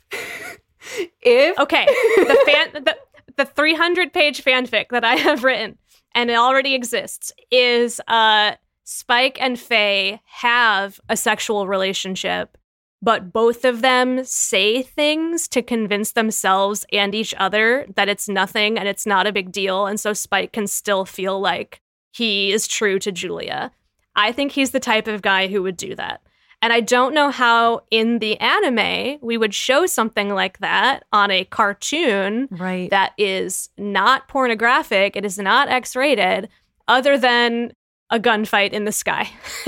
if 1.23 1.59
Okay, 1.59 1.87
the 1.87 2.43
fan 2.47 2.85
the 2.85 2.97
the 3.37 3.45
300 3.47 4.13
page 4.13 4.45
fanfic 4.45 4.89
that 4.91 5.05
I 5.05 5.15
have 5.17 5.43
written 5.45 5.79
and 6.15 6.31
it 6.31 6.35
already 6.35 6.75
exists 6.75 7.33
is 7.51 8.01
uh 8.09 8.53
Spike 8.85 9.39
and 9.41 9.59
Faye 9.59 10.21
have 10.27 11.01
a 11.09 11.17
sexual 11.17 11.67
relationship 11.67 12.59
but 13.05 13.33
both 13.33 13.65
of 13.65 13.83
them 13.83 14.25
say 14.25 14.81
things 14.81 15.49
to 15.49 15.61
convince 15.61 16.13
themselves 16.13 16.87
and 16.93 17.15
each 17.15 17.35
other 17.37 17.87
that 17.97 18.09
it's 18.09 18.29
nothing 18.29 18.79
and 18.79 18.89
it's 18.89 19.07
not 19.07 19.27
a 19.27 19.33
big 19.33 19.51
deal 19.51 19.87
and 19.87 19.99
so 19.99 20.13
Spike 20.13 20.53
can 20.53 20.69
still 20.69 21.05
feel 21.05 21.41
like 21.41 21.81
he 22.13 22.53
is 22.53 22.69
true 22.69 22.99
to 23.01 23.11
Julia. 23.11 23.73
I 24.15 24.33
think 24.33 24.53
he's 24.53 24.71
the 24.71 24.81
type 24.81 25.09
of 25.09 25.23
guy 25.23 25.49
who 25.49 25.63
would 25.63 25.77
do 25.77 25.95
that. 25.97 26.23
And 26.63 26.73
I 26.73 26.81
don't 26.81 27.13
know 27.13 27.31
how 27.31 27.83
in 27.91 28.21
the 28.21 28.39
anime 28.41 29.19
we 29.21 29.37
would 29.37 29.53
show 29.53 29.85
something 29.87 30.31
like 30.31 30.59
that 30.61 31.03
on 31.13 31.31
a 31.33 31.45
cartoon 31.45 32.47
Right. 32.53 32.89
that 32.91 33.13
is 33.19 33.69
not 33.77 34.29
pornographic, 34.29 35.17
it 35.17 35.25
is 35.25 35.39
not 35.39 35.69
X 35.69 35.97
rated, 35.97 36.49
other 36.87 37.19
than 37.19 37.73
a 38.11 38.21
gunfight 38.21 38.71
in 38.73 38.85
the 38.85 38.93
sky. 38.93 39.29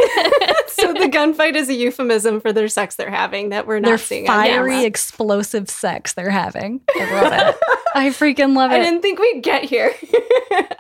so 0.69 0.93
the 0.93 1.09
gunfight 1.09 1.55
is 1.57 1.69
a 1.69 1.75
euphemism 1.75 2.41
for 2.41 2.53
their 2.53 2.69
sex 2.69 2.95
they're 2.97 3.11
having 3.11 3.49
that 3.49 3.67
we're 3.67 3.81
not 3.81 3.89
Their 3.89 3.99
seeing 3.99 4.27
fiery, 4.27 4.85
explosive 4.85 5.69
sex 5.71 6.13
they're 6.13 6.31
having. 6.31 6.81
I 6.95 7.21
love 7.23 7.33
it. 7.33 7.57
I 7.95 8.09
freaking 8.11 8.55
love 8.55 8.71
it. 8.71 8.75
I 8.77 8.83
didn't 8.83 9.01
think 9.03 9.19
we'd 9.19 9.43
get 9.43 9.65
here. 9.65 9.93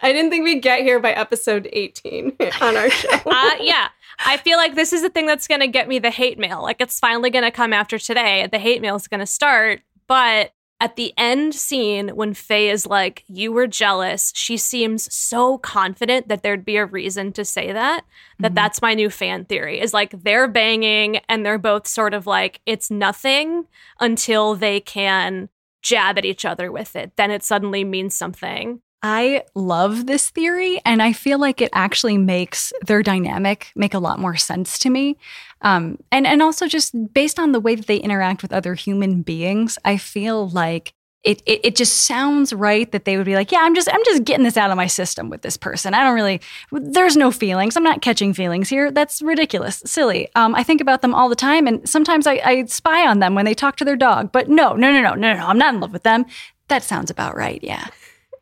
I 0.02 0.12
didn't 0.12 0.30
think 0.30 0.44
we'd 0.44 0.62
get 0.62 0.82
here 0.82 1.00
by 1.00 1.12
episode 1.12 1.68
18 1.72 2.36
on 2.60 2.76
our 2.76 2.90
show. 2.90 3.08
uh, 3.26 3.50
yeah. 3.60 3.88
I 4.18 4.36
feel 4.36 4.56
like 4.58 4.74
this 4.74 4.92
is 4.92 5.02
the 5.02 5.10
thing 5.10 5.26
that's 5.26 5.48
going 5.48 5.60
to 5.60 5.66
get 5.66 5.88
me 5.88 5.98
the 5.98 6.10
hate 6.10 6.38
mail. 6.38 6.62
Like 6.62 6.80
it's 6.80 6.98
finally 7.00 7.30
going 7.30 7.44
to 7.44 7.50
come 7.50 7.72
after 7.72 7.98
today. 7.98 8.48
The 8.50 8.58
hate 8.58 8.80
mail 8.82 8.96
is 8.96 9.08
going 9.08 9.20
to 9.20 9.26
start. 9.26 9.80
But 10.06 10.52
at 10.80 10.96
the 10.96 11.14
end 11.16 11.54
scene, 11.54 12.08
when 12.10 12.34
Faye 12.34 12.68
is 12.68 12.84
like, 12.86 13.24
You 13.28 13.52
were 13.52 13.66
jealous, 13.66 14.32
she 14.34 14.56
seems 14.56 15.12
so 15.14 15.56
confident 15.58 16.28
that 16.28 16.42
there'd 16.42 16.64
be 16.64 16.76
a 16.76 16.84
reason 16.84 17.32
to 17.32 17.44
say 17.44 17.72
that. 17.72 18.04
That 18.40 18.52
Mhm. 18.52 18.54
that's 18.56 18.82
my 18.82 18.92
new 18.94 19.08
fan 19.08 19.44
theory 19.44 19.80
is 19.80 19.94
like 19.94 20.10
they're 20.24 20.48
banging 20.48 21.20
and 21.28 21.46
they're 21.46 21.58
both 21.58 21.86
sort 21.86 22.12
of 22.12 22.26
like, 22.26 22.60
It's 22.66 22.90
nothing 22.90 23.66
until 24.00 24.54
they 24.56 24.80
can 24.80 25.48
jab 25.82 26.18
at 26.18 26.24
each 26.24 26.44
other 26.44 26.72
with 26.72 26.96
it. 26.96 27.12
Then 27.16 27.30
it 27.30 27.42
suddenly 27.42 27.84
means 27.84 28.14
something. 28.16 28.80
I 29.06 29.42
love 29.54 30.06
this 30.06 30.30
theory, 30.30 30.80
and 30.86 31.02
I 31.02 31.12
feel 31.12 31.38
like 31.38 31.60
it 31.60 31.68
actually 31.74 32.16
makes 32.16 32.72
their 32.86 33.02
dynamic 33.02 33.70
make 33.76 33.92
a 33.92 33.98
lot 33.98 34.18
more 34.18 34.34
sense 34.34 34.78
to 34.78 34.88
me. 34.88 35.18
Um, 35.60 35.98
and 36.10 36.26
and 36.26 36.40
also 36.40 36.66
just 36.66 36.94
based 37.12 37.38
on 37.38 37.52
the 37.52 37.60
way 37.60 37.74
that 37.74 37.86
they 37.86 37.98
interact 37.98 38.40
with 38.40 38.50
other 38.50 38.72
human 38.72 39.20
beings, 39.20 39.78
I 39.84 39.98
feel 39.98 40.48
like 40.48 40.94
it, 41.22 41.42
it 41.44 41.60
it 41.64 41.76
just 41.76 41.98
sounds 41.98 42.54
right 42.54 42.90
that 42.92 43.04
they 43.04 43.18
would 43.18 43.26
be 43.26 43.34
like, 43.34 43.52
yeah, 43.52 43.60
I'm 43.60 43.74
just 43.74 43.92
I'm 43.92 44.02
just 44.06 44.24
getting 44.24 44.44
this 44.44 44.56
out 44.56 44.70
of 44.70 44.78
my 44.78 44.86
system 44.86 45.28
with 45.28 45.42
this 45.42 45.58
person. 45.58 45.92
I 45.92 46.02
don't 46.02 46.14
really, 46.14 46.40
there's 46.72 47.14
no 47.14 47.30
feelings. 47.30 47.76
I'm 47.76 47.82
not 47.82 48.00
catching 48.00 48.32
feelings 48.32 48.70
here. 48.70 48.90
That's 48.90 49.20
ridiculous, 49.20 49.82
silly. 49.84 50.30
Um, 50.34 50.54
I 50.54 50.62
think 50.62 50.80
about 50.80 51.02
them 51.02 51.14
all 51.14 51.28
the 51.28 51.36
time, 51.36 51.66
and 51.66 51.86
sometimes 51.86 52.26
I, 52.26 52.40
I 52.42 52.64
spy 52.64 53.06
on 53.06 53.18
them 53.18 53.34
when 53.34 53.44
they 53.44 53.54
talk 53.54 53.76
to 53.76 53.84
their 53.84 53.96
dog. 53.96 54.32
But 54.32 54.48
no, 54.48 54.72
no, 54.72 54.90
no, 54.90 55.02
no, 55.02 55.14
no, 55.14 55.34
no. 55.34 55.46
I'm 55.46 55.58
not 55.58 55.74
in 55.74 55.80
love 55.80 55.92
with 55.92 56.04
them. 56.04 56.24
That 56.68 56.82
sounds 56.82 57.10
about 57.10 57.36
right. 57.36 57.62
Yeah. 57.62 57.88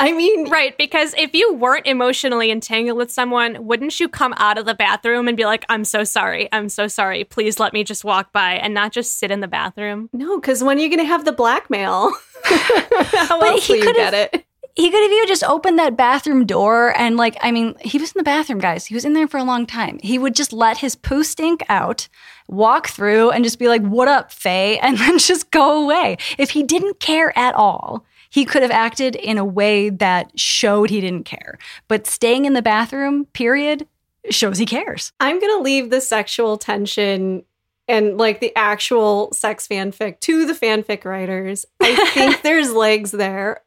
I 0.03 0.13
mean, 0.13 0.51
Right, 0.51 0.77
because 0.77 1.15
if 1.17 1.33
you 1.33 1.55
weren't 1.55 1.87
emotionally 1.87 2.51
entangled 2.51 2.99
with 2.99 3.13
someone, 3.13 3.65
wouldn't 3.65 4.01
you 4.01 4.09
come 4.09 4.35
out 4.37 4.59
of 4.59 4.67
the 4.67 4.75
bathroom 4.75 5.29
and 5.29 5.37
be 5.37 5.45
like, 5.45 5.65
I'm 5.69 5.85
so 5.85 6.03
sorry, 6.03 6.49
I'm 6.51 6.69
so 6.69 6.89
sorry, 6.89 7.23
please 7.23 7.61
let 7.61 7.73
me 7.73 7.85
just 7.85 8.05
walk 8.05 8.33
by 8.33 8.55
and 8.55 8.75
not 8.75 8.91
just 8.91 9.21
sit 9.21 9.31
in 9.31 9.39
the 9.39 9.49
bathroom? 9.49 10.11
no, 10.13 10.41
because 10.41 10.65
when 10.65 10.77
are 10.77 10.81
you 10.81 10.89
going 10.89 10.99
to 10.99 11.05
have 11.05 11.25
the 11.25 11.33
blackmail? 11.33 12.11
How 12.45 13.39
But 13.41 13.49
else 13.49 13.67
he 13.67 13.75
will 13.75 13.85
you 13.85 13.95
get 13.95 14.13
it? 14.13 14.45
He 14.75 14.91
could 14.91 15.03
have 15.03 15.13
even 15.13 15.29
just 15.29 15.45
opened 15.45 15.79
that 15.79 15.97
bathroom 15.97 16.47
door 16.47 16.97
and 16.99 17.17
like 17.17 17.37
i 17.43 17.51
mean 17.51 17.75
he 17.81 17.99
was 17.99 18.13
in 18.13 18.19
the 18.19 18.25
bathroom 18.25 18.59
guys. 18.59 18.87
He 18.87 18.95
was 18.95 19.05
in 19.05 19.13
there 19.13 19.29
for 19.29 19.39
a 19.39 19.45
long 19.45 19.67
time. 19.67 19.99
He 20.03 20.19
would 20.19 20.35
just 20.35 20.53
let 20.53 20.79
his 20.79 20.95
poo 20.95 21.25
stink 21.25 21.63
out 21.69 22.09
walk 22.49 22.89
through 22.89 23.31
and 23.31 23.45
just 23.45 23.59
be 23.59 23.69
like 23.69 23.83
what 23.83 24.09
up 24.09 24.33
faye? 24.33 24.79
and 24.83 24.99
then 24.99 25.19
just 25.19 25.51
go 25.51 25.83
away. 25.83 26.17
If 26.39 26.51
he 26.51 26.63
didn't 26.63 27.01
care 27.01 27.37
at 27.39 27.55
all 27.55 28.05
he 28.33 28.47
could 28.47 28.63
have 28.63 28.71
acted 28.71 29.15
in 29.15 29.37
a 29.37 29.45
way 29.45 29.91
that 29.91 30.41
showed 30.41 30.89
he 30.89 31.03
didn't 31.03 31.25
care. 31.25 31.59
But 31.87 32.07
staying 32.07 32.47
in 32.47 32.55
the 32.55 32.63
bathroom 32.63 33.27
period 33.27 33.87
shows 34.31 34.57
he 34.57 34.65
cares. 34.65 35.13
I'm 35.21 35.39
going 35.39 35.55
to 35.59 35.63
leave 35.63 35.91
the 35.91 36.01
sexual 36.01 36.57
tension 36.57 37.45
and 37.89 38.17
like 38.17 38.41
the 38.41 38.57
actual 38.57 39.31
sex 39.33 39.69
fanfic 39.69 40.21
to 40.21 40.47
the 40.47 40.55
fanfic 40.55 41.05
writers. 41.05 41.67
I 41.81 41.95
think 42.15 42.41
there's 42.43 42.73
legs 42.73 43.11
there, 43.11 43.61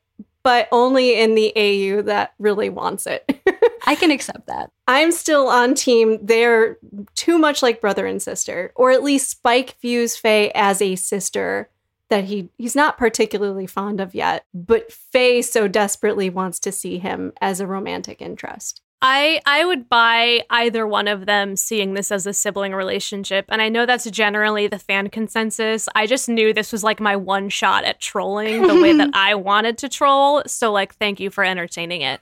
but 0.45 0.67
only 0.71 1.19
in 1.19 1.33
the 1.33 1.51
AU 1.55 2.03
that 2.03 2.35
really 2.37 2.69
wants 2.69 3.07
it. 3.07 3.41
i 3.87 3.95
can 3.95 4.11
accept 4.11 4.45
that 4.45 4.69
I'm 4.87 5.11
still 5.11 5.47
on 5.47 5.73
team. 5.73 6.19
They're 6.21 6.77
too 7.15 7.39
much 7.39 7.63
like 7.63 7.81
brother 7.81 8.05
and 8.05 8.21
sister, 8.21 8.71
or 8.75 8.91
at 8.91 9.03
least 9.03 9.31
Spike 9.31 9.75
views 9.81 10.15
Faye 10.15 10.51
as 10.53 10.81
a 10.81 10.95
sister 10.95 11.69
that 12.09 12.25
he 12.25 12.49
he's 12.59 12.75
not 12.75 12.99
particularly 12.99 13.65
fond 13.65 13.99
of 13.99 14.13
yet, 14.13 14.45
but 14.53 14.91
Faye 14.91 15.41
so 15.41 15.67
desperately 15.67 16.29
wants 16.29 16.59
to 16.59 16.71
see 16.71 16.99
him 16.99 17.33
as 17.41 17.59
a 17.59 17.65
romantic 17.65 18.21
interest. 18.21 18.81
I 19.07 19.39
I 19.45 19.63
would 19.63 19.87
buy 19.87 20.41
either 20.49 20.87
one 20.87 21.07
of 21.07 21.27
them 21.27 21.55
seeing 21.55 21.93
this 21.93 22.11
as 22.11 22.25
a 22.25 22.33
sibling 22.33 22.73
relationship, 22.73 23.45
and 23.49 23.61
I 23.61 23.69
know 23.69 23.85
that's 23.85 24.09
generally 24.09 24.65
the 24.65 24.79
fan 24.79 25.11
consensus. 25.11 25.87
I 25.93 26.07
just 26.07 26.27
knew 26.27 26.53
this 26.53 26.71
was 26.71 26.83
like 26.83 26.99
my 26.99 27.15
one 27.15 27.49
shot 27.49 27.83
at 27.83 27.99
trolling 27.99 28.65
the 28.65 28.81
way 28.81 28.93
that 28.97 29.11
I 29.13 29.35
wanted 29.35 29.77
to 29.79 29.89
troll. 29.89 30.41
So 30.47 30.71
like, 30.71 30.95
thank 30.95 31.19
you 31.19 31.29
for 31.29 31.43
entertaining 31.43 32.01
it. 32.01 32.19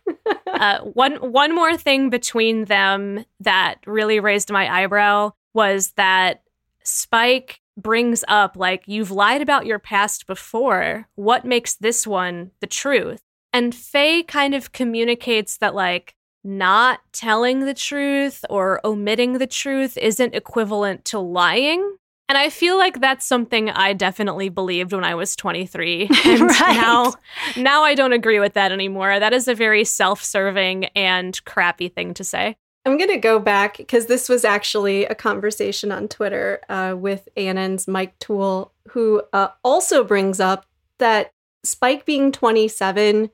uh, 0.48 0.80
one 0.80 1.14
one 1.32 1.56
more 1.56 1.78
thing 1.78 2.10
between 2.10 2.66
them 2.66 3.24
that 3.40 3.76
really 3.86 4.20
raised 4.20 4.52
my 4.52 4.84
eyebrow 4.84 5.32
was 5.54 5.92
that 5.92 6.44
Spike 6.84 7.62
brings 7.78 8.26
up 8.28 8.58
like 8.58 8.84
you've 8.88 9.10
lied 9.10 9.42
about 9.42 9.66
your 9.66 9.80
past 9.80 10.28
before. 10.28 11.08
What 11.16 11.46
makes 11.46 11.76
this 11.76 12.06
one 12.06 12.52
the 12.60 12.68
truth? 12.68 13.22
And 13.54 13.74
Faye 13.74 14.24
kind 14.24 14.54
of 14.54 14.74
communicates 14.74 15.56
that 15.60 15.74
like 15.74 16.16
not 16.44 17.00
telling 17.12 17.62
the 17.62 17.74
truth 17.74 18.44
or 18.50 18.82
omitting 18.86 19.34
the 19.34 19.48
truth 19.48 19.98
isn't 19.98 20.36
equivalent 20.36 21.06
to 21.06 21.20
lying. 21.20 21.98
And 22.30 22.38
I 22.38 22.50
feel 22.50 22.78
like 22.78 23.00
that's 23.00 23.26
something 23.26 23.70
I 23.70 23.94
definitely 23.94 24.50
believed 24.50 24.94
when 24.94 25.04
I 25.04 25.14
was 25.16 25.36
23. 25.36 26.10
And 26.26 26.42
Right. 26.42 26.60
now 26.76 27.14
now 27.56 27.84
I 27.84 27.96
don't 27.96 28.14
agree 28.14 28.40
with 28.40 28.54
that 28.54 28.72
anymore. 28.72 29.20
That 29.20 29.34
is 29.34 29.48
a 29.48 29.54
very 29.56 29.84
self-serving 29.84 30.86
and 30.96 31.44
crappy 31.46 31.90
thing 31.90 32.14
to 32.16 32.24
say. 32.24 32.56
I'm 32.86 32.98
going 32.98 33.10
to 33.12 33.18
go 33.18 33.40
back 33.40 33.78
because 33.78 34.08
this 34.08 34.28
was 34.28 34.44
actually 34.44 35.06
a 35.06 35.16
conversation 35.16 35.92
on 35.92 36.08
Twitter 36.10 36.60
uh, 36.68 36.96
with 36.98 37.30
ANN's 37.38 37.88
Mike 37.88 38.18
Toole, 38.20 38.74
who 38.90 39.22
uh, 39.32 39.50
also 39.64 40.04
brings 40.04 40.40
up 40.42 40.66
that 41.00 41.32
Spike 41.64 42.06
being 42.06 42.32
27 42.34 43.30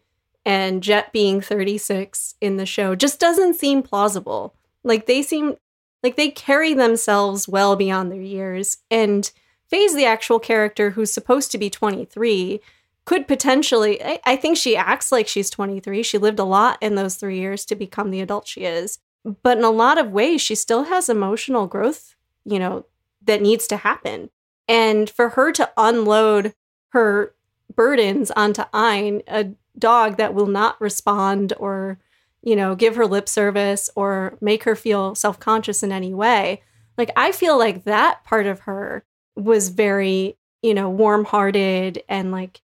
and 0.49 0.81
Jet 0.81 1.13
being 1.13 1.41
36 1.41 2.33
in 2.41 2.57
the 2.57 2.65
show 2.65 2.95
just 2.95 3.19
doesn't 3.19 3.53
seem 3.53 3.83
plausible. 3.83 4.55
Like 4.83 5.05
they 5.05 5.21
seem 5.21 5.57
like 6.01 6.15
they 6.15 6.31
carry 6.31 6.73
themselves 6.73 7.47
well 7.47 7.75
beyond 7.75 8.11
their 8.11 8.21
years. 8.21 8.77
And 8.89 9.29
Faye's 9.67 9.93
the 9.93 10.05
actual 10.05 10.39
character 10.39 10.89
who's 10.89 11.13
supposed 11.13 11.51
to 11.51 11.59
be 11.59 11.69
23 11.69 12.61
could 13.05 13.27
potentially, 13.27 14.03
I, 14.03 14.19
I 14.25 14.35
think 14.35 14.57
she 14.57 14.75
acts 14.75 15.11
like 15.11 15.27
she's 15.27 15.51
23. 15.51 16.01
She 16.01 16.17
lived 16.17 16.39
a 16.39 16.43
lot 16.43 16.79
in 16.81 16.95
those 16.95 17.15
three 17.15 17.37
years 17.37 17.63
to 17.65 17.75
become 17.75 18.09
the 18.09 18.21
adult 18.21 18.47
she 18.47 18.61
is 18.61 18.97
but 19.43 19.57
in 19.57 19.63
a 19.63 19.69
lot 19.69 19.97
of 19.97 20.11
ways 20.11 20.41
she 20.41 20.55
still 20.55 20.85
has 20.85 21.09
emotional 21.09 21.67
growth 21.67 22.15
you 22.45 22.57
know 22.57 22.85
that 23.21 23.41
needs 23.41 23.67
to 23.67 23.75
happen 23.75 24.29
and 24.65 25.09
for 25.09 25.29
her 25.29 25.51
to 25.51 25.69
unload 25.75 26.53
her 26.89 27.33
burdens 27.75 28.31
onto 28.31 28.63
Ein, 28.73 29.21
a 29.27 29.49
dog 29.79 30.17
that 30.17 30.33
will 30.33 30.47
not 30.47 30.79
respond 30.81 31.53
or 31.57 31.99
you 32.41 32.55
know 32.55 32.75
give 32.75 32.95
her 32.95 33.05
lip 33.05 33.27
service 33.29 33.89
or 33.95 34.37
make 34.41 34.63
her 34.63 34.75
feel 34.75 35.15
self-conscious 35.15 35.83
in 35.83 35.91
any 35.91 36.13
way. 36.13 36.61
Like 36.97 37.11
i 37.15 37.31
feel 37.31 37.57
like 37.57 37.85
that 37.85 38.23
part 38.25 38.45
of 38.45 38.61
her 38.61 39.03
was 39.35 39.69
very 39.69 40.37
you 40.61 40.73
know 40.73 40.89
warm-hearted 40.89 42.03
and 42.09 42.31
like 42.31 42.61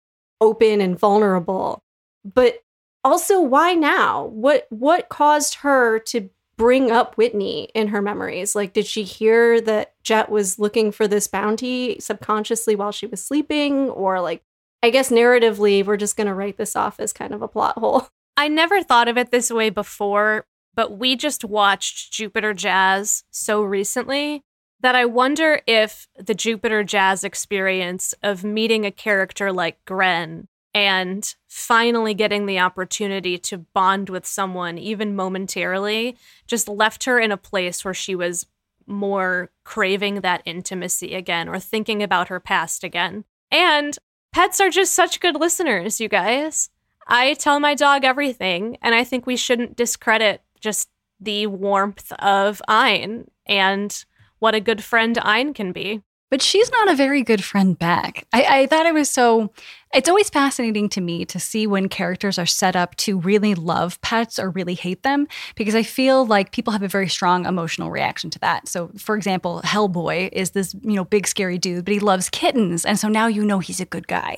open 0.41 0.81
and 0.81 0.97
vulnerable. 0.97 1.83
But 2.23 2.59
also 3.03 3.41
why 3.41 3.73
now? 3.73 4.25
What 4.25 4.67
what 4.69 5.09
caused 5.09 5.55
her 5.55 5.99
to 5.99 6.29
bring 6.57 6.91
up 6.91 7.15
whitney 7.15 7.69
in 7.73 7.87
her 7.89 8.01
memories? 8.01 8.55
Like 8.55 8.73
did 8.73 8.85
she 8.85 9.03
hear 9.03 9.61
that 9.61 9.93
jet 10.03 10.29
was 10.29 10.59
looking 10.59 10.91
for 10.91 11.07
this 11.07 11.27
bounty 11.27 11.99
subconsciously 11.99 12.75
while 12.75 12.91
she 12.91 13.07
was 13.07 13.23
sleeping? 13.23 13.89
Or 13.89 14.21
like 14.21 14.43
i 14.83 14.89
guess 14.89 15.09
narratively 15.09 15.85
we're 15.85 15.97
just 15.97 16.17
going 16.17 16.27
to 16.27 16.33
write 16.33 16.57
this 16.57 16.75
off 16.75 16.99
as 16.99 17.13
kind 17.13 17.33
of 17.33 17.41
a 17.41 17.47
plot 17.47 17.77
hole 17.77 18.07
I 18.39 18.47
never 18.47 18.81
thought 18.81 19.09
of 19.09 19.17
it 19.17 19.31
this 19.31 19.51
way 19.51 19.69
before, 19.69 20.45
but 20.73 20.97
we 20.97 21.17
just 21.17 21.43
watched 21.43 22.13
Jupiter 22.13 22.53
Jazz 22.53 23.25
so 23.31 23.61
recently 23.61 24.43
that 24.79 24.95
I 24.95 25.03
wonder 25.03 25.59
if 25.67 26.07
the 26.17 26.33
Jupiter 26.33 26.85
Jazz 26.85 27.25
experience 27.25 28.13
of 28.23 28.45
meeting 28.45 28.85
a 28.85 28.91
character 28.91 29.51
like 29.51 29.83
Gren 29.83 30.47
and 30.73 31.35
finally 31.49 32.13
getting 32.13 32.45
the 32.45 32.59
opportunity 32.59 33.37
to 33.39 33.57
bond 33.57 34.07
with 34.09 34.25
someone, 34.25 34.77
even 34.77 35.17
momentarily, 35.17 36.15
just 36.47 36.69
left 36.69 37.03
her 37.03 37.19
in 37.19 37.33
a 37.33 37.37
place 37.37 37.83
where 37.83 37.93
she 37.93 38.15
was 38.15 38.45
more 38.87 39.51
craving 39.65 40.21
that 40.21 40.43
intimacy 40.45 41.13
again 41.13 41.49
or 41.49 41.59
thinking 41.59 42.01
about 42.01 42.29
her 42.29 42.39
past 42.39 42.85
again. 42.85 43.25
And 43.51 43.97
pets 44.31 44.59
are 44.59 44.69
just 44.69 44.93
such 44.93 45.19
good 45.19 45.35
listeners, 45.35 45.99
you 45.99 46.07
guys. 46.07 46.69
I 47.07 47.33
tell 47.33 47.59
my 47.59 47.75
dog 47.75 48.03
everything, 48.03 48.77
and 48.81 48.93
I 48.93 49.03
think 49.03 49.25
we 49.25 49.35
shouldn't 49.35 49.75
discredit 49.75 50.41
just 50.59 50.89
the 51.19 51.47
warmth 51.47 52.11
of 52.13 52.61
Ein 52.67 53.29
and 53.47 54.05
what 54.39 54.55
a 54.55 54.61
good 54.61 54.83
friend 54.83 55.17
Ein 55.17 55.53
can 55.53 55.71
be. 55.71 56.01
But 56.29 56.41
she's 56.41 56.69
not 56.71 56.89
a 56.89 56.95
very 56.95 57.23
good 57.23 57.43
friend 57.43 57.77
back. 57.77 58.27
I, 58.33 58.61
I 58.61 58.65
thought 58.67 58.85
it 58.85 58.93
was 58.93 59.09
so. 59.09 59.51
It's 59.91 60.07
always 60.07 60.29
fascinating 60.29 60.87
to 60.89 61.01
me 61.01 61.25
to 61.25 61.39
see 61.39 61.65
when 61.65 61.89
characters 61.89 62.37
are 62.37 62.45
set 62.45 62.75
up 62.75 62.95
to 62.97 63.19
really 63.19 63.55
love 63.55 63.99
pets 64.01 64.37
or 64.37 64.51
really 64.51 64.75
hate 64.75 65.01
them, 65.01 65.27
because 65.55 65.73
I 65.73 65.81
feel 65.81 66.27
like 66.27 66.51
people 66.51 66.71
have 66.73 66.83
a 66.83 66.87
very 66.87 67.09
strong 67.09 67.47
emotional 67.47 67.89
reaction 67.89 68.29
to 68.29 68.39
that. 68.39 68.67
So, 68.67 68.91
for 68.99 69.15
example, 69.15 69.61
Hellboy 69.65 70.29
is 70.31 70.51
this 70.51 70.75
you 70.83 70.93
know 70.93 71.05
big 71.05 71.25
scary 71.25 71.57
dude, 71.57 71.85
but 71.85 71.93
he 71.93 71.99
loves 71.99 72.29
kittens, 72.29 72.85
and 72.85 72.99
so 72.99 73.07
now 73.07 73.25
you 73.25 73.43
know 73.43 73.57
he's 73.57 73.79
a 73.79 73.85
good 73.85 74.07
guy. 74.07 74.37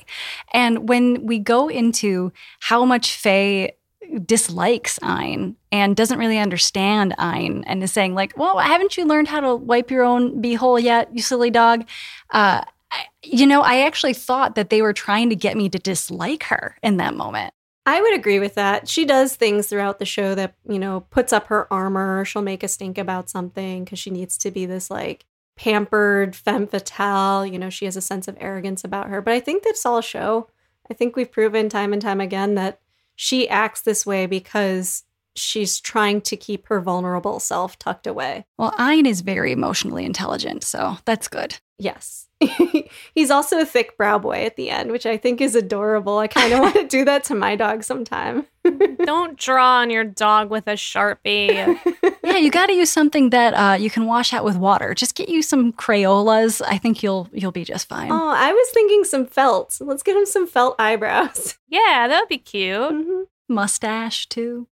And 0.54 0.88
when 0.88 1.26
we 1.26 1.38
go 1.38 1.68
into 1.68 2.32
how 2.60 2.86
much 2.86 3.14
Faye 3.14 3.72
dislikes 4.20 4.98
Ein 5.02 5.56
and 5.70 5.96
doesn't 5.96 6.18
really 6.18 6.38
understand 6.38 7.14
Ein 7.18 7.64
and 7.66 7.82
is 7.82 7.92
saying 7.92 8.14
like, 8.14 8.36
"Well, 8.36 8.58
haven't 8.58 8.96
you 8.96 9.04
learned 9.04 9.28
how 9.28 9.40
to 9.40 9.56
wipe 9.56 9.90
your 9.90 10.04
own 10.04 10.42
beehole 10.42 10.82
yet, 10.82 11.08
you 11.12 11.22
silly 11.22 11.50
dog?" 11.50 11.86
Uh, 12.30 12.62
I- 12.90 13.06
you 13.22 13.46
know, 13.46 13.62
I 13.62 13.80
actually 13.82 14.12
thought 14.14 14.54
that 14.54 14.70
they 14.70 14.82
were 14.82 14.92
trying 14.92 15.30
to 15.30 15.36
get 15.36 15.56
me 15.56 15.68
to 15.70 15.78
dislike 15.78 16.44
her 16.44 16.76
in 16.82 16.98
that 16.98 17.14
moment. 17.14 17.54
I 17.86 18.00
would 18.00 18.14
agree 18.14 18.38
with 18.38 18.54
that. 18.54 18.88
She 18.88 19.04
does 19.04 19.34
things 19.34 19.66
throughout 19.66 19.98
the 19.98 20.04
show 20.04 20.34
that, 20.36 20.54
you 20.68 20.78
know, 20.78 21.00
puts 21.10 21.32
up 21.32 21.48
her 21.48 21.72
armor. 21.72 22.24
She'll 22.24 22.42
make 22.42 22.62
a 22.62 22.68
stink 22.68 22.96
about 22.98 23.28
something 23.28 23.84
because 23.84 23.98
she 23.98 24.10
needs 24.10 24.36
to 24.38 24.50
be 24.50 24.66
this 24.66 24.90
like 24.90 25.24
pampered 25.56 26.36
femme 26.36 26.66
fatale. 26.66 27.44
You 27.44 27.58
know, 27.58 27.70
she 27.70 27.86
has 27.86 27.96
a 27.96 28.00
sense 28.00 28.28
of 28.28 28.36
arrogance 28.40 28.84
about 28.84 29.08
her. 29.08 29.20
But 29.20 29.34
I 29.34 29.40
think 29.40 29.62
that's 29.64 29.84
all 29.84 30.00
show. 30.00 30.48
I 30.90 30.94
think 30.94 31.16
we've 31.16 31.30
proven 31.30 31.68
time 31.68 31.92
and 31.92 32.02
time 32.02 32.20
again 32.20 32.54
that 32.54 32.78
she 33.16 33.48
acts 33.48 33.82
this 33.82 34.04
way 34.06 34.26
because 34.26 35.04
she's 35.34 35.80
trying 35.80 36.20
to 36.20 36.36
keep 36.36 36.66
her 36.68 36.80
vulnerable 36.80 37.40
self 37.40 37.78
tucked 37.78 38.06
away. 38.06 38.44
Well, 38.58 38.74
Ein 38.78 39.06
is 39.06 39.20
very 39.20 39.52
emotionally 39.52 40.04
intelligent, 40.04 40.64
so 40.64 40.98
that's 41.04 41.28
good. 41.28 41.58
Yes. 41.82 42.28
He's 43.14 43.30
also 43.30 43.58
a 43.60 43.64
thick 43.64 43.96
brow 43.96 44.16
boy 44.18 44.44
at 44.44 44.54
the 44.54 44.70
end, 44.70 44.92
which 44.92 45.04
I 45.04 45.16
think 45.16 45.40
is 45.40 45.56
adorable. 45.56 46.18
I 46.18 46.28
kind 46.28 46.52
of 46.52 46.60
want 46.60 46.74
to 46.76 46.86
do 46.96 47.04
that 47.04 47.24
to 47.24 47.34
my 47.34 47.56
dog 47.56 47.82
sometime. 47.82 48.46
Don't 49.04 49.36
draw 49.36 49.78
on 49.80 49.90
your 49.90 50.04
dog 50.04 50.48
with 50.48 50.68
a 50.68 50.74
sharpie. 50.74 51.76
Yeah, 52.22 52.36
you 52.36 52.50
got 52.52 52.66
to 52.66 52.72
use 52.72 52.90
something 52.90 53.30
that 53.30 53.54
uh, 53.54 53.76
you 53.76 53.90
can 53.90 54.06
wash 54.06 54.32
out 54.32 54.44
with 54.44 54.56
water. 54.56 54.94
Just 54.94 55.16
get 55.16 55.28
you 55.28 55.42
some 55.42 55.72
Crayolas. 55.72 56.62
I 56.64 56.78
think 56.78 57.02
you'll 57.02 57.28
you'll 57.32 57.50
be 57.52 57.64
just 57.64 57.88
fine. 57.88 58.12
Oh, 58.12 58.28
I 58.28 58.52
was 58.52 58.70
thinking 58.70 59.02
some 59.04 59.26
felt. 59.26 59.76
Let's 59.80 60.04
get 60.04 60.16
him 60.16 60.26
some 60.26 60.46
felt 60.46 60.76
eyebrows. 60.78 61.58
yeah, 61.68 62.06
that'd 62.08 62.28
be 62.28 62.38
cute. 62.38 62.92
Mhm. 62.92 63.24
Mustache 63.48 64.26
too. 64.28 64.68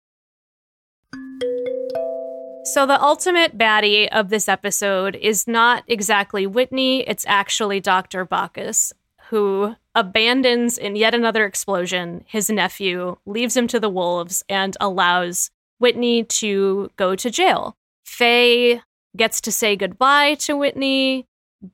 So, 2.66 2.84
the 2.84 3.00
ultimate 3.00 3.56
baddie 3.56 4.08
of 4.08 4.28
this 4.28 4.48
episode 4.48 5.14
is 5.14 5.46
not 5.46 5.84
exactly 5.86 6.48
Whitney, 6.48 7.02
it's 7.06 7.24
actually 7.28 7.78
Dr. 7.78 8.24
Bacchus, 8.24 8.92
who 9.28 9.76
abandons 9.94 10.76
in 10.76 10.96
yet 10.96 11.14
another 11.14 11.44
explosion 11.44 12.24
his 12.26 12.50
nephew, 12.50 13.18
leaves 13.24 13.56
him 13.56 13.68
to 13.68 13.78
the 13.78 13.88
wolves, 13.88 14.42
and 14.48 14.76
allows 14.80 15.52
Whitney 15.78 16.24
to 16.24 16.90
go 16.96 17.14
to 17.14 17.30
jail. 17.30 17.76
Faye 18.04 18.82
gets 19.16 19.40
to 19.42 19.52
say 19.52 19.76
goodbye 19.76 20.34
to 20.34 20.56
Whitney. 20.56 21.24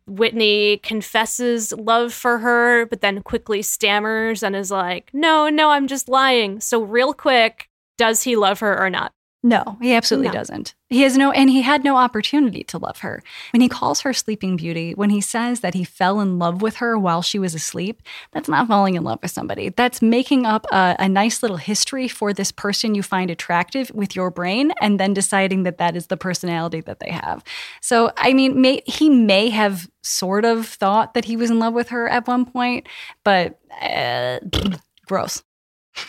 Whitney 0.06 0.76
confesses 0.76 1.72
love 1.72 2.12
for 2.12 2.38
her, 2.40 2.84
but 2.84 3.00
then 3.00 3.22
quickly 3.22 3.62
stammers 3.62 4.42
and 4.42 4.54
is 4.54 4.70
like, 4.70 5.08
No, 5.14 5.48
no, 5.48 5.70
I'm 5.70 5.86
just 5.86 6.10
lying. 6.10 6.60
So, 6.60 6.82
real 6.82 7.14
quick, 7.14 7.70
does 7.96 8.24
he 8.24 8.36
love 8.36 8.60
her 8.60 8.78
or 8.78 8.90
not? 8.90 9.14
No, 9.44 9.76
he 9.80 9.92
absolutely 9.92 10.28
No. 10.28 10.34
doesn't. 10.34 10.74
He 10.88 11.02
has 11.02 11.16
no, 11.16 11.32
and 11.32 11.50
he 11.50 11.62
had 11.62 11.82
no 11.82 11.96
opportunity 11.96 12.62
to 12.64 12.78
love 12.78 12.98
her. 12.98 13.24
When 13.52 13.60
he 13.60 13.68
calls 13.68 14.02
her 14.02 14.12
Sleeping 14.12 14.56
Beauty, 14.56 14.94
when 14.94 15.10
he 15.10 15.20
says 15.20 15.60
that 15.60 15.74
he 15.74 15.82
fell 15.82 16.20
in 16.20 16.38
love 16.38 16.62
with 16.62 16.76
her 16.76 16.96
while 16.96 17.22
she 17.22 17.40
was 17.40 17.52
asleep, 17.52 18.02
that's 18.32 18.48
not 18.48 18.68
falling 18.68 18.94
in 18.94 19.02
love 19.02 19.18
with 19.20 19.32
somebody. 19.32 19.70
That's 19.70 20.00
making 20.00 20.46
up 20.46 20.64
a, 20.70 20.94
a 21.00 21.08
nice 21.08 21.42
little 21.42 21.56
history 21.56 22.06
for 22.06 22.32
this 22.32 22.52
person 22.52 22.94
you 22.94 23.02
find 23.02 23.30
attractive 23.32 23.90
with 23.92 24.14
your 24.14 24.30
brain 24.30 24.72
and 24.80 25.00
then 25.00 25.12
deciding 25.12 25.64
that 25.64 25.78
that 25.78 25.96
is 25.96 26.06
the 26.06 26.16
personality 26.16 26.80
that 26.82 27.00
they 27.00 27.10
have. 27.10 27.42
So, 27.80 28.12
I 28.16 28.34
mean, 28.34 28.60
may, 28.60 28.82
he 28.86 29.10
may 29.10 29.50
have 29.50 29.88
sort 30.02 30.44
of 30.44 30.66
thought 30.68 31.14
that 31.14 31.24
he 31.24 31.36
was 31.36 31.50
in 31.50 31.58
love 31.58 31.74
with 31.74 31.88
her 31.88 32.08
at 32.08 32.28
one 32.28 32.44
point, 32.44 32.86
but 33.24 33.58
uh, 33.80 34.38
gross. 35.06 35.42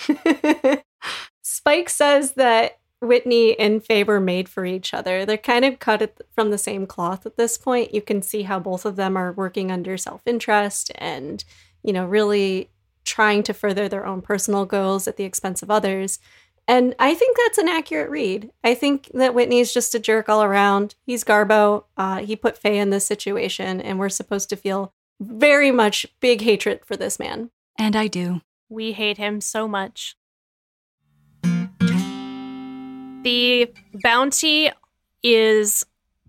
Spike 1.42 1.90
says 1.90 2.34
that 2.34 2.80
Whitney 3.04 3.58
and 3.60 3.84
Faye 3.84 4.04
were 4.04 4.20
made 4.20 4.50
for 4.50 4.66
each 4.66 4.94
other. 4.94 5.26
They're 5.26 5.38
kind 5.38 5.66
of 5.66 5.80
cut 5.80 6.18
from 6.34 6.50
the 6.50 6.58
same 6.58 6.88
cloth 6.88 7.26
at 7.26 7.38
this 7.38 7.58
point. 7.58 7.94
You 7.94 8.02
can 8.02 8.22
see 8.22 8.44
how 8.44 8.60
both 8.60 8.86
of 8.86 8.96
them 8.96 9.18
are 9.18 9.32
working 9.32 9.72
under 9.72 9.98
self 9.98 10.22
interest 10.26 10.92
and, 10.96 11.44
you 11.84 11.94
know, 11.94 12.06
really 12.06 12.70
trying 13.04 13.44
to 13.44 13.54
further 13.54 13.88
their 13.90 14.06
own 14.06 14.22
personal 14.22 14.66
goals 14.66 15.08
at 15.08 15.18
the 15.18 15.26
expense 15.26 15.62
of 15.62 15.70
others. 15.70 16.20
And 16.68 16.96
I 16.98 17.14
think 17.14 17.38
that's 17.38 17.58
an 17.58 17.68
accurate 17.68 18.10
read. 18.10 18.52
I 18.64 18.74
think 18.74 19.12
that 19.14 19.34
Whitney's 19.34 19.74
just 19.74 19.94
a 19.96 20.00
jerk 20.00 20.30
all 20.30 20.44
around. 20.44 20.96
He's 21.06 21.26
Garbo. 21.26 21.84
Uh, 21.98 22.20
he 22.20 22.38
put 22.38 22.58
Faye 22.58 22.80
in 22.80 22.90
this 22.90 23.06
situation, 23.06 23.82
and 23.82 24.00
we're 24.00 24.10
supposed 24.10 24.50
to 24.50 24.56
feel 24.56 24.94
very 25.20 25.72
much 25.72 26.06
big 26.22 26.42
hatred 26.42 26.86
for 26.86 26.96
this 26.96 27.20
man. 27.20 27.50
And 27.78 27.96
I 27.96 28.08
do. 28.08 28.42
We 28.70 28.94
hate 28.94 29.18
him 29.18 29.42
so 29.42 29.68
much. 29.68 30.16
The 33.24 33.72
bounty 34.02 34.72
is 35.22 35.86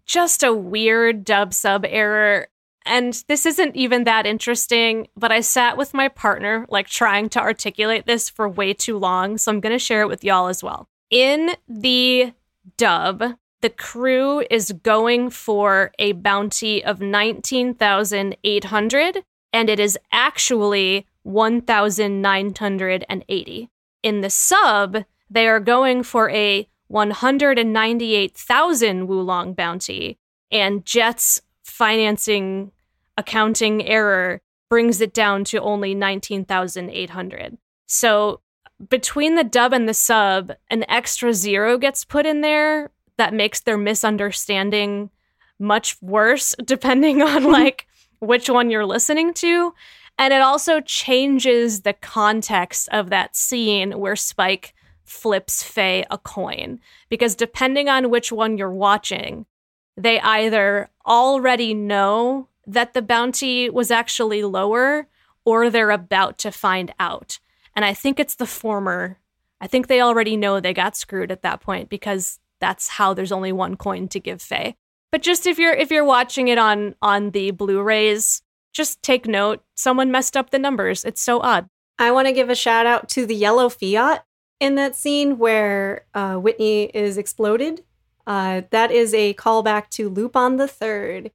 just 0.07 0.43
a 0.43 0.55
weird 0.55 1.25
dub 1.25 1.55
sub 1.55 1.85
error. 1.87 2.49
and 2.87 3.25
this 3.29 3.47
isn't 3.47 3.75
even 3.75 4.05
that 4.05 4.27
interesting, 4.27 5.09
but 5.17 5.33
I 5.33 5.41
sat 5.41 5.79
with 5.79 5.95
my 5.95 6.09
partner, 6.09 6.67
like 6.69 6.87
trying 6.87 7.31
to 7.31 7.41
articulate 7.41 8.05
this 8.05 8.29
for 8.29 8.47
way 8.49 8.75
too 8.75 8.99
long. 8.99 9.39
So 9.39 9.51
I'm 9.51 9.61
going 9.61 9.73
to 9.73 9.79
share 9.79 10.03
it 10.03 10.09
with 10.09 10.23
y'all 10.23 10.49
as 10.49 10.63
well. 10.63 10.87
In 11.11 11.53
the 11.67 12.35
dub, 12.77 13.39
the 13.63 13.71
crew 13.71 14.45
is 14.51 14.73
going 14.83 15.31
for 15.31 15.93
a 15.99 16.13
bounty 16.13 16.85
of 16.85 17.01
19,800, 17.01 19.25
and 19.53 19.71
it 19.71 19.81
is 19.81 19.99
actually 20.13 21.07
1,980. 21.23 23.71
In 24.03 24.21
the 24.21 24.29
sub, 24.29 25.05
they 25.31 25.49
are 25.49 25.61
going 25.61 26.03
for 26.03 26.29
a 26.29 26.69
198,000 26.95 29.09
Woolong 29.09 29.57
bounty, 29.57 30.17
and 30.53 30.87
Jet's 30.87 31.43
financing 31.65 32.71
accounting 33.19 33.85
error 33.85 34.41
brings 34.71 35.01
it 35.01 35.13
down 35.13 35.43
to 35.43 35.61
only 35.61 35.93
19,800. 35.93 37.59
So 37.87 38.43
between 38.89 39.35
the 39.35 39.43
dub 39.43 39.73
and 39.73 39.89
the 39.89 39.95
sub, 39.95 40.53
an 40.71 40.85
extra 40.89 41.35
zero 41.35 41.79
gets 41.79 42.05
put 42.05 42.27
in 42.27 42.43
there 42.43 42.93
that 43.17 43.35
makes 43.35 43.63
their 43.63 43.77
misunderstanding 43.77 45.11
much 45.59 46.01
worse 46.01 46.55
depending 46.65 47.23
on 47.23 47.43
like 47.51 47.89
which 48.21 48.49
one 48.49 48.71
you're 48.71 48.87
listening 48.87 49.35
to. 49.35 49.75
And 50.17 50.33
it 50.33 50.43
also 50.43 50.81
changes 50.81 51.81
the 51.81 51.95
context 51.95 52.89
of 52.93 53.11
that 53.11 53.35
scene 53.35 53.99
where 53.99 54.15
Spike 54.15 54.75
flips 55.05 55.63
Faye 55.63 56.05
a 56.11 56.19
coin. 56.19 56.81
Because 57.09 57.35
depending 57.35 57.89
on 57.89 58.11
which 58.11 58.33
one 58.33 58.59
you're 58.59 58.73
watching, 58.73 59.47
they 59.97 60.21
either 60.21 60.91
already 61.07 61.75
know 61.75 62.49
that 62.67 62.95
the 62.95 63.03
bounty 63.03 63.71
was 63.71 63.91
actually 63.91 64.43
lower 64.43 65.07
or 65.45 65.71
they're 65.71 65.91
about 65.91 66.39
to 66.39 66.51
find 66.51 66.93
out. 66.99 67.39
And 67.77 67.85
I 67.85 67.95
think 67.95 68.19
it's 68.19 68.37
the 68.37 68.47
former. 68.47 69.19
I 69.61 69.67
think 69.67 69.87
they 69.87 70.01
already 70.01 70.37
know 70.37 70.61
they 70.61 70.73
got 70.73 70.97
screwed 70.97 71.31
at 71.31 71.43
that 71.43 71.61
point 71.61 71.89
because 71.89 72.41
that's 72.61 72.89
how 72.89 73.15
there's 73.15 73.33
only 73.33 73.53
one 73.53 73.77
coin 73.77 74.09
to 74.09 74.21
give 74.21 74.41
Faye. 74.41 74.77
But 75.11 75.23
just 75.23 75.47
if 75.47 75.59
you're 75.59 75.75
if 75.75 75.91
you're 75.91 76.05
watching 76.05 76.49
it 76.49 76.59
on 76.59 76.95
on 77.01 77.31
the 77.31 77.51
Blu-rays, 77.53 78.43
just 78.73 79.03
take 79.03 79.27
note 79.27 79.63
someone 79.75 80.11
messed 80.11 80.37
up 80.37 80.51
the 80.51 80.59
numbers. 80.59 81.05
It's 81.05 81.23
so 81.23 81.41
odd. 81.41 81.69
I 81.99 82.11
want 82.11 82.27
to 82.27 82.33
give 82.33 82.51
a 82.51 82.57
shout 82.57 82.87
out 82.87 83.09
to 83.11 83.25
the 83.25 83.37
yellow 83.37 83.69
Fiat 83.69 84.25
in 84.65 84.77
that 84.77 84.97
scene 84.97 85.37
where 85.37 86.07
uh, 86.15 86.37
Whitney 86.37 86.85
is 86.85 87.19
exploded. 87.19 87.85
Uh, 88.27 88.63
that 88.71 88.91
is 88.91 89.13
a 89.13 89.35
callback 89.35 89.91
to 89.91 90.09
Lupin 90.09 90.57
the 90.57 90.67
Third. 90.67 91.31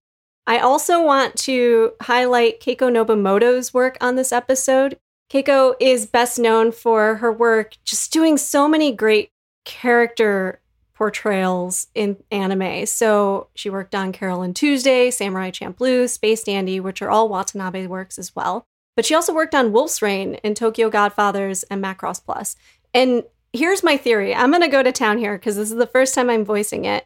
I 0.47 0.57
also 0.57 1.03
want 1.03 1.35
to 1.43 1.91
highlight 2.01 2.59
Keiko 2.59 2.91
Nobumoto's 2.91 3.71
work 3.71 3.97
on 4.01 4.15
this 4.15 4.31
episode. 4.31 4.97
Keiko 5.31 5.75
is 5.79 6.07
best 6.07 6.39
known 6.39 6.71
for 6.71 7.17
her 7.17 7.31
work 7.31 7.75
just 7.85 8.11
doing 8.11 8.35
so 8.35 8.67
many 8.67 8.91
great 8.91 9.29
character 9.63 10.59
portrayals 10.95 11.85
in 11.93 12.17
anime. 12.31 12.87
So 12.87 13.49
she 13.53 13.69
worked 13.69 13.93
on 13.93 14.11
Carole 14.11 14.41
and 14.41 14.55
Tuesday, 14.55 15.11
Samurai 15.11 15.51
Champloo, 15.51 16.09
Space 16.09 16.43
Dandy, 16.43 16.79
which 16.79 17.03
are 17.03 17.11
all 17.11 17.29
Watanabe 17.29 17.85
works 17.85 18.17
as 18.17 18.35
well. 18.35 18.65
But 18.95 19.05
she 19.05 19.15
also 19.15 19.33
worked 19.33 19.55
on 19.55 19.71
Wolf's 19.71 20.01
Rain 20.01 20.39
and 20.43 20.57
Tokyo 20.57 20.89
Godfathers 20.89 21.63
and 21.63 21.81
Macross 21.81 22.21
Plus. 22.21 22.55
And 22.93 23.23
here's 23.53 23.83
my 23.83 23.97
theory. 23.97 24.33
I'm 24.33 24.51
going 24.51 24.61
to 24.61 24.67
go 24.67 24.83
to 24.83 24.91
town 24.91 25.17
here 25.17 25.37
because 25.37 25.55
this 25.55 25.71
is 25.71 25.77
the 25.77 25.87
first 25.87 26.13
time 26.13 26.29
I'm 26.29 26.45
voicing 26.45 26.85
it. 26.85 27.05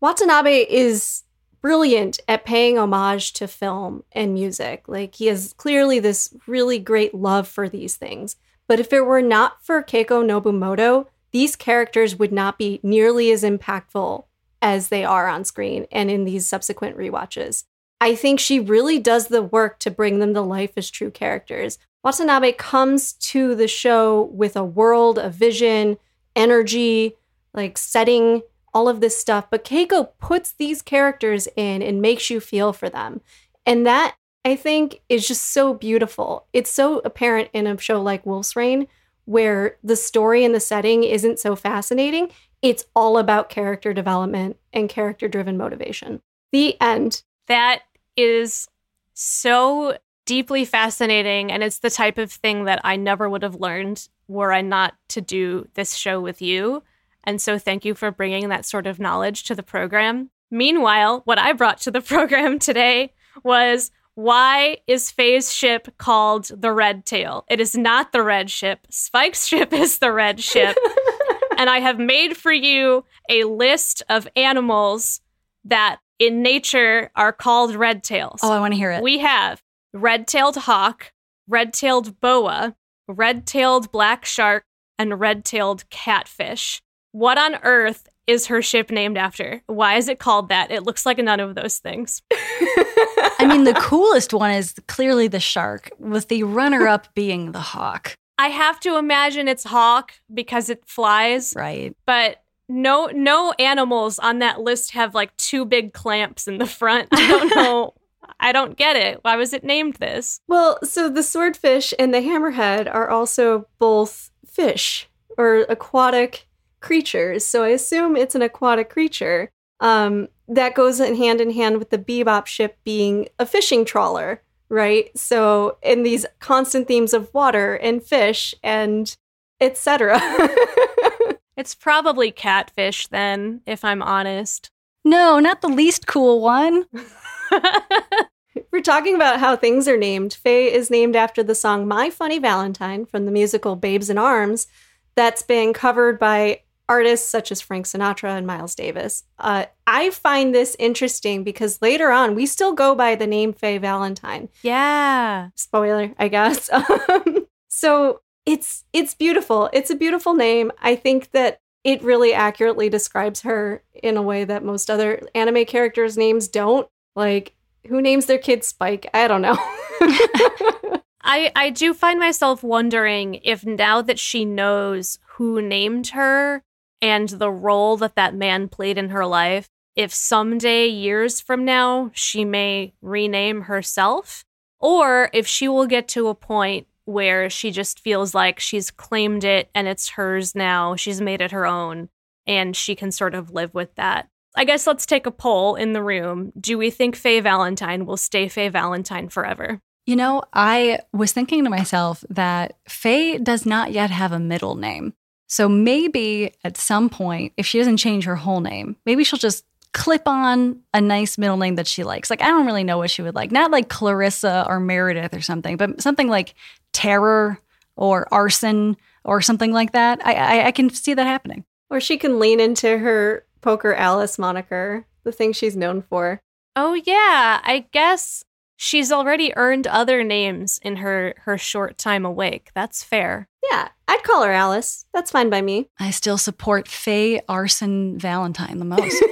Watanabe 0.00 0.66
is 0.68 1.22
brilliant 1.60 2.18
at 2.26 2.44
paying 2.44 2.76
homage 2.76 3.32
to 3.34 3.46
film 3.46 4.02
and 4.12 4.34
music. 4.34 4.88
Like 4.88 5.14
he 5.14 5.26
has 5.26 5.52
clearly 5.56 6.00
this 6.00 6.34
really 6.46 6.78
great 6.78 7.14
love 7.14 7.46
for 7.46 7.68
these 7.68 7.96
things. 7.96 8.36
But 8.66 8.80
if 8.80 8.92
it 8.92 9.06
were 9.06 9.22
not 9.22 9.64
for 9.64 9.82
Keiko 9.82 10.24
Nobumoto, 10.24 11.06
these 11.30 11.56
characters 11.56 12.16
would 12.16 12.32
not 12.32 12.58
be 12.58 12.80
nearly 12.82 13.30
as 13.30 13.42
impactful 13.42 14.24
as 14.60 14.88
they 14.88 15.04
are 15.04 15.28
on 15.28 15.44
screen 15.44 15.86
and 15.90 16.10
in 16.10 16.24
these 16.24 16.48
subsequent 16.48 16.96
re-watches. 16.96 17.64
I 18.00 18.16
think 18.16 18.40
she 18.40 18.58
really 18.58 18.98
does 18.98 19.28
the 19.28 19.42
work 19.42 19.78
to 19.80 19.90
bring 19.90 20.18
them 20.18 20.34
to 20.34 20.40
life 20.40 20.72
as 20.76 20.90
true 20.90 21.10
characters. 21.10 21.78
Watanabe 22.04 22.52
comes 22.52 23.12
to 23.14 23.54
the 23.54 23.68
show 23.68 24.22
with 24.32 24.56
a 24.56 24.64
world, 24.64 25.18
a 25.18 25.30
vision, 25.30 25.98
energy, 26.34 27.16
like 27.54 27.78
setting, 27.78 28.42
all 28.74 28.88
of 28.88 29.00
this 29.00 29.16
stuff. 29.16 29.46
But 29.50 29.64
Keiko 29.64 30.08
puts 30.18 30.52
these 30.52 30.82
characters 30.82 31.46
in 31.56 31.82
and 31.82 32.02
makes 32.02 32.30
you 32.30 32.40
feel 32.40 32.72
for 32.72 32.88
them. 32.88 33.20
And 33.64 33.86
that, 33.86 34.16
I 34.44 34.56
think, 34.56 35.02
is 35.08 35.28
just 35.28 35.42
so 35.52 35.74
beautiful. 35.74 36.46
It's 36.52 36.70
so 36.70 37.00
apparent 37.04 37.50
in 37.52 37.66
a 37.66 37.78
show 37.78 38.00
like 38.02 38.26
Wolf's 38.26 38.56
Rain, 38.56 38.88
where 39.24 39.76
the 39.84 39.96
story 39.96 40.44
and 40.44 40.54
the 40.54 40.60
setting 40.60 41.04
isn't 41.04 41.38
so 41.38 41.54
fascinating. 41.54 42.30
It's 42.60 42.84
all 42.96 43.18
about 43.18 43.48
character 43.48 43.92
development 43.92 44.56
and 44.72 44.88
character 44.88 45.28
driven 45.28 45.56
motivation. 45.56 46.22
The 46.50 46.80
end. 46.80 47.22
That 47.46 47.82
is 48.16 48.68
so 49.14 49.96
deeply 50.32 50.64
fascinating. 50.64 51.52
And 51.52 51.62
it's 51.62 51.80
the 51.80 51.90
type 51.90 52.16
of 52.16 52.32
thing 52.32 52.64
that 52.64 52.80
I 52.84 52.96
never 52.96 53.28
would 53.28 53.42
have 53.42 53.56
learned 53.56 54.08
were 54.28 54.50
I 54.50 54.62
not 54.62 54.94
to 55.10 55.20
do 55.20 55.68
this 55.74 55.94
show 55.94 56.22
with 56.22 56.40
you. 56.40 56.82
And 57.22 57.38
so 57.38 57.58
thank 57.58 57.84
you 57.84 57.94
for 57.94 58.10
bringing 58.10 58.48
that 58.48 58.64
sort 58.64 58.86
of 58.86 58.98
knowledge 58.98 59.44
to 59.44 59.54
the 59.54 59.62
program. 59.62 60.30
Meanwhile, 60.50 61.20
what 61.26 61.38
I 61.38 61.52
brought 61.52 61.82
to 61.82 61.90
the 61.90 62.00
program 62.12 62.58
today 62.58 63.12
was 63.44 63.90
why 64.14 64.78
is 64.86 65.10
Faye's 65.10 65.52
ship 65.52 65.92
called 65.98 66.46
the 66.46 66.72
Red 66.72 67.04
Tail? 67.04 67.44
It 67.50 67.60
is 67.60 67.76
not 67.76 68.12
the 68.12 68.22
red 68.22 68.50
ship. 68.50 68.86
Spike's 68.88 69.46
ship 69.52 69.74
is 69.74 69.98
the 69.98 70.12
red 70.12 70.40
ship. 70.40 70.78
and 71.58 71.68
I 71.68 71.80
have 71.80 71.98
made 71.98 72.38
for 72.38 72.52
you 72.52 73.04
a 73.28 73.44
list 73.44 74.02
of 74.08 74.26
animals 74.34 75.20
that 75.66 75.98
in 76.18 76.40
nature 76.40 77.10
are 77.16 77.34
called 77.34 77.74
red 77.74 78.02
tails. 78.02 78.40
Oh, 78.42 78.50
I 78.50 78.60
want 78.60 78.72
to 78.72 78.78
hear 78.78 78.92
it. 78.92 79.02
We 79.02 79.18
have 79.18 79.62
red 79.92 80.26
tailed 80.26 80.56
hawk, 80.56 81.12
red 81.48 81.72
tailed 81.72 82.20
boa, 82.20 82.74
red 83.08 83.46
tailed 83.46 83.92
black 83.92 84.24
shark, 84.24 84.64
and 84.98 85.20
red 85.20 85.44
tailed 85.44 85.88
catfish. 85.90 86.80
What 87.12 87.38
on 87.38 87.56
earth 87.62 88.08
is 88.26 88.46
her 88.46 88.62
ship 88.62 88.90
named 88.90 89.18
after? 89.18 89.62
Why 89.66 89.96
is 89.96 90.08
it 90.08 90.18
called 90.18 90.48
that? 90.48 90.70
It 90.70 90.84
looks 90.84 91.04
like 91.04 91.18
none 91.18 91.40
of 91.40 91.54
those 91.54 91.78
things. 91.78 92.22
I 92.32 93.46
mean, 93.48 93.64
the 93.64 93.74
coolest 93.74 94.32
one 94.32 94.52
is 94.52 94.74
clearly 94.86 95.28
the 95.28 95.40
shark, 95.40 95.90
with 95.98 96.28
the 96.28 96.44
runner 96.44 96.86
up 96.86 97.12
being 97.14 97.52
the 97.52 97.60
hawk. 97.60 98.14
I 98.38 98.48
have 98.48 98.80
to 98.80 98.96
imagine 98.96 99.48
it's 99.48 99.64
hawk 99.64 100.12
because 100.32 100.70
it 100.70 100.84
flies. 100.86 101.52
Right. 101.56 101.96
But 102.06 102.42
no 102.68 103.06
no 103.12 103.52
animals 103.58 104.18
on 104.18 104.38
that 104.38 104.60
list 104.60 104.92
have 104.92 105.14
like 105.14 105.36
two 105.36 105.64
big 105.64 105.92
clamps 105.92 106.48
in 106.48 106.58
the 106.58 106.66
front. 106.66 107.08
I 107.12 107.28
don't 107.28 107.54
know 107.56 107.94
I 108.40 108.52
don't 108.52 108.76
get 108.76 108.96
it. 108.96 109.20
Why 109.22 109.36
was 109.36 109.52
it 109.52 109.64
named 109.64 109.94
this? 109.94 110.40
Well, 110.48 110.78
so 110.82 111.08
the 111.08 111.22
swordfish 111.22 111.94
and 111.98 112.12
the 112.12 112.18
hammerhead 112.18 112.92
are 112.92 113.08
also 113.08 113.66
both 113.78 114.30
fish 114.46 115.08
or 115.38 115.66
aquatic 115.68 116.46
creatures. 116.80 117.44
So 117.44 117.62
I 117.62 117.68
assume 117.68 118.16
it's 118.16 118.34
an 118.34 118.42
aquatic 118.42 118.90
creature. 118.90 119.50
Um, 119.80 120.28
that 120.48 120.74
goes 120.74 121.00
in 121.00 121.16
hand 121.16 121.40
in 121.40 121.50
hand 121.52 121.78
with 121.78 121.90
the 121.90 121.98
bebop 121.98 122.46
ship 122.46 122.78
being 122.84 123.28
a 123.38 123.46
fishing 123.46 123.84
trawler, 123.84 124.42
right? 124.68 125.10
So 125.16 125.78
in 125.82 126.02
these 126.02 126.26
constant 126.40 126.86
themes 126.86 127.14
of 127.14 127.32
water 127.32 127.74
and 127.74 128.02
fish 128.02 128.54
and 128.62 129.16
etc. 129.60 130.20
it's 131.56 131.74
probably 131.74 132.30
catfish 132.30 133.06
then, 133.06 133.62
if 133.66 133.84
I'm 133.84 134.02
honest. 134.02 134.70
No, 135.04 135.38
not 135.38 135.62
the 135.62 135.68
least 135.68 136.06
cool 136.06 136.40
one. 136.40 136.86
We're 138.70 138.82
talking 138.82 139.14
about 139.14 139.40
how 139.40 139.56
things 139.56 139.88
are 139.88 139.96
named. 139.96 140.34
Faye 140.34 140.72
is 140.72 140.90
named 140.90 141.16
after 141.16 141.42
the 141.42 141.54
song 141.54 141.86
My 141.86 142.10
Funny 142.10 142.38
Valentine 142.38 143.06
from 143.06 143.24
the 143.26 143.32
musical 143.32 143.76
Babes 143.76 144.10
in 144.10 144.18
Arms, 144.18 144.66
that's 145.14 145.42
been 145.42 145.72
covered 145.72 146.18
by 146.18 146.60
artists 146.88 147.28
such 147.28 147.52
as 147.52 147.60
Frank 147.60 147.86
Sinatra 147.86 148.36
and 148.36 148.46
Miles 148.46 148.74
Davis. 148.74 149.24
Uh, 149.38 149.66
I 149.86 150.10
find 150.10 150.54
this 150.54 150.76
interesting 150.78 151.44
because 151.44 151.80
later 151.80 152.10
on 152.10 152.34
we 152.34 152.46
still 152.46 152.72
go 152.72 152.94
by 152.94 153.14
the 153.14 153.26
name 153.26 153.52
Faye 153.52 153.78
Valentine. 153.78 154.48
Yeah. 154.62 155.48
Spoiler, 155.54 156.12
I 156.18 156.28
guess. 156.28 156.70
Um, 156.72 157.46
so 157.68 158.20
it's 158.44 158.84
it's 158.92 159.14
beautiful. 159.14 159.70
It's 159.72 159.90
a 159.90 159.96
beautiful 159.96 160.34
name. 160.34 160.72
I 160.80 160.96
think 160.96 161.30
that 161.30 161.60
it 161.84 162.02
really 162.02 162.32
accurately 162.32 162.88
describes 162.88 163.40
her 163.42 163.82
in 163.94 164.16
a 164.16 164.22
way 164.22 164.44
that 164.44 164.64
most 164.64 164.90
other 164.90 165.22
anime 165.34 165.64
characters' 165.64 166.16
names 166.16 166.48
don't. 166.48 166.88
Like 167.14 167.54
who 167.88 168.00
names 168.00 168.26
their 168.26 168.38
kid 168.38 168.64
Spike? 168.64 169.08
I 169.12 169.28
don't 169.28 169.42
know. 169.42 169.56
I 171.22 171.52
I 171.54 171.70
do 171.70 171.94
find 171.94 172.18
myself 172.18 172.62
wondering 172.62 173.40
if 173.42 173.64
now 173.64 174.02
that 174.02 174.18
she 174.18 174.44
knows 174.44 175.18
who 175.36 175.60
named 175.62 176.08
her 176.08 176.62
and 177.00 177.28
the 177.28 177.50
role 177.50 177.96
that 177.96 178.14
that 178.16 178.34
man 178.34 178.68
played 178.68 178.96
in 178.96 179.10
her 179.10 179.26
life, 179.26 179.68
if 179.96 180.14
someday, 180.14 180.86
years 180.86 181.40
from 181.40 181.64
now, 181.64 182.10
she 182.14 182.44
may 182.44 182.94
rename 183.02 183.62
herself, 183.62 184.44
or 184.78 185.28
if 185.32 185.46
she 185.46 185.68
will 185.68 185.86
get 185.86 186.08
to 186.08 186.28
a 186.28 186.34
point 186.34 186.86
where 187.04 187.50
she 187.50 187.70
just 187.72 187.98
feels 187.98 188.34
like 188.34 188.60
she's 188.60 188.90
claimed 188.90 189.42
it 189.42 189.68
and 189.74 189.88
it's 189.88 190.10
hers 190.10 190.54
now, 190.54 190.94
she's 190.94 191.20
made 191.20 191.40
it 191.40 191.50
her 191.50 191.66
own, 191.66 192.08
and 192.46 192.76
she 192.76 192.94
can 192.94 193.10
sort 193.10 193.34
of 193.34 193.50
live 193.50 193.74
with 193.74 193.94
that. 193.96 194.28
I 194.54 194.64
guess 194.64 194.86
let's 194.86 195.06
take 195.06 195.26
a 195.26 195.30
poll 195.30 195.76
in 195.76 195.92
the 195.92 196.02
room. 196.02 196.52
Do 196.58 196.76
we 196.76 196.90
think 196.90 197.16
Faye 197.16 197.40
Valentine 197.40 198.06
will 198.06 198.16
stay 198.16 198.48
Faye 198.48 198.68
Valentine 198.68 199.28
forever? 199.28 199.80
You 200.06 200.16
know, 200.16 200.42
I 200.52 200.98
was 201.12 201.32
thinking 201.32 201.64
to 201.64 201.70
myself 201.70 202.24
that 202.28 202.76
Faye 202.88 203.38
does 203.38 203.64
not 203.64 203.92
yet 203.92 204.10
have 204.10 204.32
a 204.32 204.38
middle 204.38 204.74
name. 204.74 205.14
So 205.46 205.68
maybe 205.68 206.54
at 206.64 206.76
some 206.76 207.08
point, 207.08 207.52
if 207.56 207.66
she 207.66 207.78
doesn't 207.78 207.98
change 207.98 208.24
her 208.24 208.36
whole 208.36 208.60
name, 208.60 208.96
maybe 209.06 209.22
she'll 209.22 209.38
just 209.38 209.64
clip 209.92 210.26
on 210.26 210.80
a 210.94 211.00
nice 211.00 211.36
middle 211.36 211.58
name 211.58 211.76
that 211.76 211.86
she 211.86 212.04
likes. 212.04 212.30
Like, 212.30 212.42
I 212.42 212.48
don't 212.48 212.66
really 212.66 212.84
know 212.84 212.98
what 212.98 213.10
she 213.10 213.22
would 213.22 213.34
like. 213.34 213.52
Not 213.52 213.70
like 213.70 213.88
Clarissa 213.88 214.64
or 214.66 214.80
Meredith 214.80 215.34
or 215.34 215.42
something, 215.42 215.76
but 215.76 216.00
something 216.00 216.28
like 216.28 216.54
Terror 216.92 217.58
or 217.94 218.26
Arson 218.32 218.96
or 219.24 219.40
something 219.42 219.72
like 219.72 219.92
that. 219.92 220.24
I, 220.26 220.32
I, 220.34 220.66
I 220.68 220.70
can 220.72 220.90
see 220.90 221.14
that 221.14 221.26
happening. 221.26 221.64
Or 221.90 222.00
she 222.00 222.16
can 222.16 222.38
lean 222.38 222.58
into 222.58 222.96
her 222.98 223.44
Poker 223.62 223.94
Alice 223.94 224.38
moniker, 224.38 225.06
the 225.24 225.32
thing 225.32 225.52
she's 225.52 225.76
known 225.76 226.02
for. 226.02 226.40
Oh, 226.76 226.94
yeah. 226.94 227.60
I 227.62 227.86
guess 227.92 228.44
she's 228.76 229.12
already 229.12 229.56
earned 229.56 229.86
other 229.86 230.24
names 230.24 230.80
in 230.82 230.96
her 230.96 231.34
her 231.44 231.56
short 231.56 231.96
time 231.96 232.26
awake. 232.26 232.70
That's 232.74 233.04
fair. 233.04 233.48
Yeah, 233.70 233.88
I'd 234.08 234.24
call 234.24 234.42
her 234.42 234.52
Alice. 234.52 235.06
That's 235.14 235.30
fine 235.30 235.48
by 235.48 235.62
me. 235.62 235.88
I 235.98 236.10
still 236.10 236.38
support 236.38 236.88
Faye 236.88 237.40
Arson 237.48 238.18
Valentine 238.18 238.78
the 238.78 238.84
most. 238.84 239.24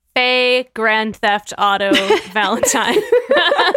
Faye 0.14 0.68
Grand 0.74 1.16
Theft 1.16 1.52
Auto 1.58 1.92
Valentine. 2.32 2.98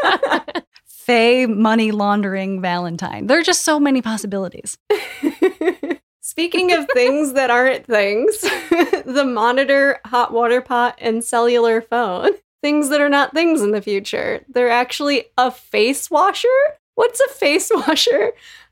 Faye 0.85 1.45
money 1.45 1.91
laundering 1.91 2.61
Valentine. 2.61 3.27
There 3.27 3.37
are 3.39 3.43
just 3.43 3.63
so 3.63 3.79
many 3.79 4.01
possibilities. 4.01 4.77
Speaking 6.31 6.71
of 6.71 6.87
things 6.93 7.33
that 7.33 7.49
aren't 7.49 7.85
things, 7.85 8.39
the 8.39 9.25
monitor, 9.27 9.99
hot 10.05 10.31
water 10.31 10.61
pot, 10.61 10.97
and 10.97 11.21
cellular 11.21 11.81
phone. 11.81 12.29
Things 12.63 12.87
that 12.87 13.01
are 13.01 13.09
not 13.09 13.33
things 13.33 13.61
in 13.61 13.71
the 13.71 13.81
future. 13.81 14.45
They're 14.47 14.69
actually 14.69 15.25
a 15.37 15.51
face 15.51 16.09
washer? 16.09 16.47
What's 16.95 17.19
a 17.19 17.27
face 17.27 17.69
washer? 17.75 18.31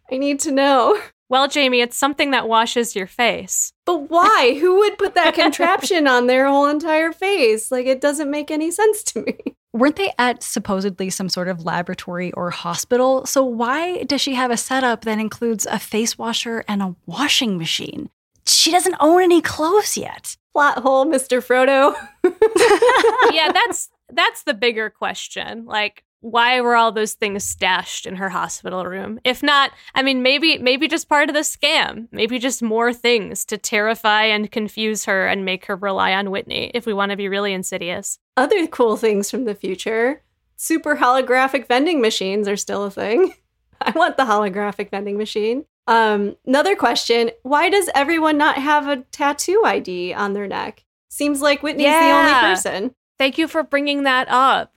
I 0.09 0.17
need 0.17 0.39
to 0.39 0.53
know. 0.53 1.01
Well, 1.27 1.49
Jamie, 1.49 1.81
it's 1.81 1.97
something 1.97 2.31
that 2.31 2.47
washes 2.47 2.95
your 2.95 3.07
face. 3.07 3.73
But 3.85 4.09
why? 4.09 4.57
Who 4.61 4.77
would 4.77 4.97
put 4.97 5.15
that 5.15 5.35
contraption 5.35 6.07
on 6.07 6.27
their 6.27 6.47
whole 6.47 6.65
entire 6.65 7.11
face? 7.11 7.73
Like, 7.73 7.87
it 7.87 7.99
doesn't 7.99 8.31
make 8.31 8.51
any 8.51 8.71
sense 8.71 9.03
to 9.03 9.23
me. 9.23 9.57
Weren't 9.71 9.97
they 9.97 10.11
at 10.17 10.41
supposedly 10.41 11.09
some 11.11 11.29
sort 11.29 11.47
of 11.47 11.63
laboratory 11.63 12.31
or 12.33 12.49
hospital? 12.49 13.25
So, 13.25 13.43
why 13.43 14.03
does 14.03 14.19
she 14.19 14.33
have 14.33 14.49
a 14.49 14.57
setup 14.57 15.05
that 15.05 15.19
includes 15.19 15.67
a 15.67 15.77
face 15.77 16.17
washer 16.17 16.63
and 16.67 16.81
a 16.81 16.95
washing 17.05 17.57
machine? 17.57 18.09
She 18.47 18.71
doesn't 18.71 18.95
own 18.99 19.21
any 19.21 19.41
clothes 19.41 19.95
yet. 19.95 20.37
Plot 20.53 20.79
hole, 20.79 21.05
Mr. 21.05 21.39
Frodo. 21.45 21.95
yeah, 23.33 23.51
that's 23.51 23.89
that's 24.11 24.43
the 24.43 24.55
bigger 24.55 24.89
question. 24.89 25.65
Like, 25.65 26.03
why 26.21 26.59
were 26.59 26.75
all 26.75 26.91
those 26.91 27.13
things 27.13 27.43
stashed 27.43 28.05
in 28.05 28.15
her 28.17 28.29
hospital 28.29 28.85
room? 28.85 29.19
If 29.23 29.41
not, 29.41 29.71
I 29.95 30.03
mean, 30.03 30.21
maybe 30.21 30.57
maybe 30.57 30.87
just 30.87 31.07
part 31.07 31.29
of 31.29 31.35
the 31.35 31.41
scam. 31.41 32.07
Maybe 32.11 32.39
just 32.39 32.61
more 32.61 32.93
things 32.93 33.45
to 33.45 33.57
terrify 33.57 34.23
and 34.23 34.51
confuse 34.51 35.05
her 35.05 35.27
and 35.27 35.45
make 35.45 35.65
her 35.65 35.75
rely 35.75 36.13
on 36.13 36.31
Whitney. 36.31 36.71
If 36.73 36.85
we 36.85 36.93
want 36.93 37.11
to 37.11 37.17
be 37.17 37.29
really 37.29 37.53
insidious. 37.53 38.19
Other 38.35 38.67
cool 38.67 38.97
things 38.97 39.31
from 39.31 39.45
the 39.45 39.55
future: 39.55 40.23
super 40.55 40.97
holographic 40.97 41.67
vending 41.67 42.01
machines 42.01 42.47
are 42.47 42.57
still 42.57 42.85
a 42.85 42.91
thing. 42.91 43.33
I 43.81 43.91
want 43.91 44.17
the 44.17 44.25
holographic 44.25 44.89
vending 44.89 45.17
machine. 45.17 45.65
Um, 45.87 46.35
another 46.45 46.75
question: 46.75 47.31
Why 47.43 47.69
does 47.69 47.89
everyone 47.95 48.37
not 48.37 48.57
have 48.57 48.87
a 48.87 48.97
tattoo 49.11 49.63
ID 49.65 50.13
on 50.13 50.33
their 50.33 50.47
neck? 50.47 50.83
Seems 51.09 51.41
like 51.41 51.63
Whitney's 51.63 51.87
the 51.87 52.11
only 52.11 52.33
person. 52.33 52.95
Thank 53.17 53.37
you 53.37 53.47
for 53.47 53.63
bringing 53.63 54.03
that 54.03 54.27
up. 54.29 54.73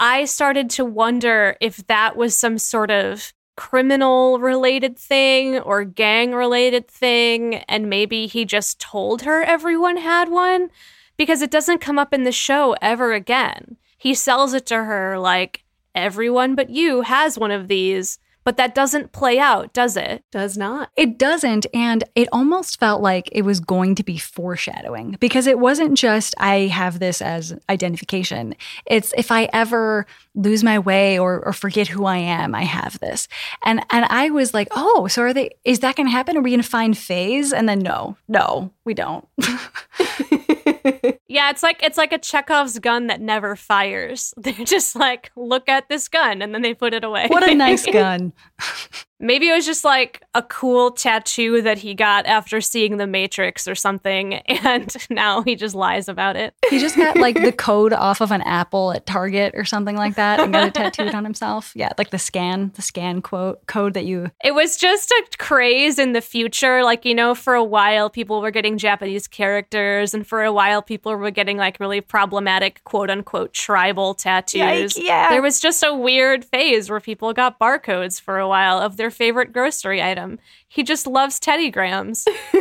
I 0.00 0.26
started 0.26 0.70
to 0.70 0.84
wonder 0.84 1.56
if 1.60 1.86
that 1.88 2.16
was 2.16 2.36
some 2.36 2.58
sort 2.58 2.90
of 2.90 3.32
criminal 3.56 4.38
related 4.38 4.96
thing 4.96 5.58
or 5.58 5.82
gang 5.82 6.32
related 6.32 6.86
thing, 6.88 7.56
and 7.68 7.90
maybe 7.90 8.28
he 8.28 8.44
just 8.44 8.80
told 8.80 9.22
her 9.22 9.42
everyone 9.42 9.96
had 9.96 10.28
one 10.28 10.70
because 11.16 11.42
it 11.42 11.50
doesn't 11.50 11.80
come 11.80 11.98
up 11.98 12.14
in 12.14 12.22
the 12.22 12.30
show 12.30 12.76
ever 12.80 13.12
again. 13.12 13.76
He 13.96 14.14
sells 14.14 14.54
it 14.54 14.66
to 14.66 14.76
her 14.84 15.18
like 15.18 15.64
everyone 15.94 16.54
but 16.54 16.70
you 16.70 17.00
has 17.00 17.36
one 17.36 17.50
of 17.50 17.66
these, 17.66 18.20
but 18.48 18.56
that 18.56 18.74
doesn't 18.74 19.12
play 19.12 19.38
out, 19.38 19.74
does 19.74 19.94
it? 19.94 20.24
Does 20.32 20.56
not. 20.56 20.90
It 20.96 21.18
doesn't. 21.18 21.66
And 21.74 22.02
it 22.14 22.30
almost 22.32 22.80
felt 22.80 23.02
like 23.02 23.28
it 23.30 23.42
was 23.42 23.60
going 23.60 23.94
to 23.96 24.02
be 24.02 24.16
foreshadowing 24.16 25.18
because 25.20 25.46
it 25.46 25.58
wasn't 25.58 25.98
just, 25.98 26.34
I 26.38 26.60
have 26.60 26.98
this 26.98 27.20
as 27.20 27.54
identification. 27.68 28.54
It's 28.86 29.12
if 29.18 29.30
I 29.30 29.50
ever 29.52 30.06
lose 30.34 30.64
my 30.64 30.78
way 30.78 31.18
or, 31.18 31.44
or 31.44 31.52
forget 31.52 31.88
who 31.88 32.06
I 32.06 32.16
am, 32.16 32.54
I 32.54 32.62
have 32.62 32.98
this. 33.00 33.28
And 33.66 33.84
and 33.90 34.06
I 34.06 34.30
was 34.30 34.54
like, 34.54 34.68
oh, 34.70 35.08
so 35.08 35.24
are 35.24 35.34
they, 35.34 35.50
is 35.66 35.80
that 35.80 35.96
going 35.96 36.06
to 36.06 36.10
happen? 36.10 36.38
Are 36.38 36.40
we 36.40 36.48
going 36.48 36.62
to 36.62 36.66
find 36.66 36.96
Faye's? 36.96 37.52
And 37.52 37.68
then 37.68 37.80
no, 37.80 38.16
no, 38.28 38.72
we 38.86 38.94
don't. 38.94 39.28
Yeah, 41.28 41.50
it's 41.50 41.62
like 41.62 41.82
it's 41.82 41.98
like 41.98 42.12
a 42.12 42.18
Chekhov's 42.18 42.78
gun 42.78 43.06
that 43.08 43.20
never 43.20 43.54
fires. 43.54 44.32
They're 44.38 44.54
just 44.64 44.96
like, 44.96 45.30
look 45.36 45.68
at 45.68 45.88
this 45.88 46.08
gun, 46.08 46.40
and 46.40 46.54
then 46.54 46.62
they 46.62 46.72
put 46.74 46.94
it 46.94 47.04
away. 47.04 47.26
what 47.28 47.48
a 47.48 47.54
nice 47.54 47.84
gun. 47.92 48.32
Maybe 49.20 49.48
it 49.48 49.52
was 49.52 49.66
just 49.66 49.84
like 49.84 50.22
a 50.34 50.42
cool 50.42 50.92
tattoo 50.92 51.62
that 51.62 51.78
he 51.78 51.94
got 51.94 52.26
after 52.26 52.60
seeing 52.60 52.98
The 52.98 53.06
Matrix 53.06 53.66
or 53.66 53.74
something, 53.74 54.34
and 54.34 54.94
now 55.10 55.42
he 55.42 55.56
just 55.56 55.74
lies 55.74 56.08
about 56.08 56.36
it. 56.36 56.54
He 56.70 56.78
just 56.78 56.96
got 56.96 57.16
like 57.16 57.40
the 57.40 57.52
code 57.68 57.92
off 57.92 58.20
of 58.20 58.30
an 58.30 58.42
apple 58.42 58.92
at 58.92 59.06
Target 59.06 59.54
or 59.56 59.64
something 59.64 59.96
like 59.96 60.14
that 60.14 60.40
and 60.40 60.52
got 60.52 60.68
it 60.68 60.74
tattooed 60.74 61.14
on 61.14 61.24
himself. 61.24 61.72
Yeah, 61.78 61.90
like 61.96 62.10
the 62.10 62.18
scan, 62.18 62.72
the 62.74 62.82
scan 62.82 63.22
quote 63.22 63.64
code 63.66 63.94
that 63.94 64.04
you 64.04 64.32
It 64.42 64.52
was 64.52 64.76
just 64.76 65.12
a 65.12 65.24
craze 65.38 65.98
in 65.98 66.12
the 66.12 66.20
future. 66.20 66.82
Like, 66.82 67.04
you 67.04 67.14
know, 67.14 67.36
for 67.36 67.54
a 67.54 67.62
while, 67.62 68.10
people 68.10 68.40
were 68.40 68.50
getting 68.50 68.78
Japanese 68.78 69.28
characters, 69.28 70.12
and 70.12 70.26
for 70.26 70.42
a 70.42 70.52
while, 70.52 70.82
people 70.82 71.14
were 71.14 71.30
getting 71.30 71.56
like 71.56 71.78
really 71.78 72.00
problematic, 72.00 72.82
quote 72.82 73.10
unquote, 73.10 73.52
tribal 73.52 74.14
tattoos. 74.14 74.96
Yike, 74.96 75.06
yeah. 75.06 75.30
There 75.30 75.42
was 75.42 75.60
just 75.60 75.84
a 75.84 75.94
weird 75.94 76.44
phase 76.44 76.90
where 76.90 77.00
people 77.00 77.32
got 77.32 77.60
barcodes 77.60 78.20
for 78.20 78.38
a 78.38 78.48
while 78.48 78.78
of 78.78 78.96
their 78.96 79.07
favorite 79.10 79.52
grocery 79.52 80.02
item. 80.02 80.38
He 80.68 80.82
just 80.82 81.06
loves 81.06 81.38
Teddy 81.38 81.70
Grahams. 81.70 82.26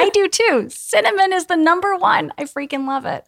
I 0.00 0.10
do 0.12 0.28
too. 0.28 0.66
Cinnamon 0.70 1.32
is 1.32 1.46
the 1.46 1.56
number 1.56 1.96
one. 1.96 2.32
I 2.38 2.44
freaking 2.44 2.86
love 2.86 3.04
it. 3.04 3.26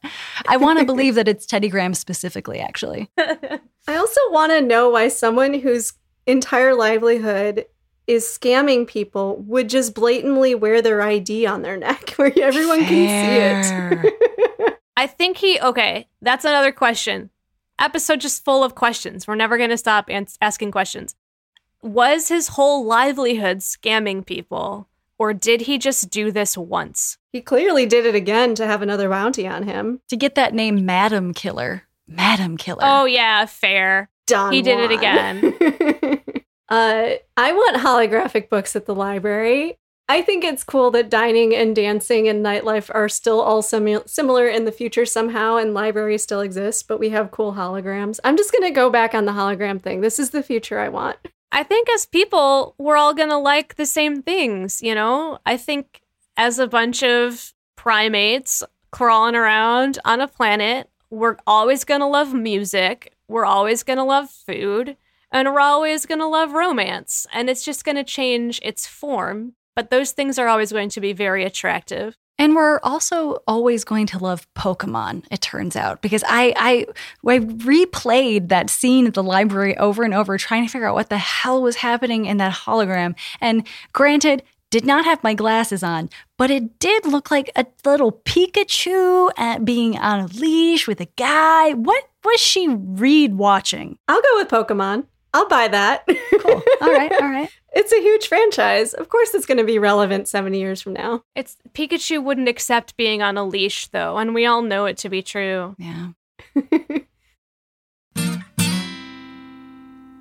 I 0.49 0.57
want 0.57 0.79
to 0.79 0.85
believe 0.85 1.17
that 1.17 1.29
it's 1.29 1.47
Teddy 1.47 1.69
Graham 1.69 1.95
specifically, 1.95 2.61
actually. 2.61 3.11
I 3.19 3.97
also 3.97 4.21
want 4.31 4.53
to 4.53 4.61
know 4.61 4.89
why 4.91 5.09
someone 5.09 5.55
whose 5.55 5.93
entire 6.27 6.75
livelihood 6.75 7.67
is 8.07 8.25
scamming 8.25 8.87
people 8.87 9.37
would 9.47 9.69
just 9.69 9.95
blatantly 9.95 10.55
wear 10.55 10.83
their 10.83 11.03
ID 11.03 11.47
on 11.47 11.63
their 11.63 11.77
neck 11.77 12.11
where 12.17 12.33
everyone 12.41 12.85
can 12.85 12.89
see 12.89 14.09
it. 14.11 14.79
I 14.97 15.07
think 15.07 15.37
he, 15.39 15.61
okay, 15.61 16.09
that's 16.21 16.45
another 16.45 16.73
question. 16.73 17.31
Episode 17.79 18.21
just 18.21 18.45
full 18.45 18.63
of 18.63 18.75
questions. 18.75 19.27
We're 19.27 19.35
never 19.35 19.57
going 19.57 19.71
to 19.71 19.79
stop 19.79 20.09
ans- 20.09 20.39
asking 20.41 20.71
questions. 20.71 21.15
Was 21.83 22.29
his 22.29 22.49
whole 22.49 22.85
livelihood 22.85 23.59
scamming 23.59 24.25
people, 24.25 24.89
or 25.19 25.35
did 25.35 25.63
he 25.63 25.79
just 25.79 26.11
do 26.11 26.31
this 26.31 26.57
once? 26.57 27.19
he 27.33 27.41
clearly 27.41 27.87
did 27.87 28.05
it 28.05 28.15
again 28.15 28.55
to 28.55 28.67
have 28.67 28.83
another 28.83 29.09
bounty 29.09 29.49
on 29.49 29.63
him. 29.63 30.01
To 30.09 30.17
get 30.17 30.35
that 30.35 30.53
name, 30.53 30.85
Madam 30.85 31.33
Killer. 31.33 31.85
Madam 32.07 32.59
Killer. 32.59 32.83
Oh, 32.83 33.07
yeah, 33.07 33.47
fair. 33.47 34.11
Don 34.27 34.53
He 34.53 34.61
did 34.61 34.79
it 34.79 34.93
again. 34.93 36.21
uh, 36.69 37.15
I 37.37 37.53
want 37.53 37.79
holographic 37.79 38.51
books 38.51 38.77
at 38.77 38.85
the 38.85 38.95
library. 38.95 39.79
I 40.09 40.21
think 40.21 40.45
it's 40.45 40.63
cool 40.63 40.91
that 40.91 41.09
dining 41.09 41.55
and 41.55 41.75
dancing 41.75 42.29
and 42.29 42.45
nightlife 42.45 42.91
are 42.95 43.09
still 43.09 43.41
all 43.41 43.63
simu- 43.63 44.07
similar 44.07 44.47
in 44.47 44.67
the 44.67 44.73
future 44.73 45.07
somehow, 45.07 45.57
and 45.57 45.73
libraries 45.73 46.23
still 46.23 46.43
exist, 46.43 46.87
but 46.87 46.99
we 47.01 47.09
have 47.11 47.31
cool 47.31 47.55
holograms. 47.55 48.21
I'm 48.25 48.37
just 48.37 48.53
going 48.53 48.65
to 48.65 48.71
go 48.71 48.91
back 48.91 49.15
on 49.15 49.25
the 49.25 49.33
hologram 49.33 49.81
thing. 49.81 50.03
This 50.03 50.19
is 50.19 50.31
the 50.31 50.43
future 50.43 50.79
I 50.79 50.91
want. 50.91 51.17
I 51.55 51.63
think 51.63 51.89
as 51.91 52.07
people, 52.07 52.75
we're 52.79 52.97
all 52.97 53.13
going 53.13 53.29
to 53.29 53.37
like 53.37 53.77
the 53.77 53.85
same 53.85 54.23
things, 54.23 54.83
you 54.83 54.95
know? 54.95 55.39
I 55.45 55.59
think 55.59 56.01
as 56.37 56.59
a 56.59 56.67
bunch 56.67 57.03
of 57.03 57.53
primates 57.77 58.63
crawling 58.91 59.35
around 59.35 59.99
on 60.07 60.23
a 60.23 60.29
planet, 60.29 60.89
we're 61.11 61.37
always 61.47 61.85
going 61.85 62.01
to 62.01 62.07
love 62.07 62.33
music, 62.33 63.15
we're 63.29 63.45
always 63.45 63.83
going 63.83 63.99
to 63.99 64.05
love 64.05 64.31
food, 64.31 64.97
and 65.31 65.47
we're 65.53 65.61
always 65.61 66.07
going 66.07 66.21
to 66.21 66.27
love 66.27 66.53
romance. 66.53 67.27
And 67.35 67.51
it's 67.51 67.65
just 67.65 67.85
going 67.85 67.97
to 67.97 68.05
change 68.05 68.59
its 68.63 68.87
form, 68.87 69.53
but 69.77 69.91
those 69.91 70.13
things 70.13 70.39
are 70.39 70.49
always 70.49 70.73
going 70.73 70.89
to 70.89 71.01
be 71.03 71.13
very 71.13 71.45
attractive. 71.45 72.17
And 72.43 72.57
we're 72.57 72.81
also 72.83 73.41
always 73.47 73.85
going 73.85 74.07
to 74.07 74.19
love 74.19 74.53
Pokemon, 74.55 75.27
it 75.31 75.41
turns 75.41 75.77
out, 75.77 76.03
because 76.03 76.25
I, 76.27 76.53
I 76.57 76.87
I 77.25 77.39
replayed 77.39 78.49
that 78.49 78.69
scene 78.69 79.07
at 79.07 79.15
the 79.15 79.23
library 79.23 79.79
over 79.79 80.03
and 80.03 80.13
over, 80.13 80.37
trying 80.39 80.67
to 80.67 80.73
figure 80.73 80.89
out 80.89 80.97
what 80.97 81.09
the 81.09 81.19
hell 81.19 81.63
was 81.63 81.77
happening 81.77 82.27
in 82.27 82.39
that 82.39 82.53
hologram. 82.53 83.15
And 83.41 83.65
granted, 83.93 84.43
did 84.71 84.85
not 84.85 85.05
have 85.05 85.23
my 85.23 85.35
glasses 85.35 85.85
on, 85.85 86.11
but 86.37 86.51
it 86.51 86.81
did 86.81 87.07
look 87.07 87.31
like 87.31 87.49
a 87.55 87.65
little 87.85 88.11
Pikachu 88.11 89.31
at 89.37 89.65
being 89.65 89.97
on 89.97 90.19
a 90.19 90.27
leash 90.27 90.89
with 90.89 91.01
a 91.01 91.09
guy. 91.17 91.75
What 91.75 92.09
was 92.25 92.41
she 92.41 92.67
read 92.69 93.37
watching? 93.37 93.99
I'll 94.09 94.21
go 94.21 94.37
with 94.39 94.49
Pokemon. 94.49 95.05
I'll 95.33 95.49
buy 95.49 95.69
that. 95.69 96.09
Cool. 96.41 96.61
All 96.81 96.93
right, 96.93 97.13
all 97.13 97.29
right. 97.29 97.49
It's 97.75 97.93
a 97.93 98.01
huge 98.01 98.29
franchise. 98.29 98.95
Of 98.95 99.09
course, 99.09 99.35
it's 99.35 99.47
going 99.47 99.59
to 99.59 99.65
be 99.65 99.79
relevant 99.79 100.29
70 100.29 100.59
years 100.59 100.83
from 100.83 100.93
now. 100.93 101.25
It's 101.35 101.57
Pikachu 101.73 102.23
wouldn't 102.23 102.49
accept 102.49 102.97
being 102.97 103.23
on 103.23 103.37
a 103.37 103.45
leash 103.45 103.89
though, 103.89 104.19
and 104.19 104.35
we 104.35 104.47
all 104.47 104.63
know 104.63 104.87
it 104.87 104.97
to 104.99 105.09
be 105.09 105.23
true. 105.23 105.75
Yeah. 105.79 106.09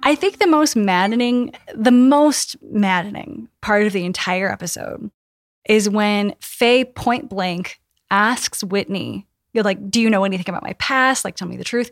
I 0.03 0.15
think 0.15 0.39
the 0.39 0.47
most 0.47 0.75
maddening, 0.75 1.53
the 1.75 1.91
most 1.91 2.55
maddening 2.61 3.49
part 3.61 3.85
of 3.85 3.93
the 3.93 4.05
entire 4.05 4.51
episode 4.51 5.11
is 5.69 5.87
when 5.89 6.33
Faye 6.39 6.85
point 6.85 7.29
blank 7.29 7.79
asks 8.09 8.63
Whitney, 8.63 9.27
you're 9.53 9.63
like, 9.63 9.91
do 9.91 10.01
you 10.01 10.09
know 10.09 10.23
anything 10.23 10.49
about 10.49 10.63
my 10.63 10.73
past? 10.73 11.23
Like, 11.23 11.35
tell 11.35 11.47
me 11.47 11.57
the 11.57 11.63
truth. 11.63 11.91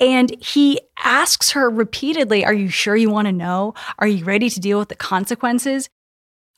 And 0.00 0.34
he 0.42 0.80
asks 0.98 1.50
her 1.50 1.68
repeatedly, 1.68 2.44
Are 2.44 2.54
you 2.54 2.68
sure 2.68 2.96
you 2.96 3.10
want 3.10 3.26
to 3.26 3.32
know? 3.32 3.74
Are 3.98 4.08
you 4.08 4.24
ready 4.24 4.48
to 4.50 4.60
deal 4.60 4.78
with 4.78 4.88
the 4.88 4.96
consequences? 4.96 5.88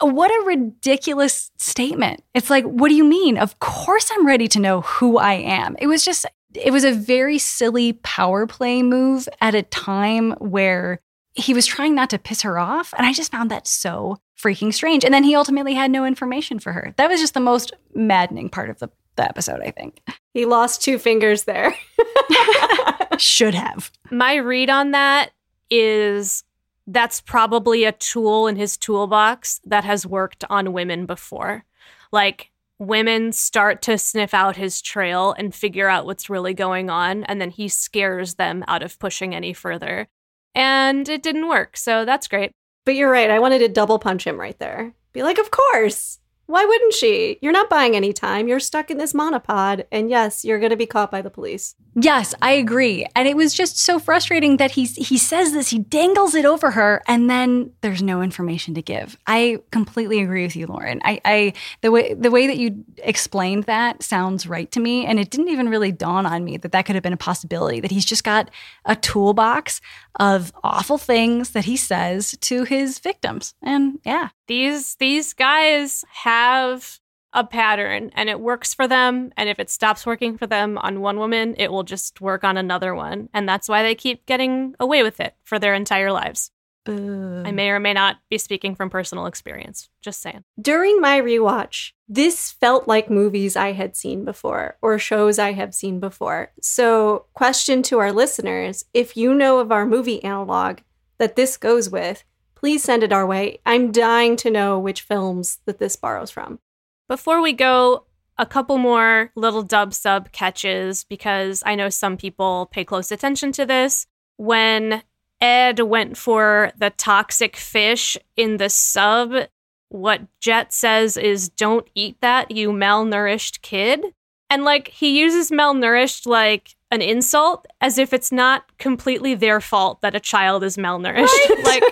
What 0.01 0.30
a 0.30 0.47
ridiculous 0.47 1.51
statement. 1.59 2.24
It's 2.34 2.51
like, 2.51 2.64
what 2.64 2.88
do 2.88 2.95
you 2.95 3.05
mean? 3.05 3.38
Of 3.38 3.61
course 3.61 4.11
I'm 4.12 4.26
ready 4.26 4.49
to 4.49 4.59
know 4.59 4.80
who 4.80 5.18
I 5.18 5.34
am. 5.34 5.76
It 5.78 5.86
was 5.86 6.05
just, 6.05 6.26
it 6.55 6.72
was 6.72 6.82
a 6.82 6.93
very 6.93 7.38
silly 7.38 7.93
power 7.93 8.47
play 8.49 8.82
move 8.82 9.28
at 9.40 9.55
a 9.55 9.62
time 9.62 10.32
where 10.32 11.01
he 11.34 11.55
was 11.55 11.66
trying 11.66 11.95
not 11.95 12.11
to 12.11 12.18
piss 12.18 12.43
her 12.43 12.59
off. 12.59 12.93
And 12.97 13.07
I 13.07 13.12
just 13.12 13.30
found 13.30 13.51
that 13.51 13.68
so 13.68 14.18
freaking 14.38 14.74
strange. 14.74 15.05
And 15.05 15.14
then 15.14 15.24
he 15.24 15.36
ultimately 15.36 15.74
had 15.74 15.90
no 15.90 16.05
information 16.05 16.59
for 16.59 16.72
her. 16.72 16.93
That 16.97 17.09
was 17.09 17.20
just 17.20 17.34
the 17.34 17.40
most 17.40 17.72
maddening 17.95 18.49
part 18.49 18.70
of 18.70 18.80
the, 18.80 18.90
the 19.16 19.24
episode, 19.24 19.61
I 19.62 19.70
think. 19.70 20.03
He 20.34 20.47
lost 20.47 20.82
two 20.82 20.99
fingers 20.99 21.45
there. 21.45 21.74
Should 23.22 23.54
have. 23.54 23.92
My 24.10 24.34
read 24.34 24.68
on 24.68 24.90
that 24.90 25.30
is 25.70 26.42
that's 26.88 27.20
probably 27.20 27.84
a 27.84 27.92
tool 27.92 28.48
in 28.48 28.56
his 28.56 28.76
toolbox 28.76 29.60
that 29.64 29.84
has 29.84 30.04
worked 30.04 30.44
on 30.50 30.72
women 30.72 31.06
before. 31.06 31.64
Like 32.10 32.50
women 32.80 33.30
start 33.30 33.80
to 33.82 33.96
sniff 33.96 34.34
out 34.34 34.56
his 34.56 34.82
trail 34.82 35.36
and 35.38 35.54
figure 35.54 35.88
out 35.88 36.04
what's 36.04 36.28
really 36.28 36.52
going 36.52 36.90
on, 36.90 37.22
and 37.24 37.40
then 37.40 37.50
he 37.50 37.68
scares 37.68 38.34
them 38.34 38.64
out 38.66 38.82
of 38.82 38.98
pushing 38.98 39.34
any 39.34 39.52
further. 39.52 40.08
And 40.54 41.08
it 41.08 41.22
didn't 41.22 41.48
work, 41.48 41.76
so 41.76 42.04
that's 42.04 42.26
great. 42.26 42.50
But 42.84 42.96
you're 42.96 43.10
right. 43.10 43.30
I 43.30 43.38
wanted 43.38 43.60
to 43.60 43.68
double 43.68 44.00
punch 44.00 44.26
him 44.26 44.38
right 44.38 44.58
there. 44.58 44.94
Be 45.12 45.22
like, 45.22 45.38
of 45.38 45.52
course. 45.52 46.18
Why 46.47 46.64
wouldn't 46.64 46.95
she? 46.95 47.38
You're 47.40 47.53
not 47.53 47.70
buying 47.70 47.97
any 47.97 48.12
time. 48.12 48.49
You're 48.49 48.61
stuck 48.61 48.90
in 48.90 48.99
this 48.99 49.12
monopod. 49.12 49.84
And 49.90 50.11
yes, 50.11 50.45
you're 50.45 50.59
going 50.59 50.70
to 50.70 50.76
be 50.76 50.86
caught 50.86 51.11
by 51.11 51.22
the 51.22 51.30
police. 51.30 51.74
Yes, 51.95 52.34
I 52.40 52.53
agree. 52.53 53.07
And 53.14 53.28
it 53.28 53.36
was 53.36 53.53
just 53.53 53.78
so 53.78 53.99
frustrating 53.99 54.57
that 54.57 54.70
he 54.70 54.86
he 54.86 55.18
says 55.18 55.53
this, 55.53 55.68
he 55.68 55.78
dangles 55.78 56.34
it 56.34 56.47
over 56.47 56.70
her, 56.70 57.03
and 57.07 57.28
then 57.28 57.72
there's 57.82 58.03
no 58.03 58.22
information 58.22 58.74
to 58.74 58.82
give. 58.82 59.18
I 59.26 59.59
completely 59.70 60.22
agree 60.22 60.43
with 60.43 60.57
you, 60.57 60.66
Lauren. 60.66 61.03
I, 61.05 61.20
I 61.24 61.53
the 61.82 61.90
way 61.90 62.14
the 62.14 62.30
way 62.30 62.47
that 62.47 62.57
you 62.57 62.82
explained 62.99 63.64
that 63.64 64.03
sounds 64.03 64.47
right 64.47 64.70
to 64.72 64.80
me, 64.80 65.05
and 65.05 65.20
it 65.20 65.30
didn't 65.30 65.49
even 65.49 65.68
really 65.68 65.93
dawn 65.93 66.24
on 66.24 66.45
me 66.45 66.57
that 66.57 66.72
that 66.72 66.86
could 66.86 66.95
have 66.95 67.03
been 67.03 67.12
a 67.12 67.18
possibility. 67.18 67.80
That 67.80 67.90
he's 67.90 68.07
just 68.07 68.24
got 68.24 68.51
a 68.86 68.97
toolbox 68.97 69.82
of 70.18 70.51
awful 70.64 70.97
things 70.97 71.51
that 71.51 71.66
he 71.66 71.76
says 71.76 72.34
to 72.40 72.64
his 72.64 73.01
victims, 73.01 73.55
and 73.62 73.99
yeah, 74.03 74.30
These 74.47 74.97
these 74.97 75.32
guys 75.32 76.05
have 76.11 76.99
a 77.32 77.45
pattern 77.45 78.11
and 78.14 78.28
it 78.28 78.40
works 78.40 78.74
for 78.74 78.86
them 78.86 79.32
and 79.36 79.49
if 79.49 79.59
it 79.59 79.70
stops 79.70 80.05
working 80.05 80.36
for 80.36 80.47
them 80.47 80.76
on 80.78 81.01
one 81.01 81.18
woman, 81.18 81.55
it 81.59 81.72
will 81.72 81.82
just 81.82 82.20
work 82.20 82.45
on 82.45 82.57
another 82.57 82.95
one. 82.95 83.28
And 83.32 83.49
that's 83.49 83.68
why 83.68 83.82
they 83.82 83.95
keep 83.95 84.26
getting 84.26 84.74
away 84.78 85.03
with 85.03 85.18
it 85.20 85.34
for 85.45 85.59
their 85.59 85.74
entire 85.74 86.12
lives. 86.12 86.51
Boo. 86.84 87.43
I 87.45 87.53
may 87.53 87.70
or 87.70 87.78
may 87.78 87.93
not 87.93 88.18
be 88.28 88.38
speaking 88.38 88.74
from 88.74 88.90
personal 88.90 89.26
experience. 89.26 89.88
Just 90.01 90.20
saying. 90.20 90.45
During 90.61 91.01
my 91.01 91.20
rewatch, 91.20 91.93
this 92.09 92.51
felt 92.51 92.88
like 92.88 93.09
movies 93.09 93.57
I 93.57 93.72
had 93.72 93.97
seen 93.97 94.24
before 94.24 94.76
or 94.82 94.99
shows 94.99 95.38
I 95.38 95.53
have 95.53 95.74
seen 95.74 96.01
before. 96.01 96.53
So, 96.61 97.26
question 97.34 97.82
to 97.84 98.01
our 98.01 98.12
listeners 98.12 98.84
if 98.93 99.16
you 99.16 99.32
know 99.32 99.61
of 99.61 99.70
our 99.70 99.86
movie 99.86 100.22
analog 100.24 100.78
that 101.18 101.36
this 101.36 101.57
goes 101.57 101.88
with, 101.88 102.24
please 102.62 102.84
send 102.84 103.02
it 103.02 103.12
our 103.12 103.26
way. 103.26 103.58
I'm 103.66 103.90
dying 103.90 104.36
to 104.36 104.50
know 104.50 104.78
which 104.78 105.00
films 105.00 105.58
that 105.64 105.80
this 105.80 105.96
borrows 105.96 106.30
from. 106.30 106.60
Before 107.08 107.42
we 107.42 107.52
go, 107.52 108.04
a 108.38 108.46
couple 108.46 108.78
more 108.78 109.32
little 109.34 109.64
dub 109.64 109.92
sub 109.92 110.30
catches 110.30 111.02
because 111.02 111.64
I 111.66 111.74
know 111.74 111.88
some 111.88 112.16
people 112.16 112.68
pay 112.70 112.84
close 112.84 113.10
attention 113.10 113.50
to 113.52 113.66
this. 113.66 114.06
When 114.36 115.02
Ed 115.40 115.80
went 115.80 116.16
for 116.16 116.70
the 116.78 116.90
toxic 116.90 117.56
fish 117.56 118.16
in 118.36 118.58
the 118.58 118.68
sub, 118.68 119.48
what 119.88 120.22
Jet 120.38 120.72
says 120.72 121.16
is, 121.16 121.48
Don't 121.48 121.88
eat 121.96 122.20
that, 122.20 122.52
you 122.52 122.70
malnourished 122.70 123.62
kid. 123.62 124.04
And 124.48 124.64
like, 124.64 124.86
he 124.88 125.18
uses 125.18 125.50
malnourished 125.50 126.26
like 126.26 126.76
an 126.92 127.02
insult 127.02 127.66
as 127.80 127.98
if 127.98 128.12
it's 128.12 128.30
not 128.30 128.64
completely 128.78 129.34
their 129.34 129.60
fault 129.60 130.00
that 130.02 130.14
a 130.14 130.20
child 130.20 130.62
is 130.62 130.76
malnourished. 130.76 131.26
like, 131.64 131.82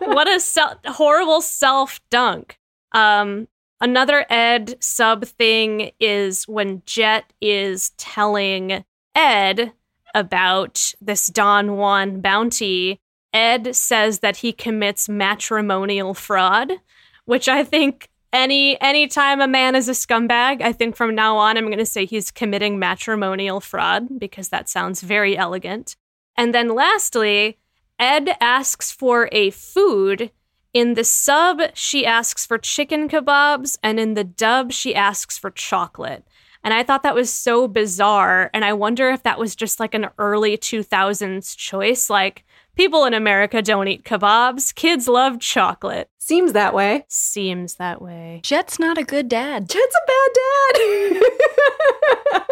what 0.00 0.28
a 0.28 0.40
sel- 0.40 0.80
horrible 0.86 1.40
self 1.40 2.00
dunk. 2.10 2.58
Um, 2.92 3.48
another 3.80 4.24
Ed 4.30 4.76
sub 4.80 5.24
thing 5.24 5.90
is 6.00 6.46
when 6.48 6.82
Jet 6.86 7.32
is 7.40 7.90
telling 7.90 8.84
Ed 9.14 9.72
about 10.14 10.94
this 11.00 11.26
Don 11.26 11.76
Juan 11.76 12.20
bounty. 12.20 13.00
Ed 13.32 13.76
says 13.76 14.20
that 14.20 14.38
he 14.38 14.52
commits 14.52 15.10
matrimonial 15.10 16.14
fraud, 16.14 16.72
which 17.26 17.48
I 17.48 17.64
think 17.64 18.08
any 18.32 18.80
anytime 18.80 19.40
a 19.40 19.48
man 19.48 19.74
is 19.74 19.88
a 19.88 19.92
scumbag, 19.92 20.62
I 20.62 20.72
think 20.72 20.96
from 20.96 21.14
now 21.14 21.36
on 21.36 21.56
I'm 21.56 21.66
going 21.66 21.78
to 21.78 21.86
say 21.86 22.06
he's 22.06 22.30
committing 22.30 22.78
matrimonial 22.78 23.60
fraud 23.60 24.18
because 24.18 24.48
that 24.48 24.68
sounds 24.68 25.02
very 25.02 25.36
elegant. 25.36 25.96
And 26.36 26.54
then 26.54 26.74
lastly, 26.74 27.58
Ed 27.98 28.36
asks 28.40 28.92
for 28.92 29.28
a 29.32 29.50
food. 29.50 30.30
In 30.72 30.94
the 30.94 31.04
sub, 31.04 31.62
she 31.74 32.04
asks 32.04 32.44
for 32.44 32.58
chicken 32.58 33.08
kebabs, 33.08 33.78
and 33.82 33.98
in 33.98 34.14
the 34.14 34.24
dub, 34.24 34.72
she 34.72 34.94
asks 34.94 35.38
for 35.38 35.50
chocolate. 35.50 36.26
And 36.62 36.74
I 36.74 36.82
thought 36.82 37.02
that 37.04 37.14
was 37.14 37.32
so 37.32 37.68
bizarre. 37.68 38.50
And 38.52 38.64
I 38.64 38.72
wonder 38.72 39.08
if 39.10 39.22
that 39.22 39.38
was 39.38 39.54
just 39.54 39.80
like 39.80 39.94
an 39.94 40.08
early 40.18 40.58
2000s 40.58 41.56
choice. 41.56 42.10
Like, 42.10 42.44
people 42.74 43.04
in 43.04 43.14
America 43.14 43.62
don't 43.62 43.88
eat 43.88 44.04
kebabs, 44.04 44.74
kids 44.74 45.08
love 45.08 45.40
chocolate. 45.40 46.10
Seems 46.18 46.52
that 46.52 46.74
way. 46.74 47.04
Seems 47.08 47.76
that 47.76 48.02
way. 48.02 48.40
Jet's 48.42 48.78
not 48.78 48.98
a 48.98 49.04
good 49.04 49.28
dad. 49.28 49.68
Jet's 49.68 49.96
a 49.96 50.06
bad 50.06 50.30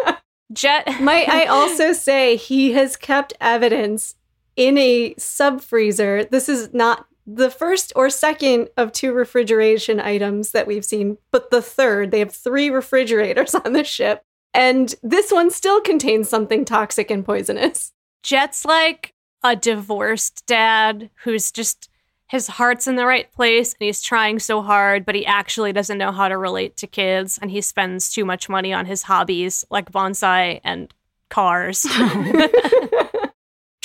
dad. 0.07 0.17
Jet. 0.53 1.01
Might 1.01 1.27
I 1.27 1.45
also 1.45 1.91
say 1.91 2.37
he 2.37 2.71
has 2.71 2.95
kept 2.95 3.33
evidence 3.41 4.15
in 4.55 4.77
a 4.77 5.15
sub 5.17 5.61
freezer. 5.61 6.25
This 6.25 6.49
is 6.49 6.73
not 6.73 7.07
the 7.27 7.49
first 7.49 7.91
or 7.95 8.09
second 8.09 8.69
of 8.77 8.91
two 8.91 9.11
refrigeration 9.11 9.99
items 9.99 10.51
that 10.51 10.67
we've 10.67 10.85
seen, 10.85 11.17
but 11.31 11.49
the 11.49 11.61
third. 11.61 12.11
They 12.11 12.19
have 12.19 12.33
three 12.33 12.69
refrigerators 12.69 13.55
on 13.65 13.73
the 13.73 13.83
ship. 13.83 14.23
And 14.53 14.95
this 15.03 15.31
one 15.31 15.51
still 15.51 15.81
contains 15.81 16.29
something 16.29 16.63
toxic 16.63 17.11
and 17.11 17.25
poisonous. 17.25 17.91
Jet's 18.23 18.63
like 18.63 19.13
a 19.43 19.55
divorced 19.55 20.45
dad 20.45 21.09
who's 21.23 21.51
just 21.51 21.89
his 22.27 22.47
heart's 22.47 22.87
in 22.87 22.95
the 22.95 23.05
right 23.05 23.31
place 23.31 23.73
and 23.73 23.85
he's 23.85 24.01
trying 24.01 24.39
so 24.39 24.61
hard, 24.61 25.05
but 25.05 25.13
he 25.13 25.25
actually 25.25 25.73
doesn't 25.73 25.97
know 25.97 26.11
how 26.11 26.27
to 26.27 26.37
relate 26.37 26.77
to 26.77 26.87
kids 26.87 27.37
and 27.39 27.51
he 27.51 27.61
spends 27.61 28.09
too 28.09 28.25
much 28.25 28.49
money 28.49 28.73
on 28.73 28.85
his 28.85 29.03
hobbies 29.03 29.63
like 29.69 29.91
bonsai 29.91 30.59
and 30.63 30.93
cars. 31.29 31.85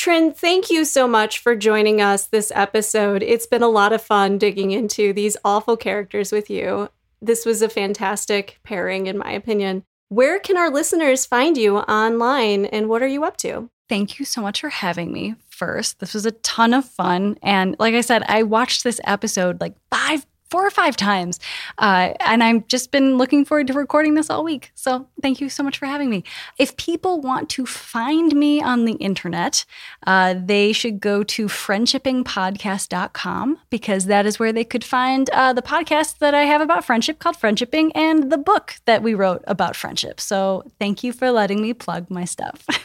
Trin, 0.00 0.32
thank 0.32 0.70
you 0.70 0.86
so 0.86 1.06
much 1.06 1.40
for 1.40 1.54
joining 1.54 2.00
us 2.00 2.24
this 2.24 2.50
episode. 2.54 3.22
It's 3.22 3.46
been 3.46 3.62
a 3.62 3.68
lot 3.68 3.92
of 3.92 4.00
fun 4.00 4.38
digging 4.38 4.70
into 4.70 5.12
these 5.12 5.36
awful 5.44 5.76
characters 5.76 6.32
with 6.32 6.48
you. 6.48 6.88
This 7.20 7.44
was 7.44 7.60
a 7.60 7.68
fantastic 7.68 8.58
pairing, 8.62 9.08
in 9.08 9.18
my 9.18 9.30
opinion. 9.32 9.84
Where 10.08 10.38
can 10.38 10.56
our 10.56 10.70
listeners 10.70 11.26
find 11.26 11.58
you 11.58 11.76
online 11.80 12.64
and 12.64 12.88
what 12.88 13.02
are 13.02 13.08
you 13.08 13.24
up 13.24 13.36
to? 13.38 13.68
Thank 13.90 14.18
you 14.18 14.24
so 14.24 14.40
much 14.40 14.62
for 14.62 14.70
having 14.70 15.12
me 15.12 15.34
first. 15.50 16.00
This 16.00 16.14
was 16.14 16.24
a 16.24 16.30
ton 16.30 16.72
of 16.72 16.86
fun. 16.86 17.36
And 17.42 17.76
like 17.78 17.94
I 17.94 18.00
said, 18.00 18.22
I 18.26 18.42
watched 18.42 18.84
this 18.84 19.02
episode 19.04 19.60
like 19.60 19.74
five 19.90 20.24
four 20.50 20.66
or 20.66 20.70
five 20.70 20.96
times. 20.96 21.38
Uh, 21.78 22.14
and 22.20 22.42
I've 22.42 22.66
just 22.66 22.90
been 22.90 23.16
looking 23.16 23.44
forward 23.44 23.68
to 23.68 23.72
recording 23.72 24.14
this 24.14 24.28
all 24.28 24.42
week. 24.42 24.72
So 24.74 25.06
thank 25.22 25.40
you 25.40 25.48
so 25.48 25.62
much 25.62 25.78
for 25.78 25.86
having 25.86 26.10
me. 26.10 26.24
If 26.58 26.76
people 26.76 27.20
want 27.20 27.48
to 27.50 27.66
find 27.66 28.34
me 28.34 28.60
on 28.60 28.84
the 28.84 28.94
internet, 28.94 29.64
uh, 30.06 30.34
they 30.36 30.72
should 30.72 31.00
go 31.00 31.22
to 31.22 31.46
friendshippingpodcast.com 31.46 33.58
because 33.70 34.06
that 34.06 34.26
is 34.26 34.38
where 34.38 34.52
they 34.52 34.64
could 34.64 34.84
find 34.84 35.30
uh, 35.30 35.52
the 35.52 35.62
podcast 35.62 36.18
that 36.18 36.34
I 36.34 36.42
have 36.42 36.60
about 36.60 36.84
friendship 36.84 37.20
called 37.20 37.36
Friendshipping 37.36 37.92
and 37.94 38.32
the 38.32 38.38
book 38.38 38.76
that 38.86 39.02
we 39.02 39.14
wrote 39.14 39.44
about 39.46 39.76
friendship. 39.76 40.20
So 40.20 40.64
thank 40.78 41.04
you 41.04 41.12
for 41.12 41.30
letting 41.30 41.62
me 41.62 41.74
plug 41.74 42.10
my 42.10 42.24
stuff. 42.24 42.66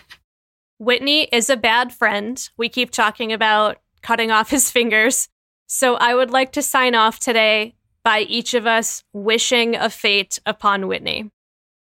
Whitney 0.77 1.23
is 1.31 1.49
a 1.49 1.57
bad 1.57 1.93
friend. 1.93 2.49
We 2.57 2.69
keep 2.69 2.91
talking 2.91 3.31
about 3.31 3.77
cutting 4.01 4.29
off 4.29 4.49
his 4.49 4.69
fingers. 4.69 5.29
So 5.67 5.95
I 5.95 6.15
would 6.15 6.31
like 6.31 6.51
to 6.53 6.61
sign 6.61 6.95
off 6.95 7.19
today 7.19 7.75
by 8.03 8.19
each 8.19 8.53
of 8.53 8.67
us 8.67 9.03
wishing 9.13 9.75
a 9.75 9.89
fate 9.89 10.39
upon 10.45 10.87
Whitney. 10.87 11.31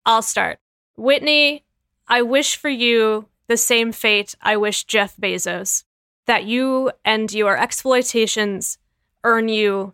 I'll 0.05 0.21
start. 0.21 0.59
Whitney, 0.95 1.63
I 2.07 2.21
wish 2.21 2.55
for 2.55 2.69
you 2.69 3.27
the 3.47 3.57
same 3.57 3.91
fate 3.91 4.35
I 4.41 4.57
wish 4.57 4.83
Jeff 4.83 5.15
Bezos 5.17 5.83
that 6.25 6.45
you 6.45 6.91
and 7.03 7.31
your 7.33 7.57
exploitations 7.57 8.77
earn 9.23 9.49
you 9.49 9.93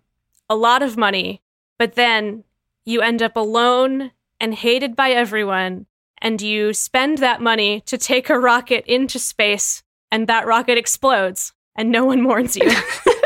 a 0.49 0.55
lot 0.55 0.81
of 0.81 0.97
money, 0.97 1.41
but 1.77 1.95
then 1.95 2.43
you 2.85 3.01
end 3.01 3.21
up 3.21 3.35
alone 3.35 4.11
and 4.39 4.53
hated 4.55 4.95
by 4.95 5.11
everyone, 5.11 5.85
and 6.19 6.41
you 6.41 6.73
spend 6.73 7.17
that 7.19 7.41
money 7.41 7.81
to 7.81 7.97
take 7.97 8.29
a 8.29 8.39
rocket 8.39 8.85
into 8.85 9.19
space, 9.19 9.83
and 10.11 10.27
that 10.27 10.45
rocket 10.45 10.77
explodes, 10.77 11.53
and 11.75 11.91
no 11.91 12.05
one 12.05 12.21
mourns 12.21 12.55
you. 12.55 12.69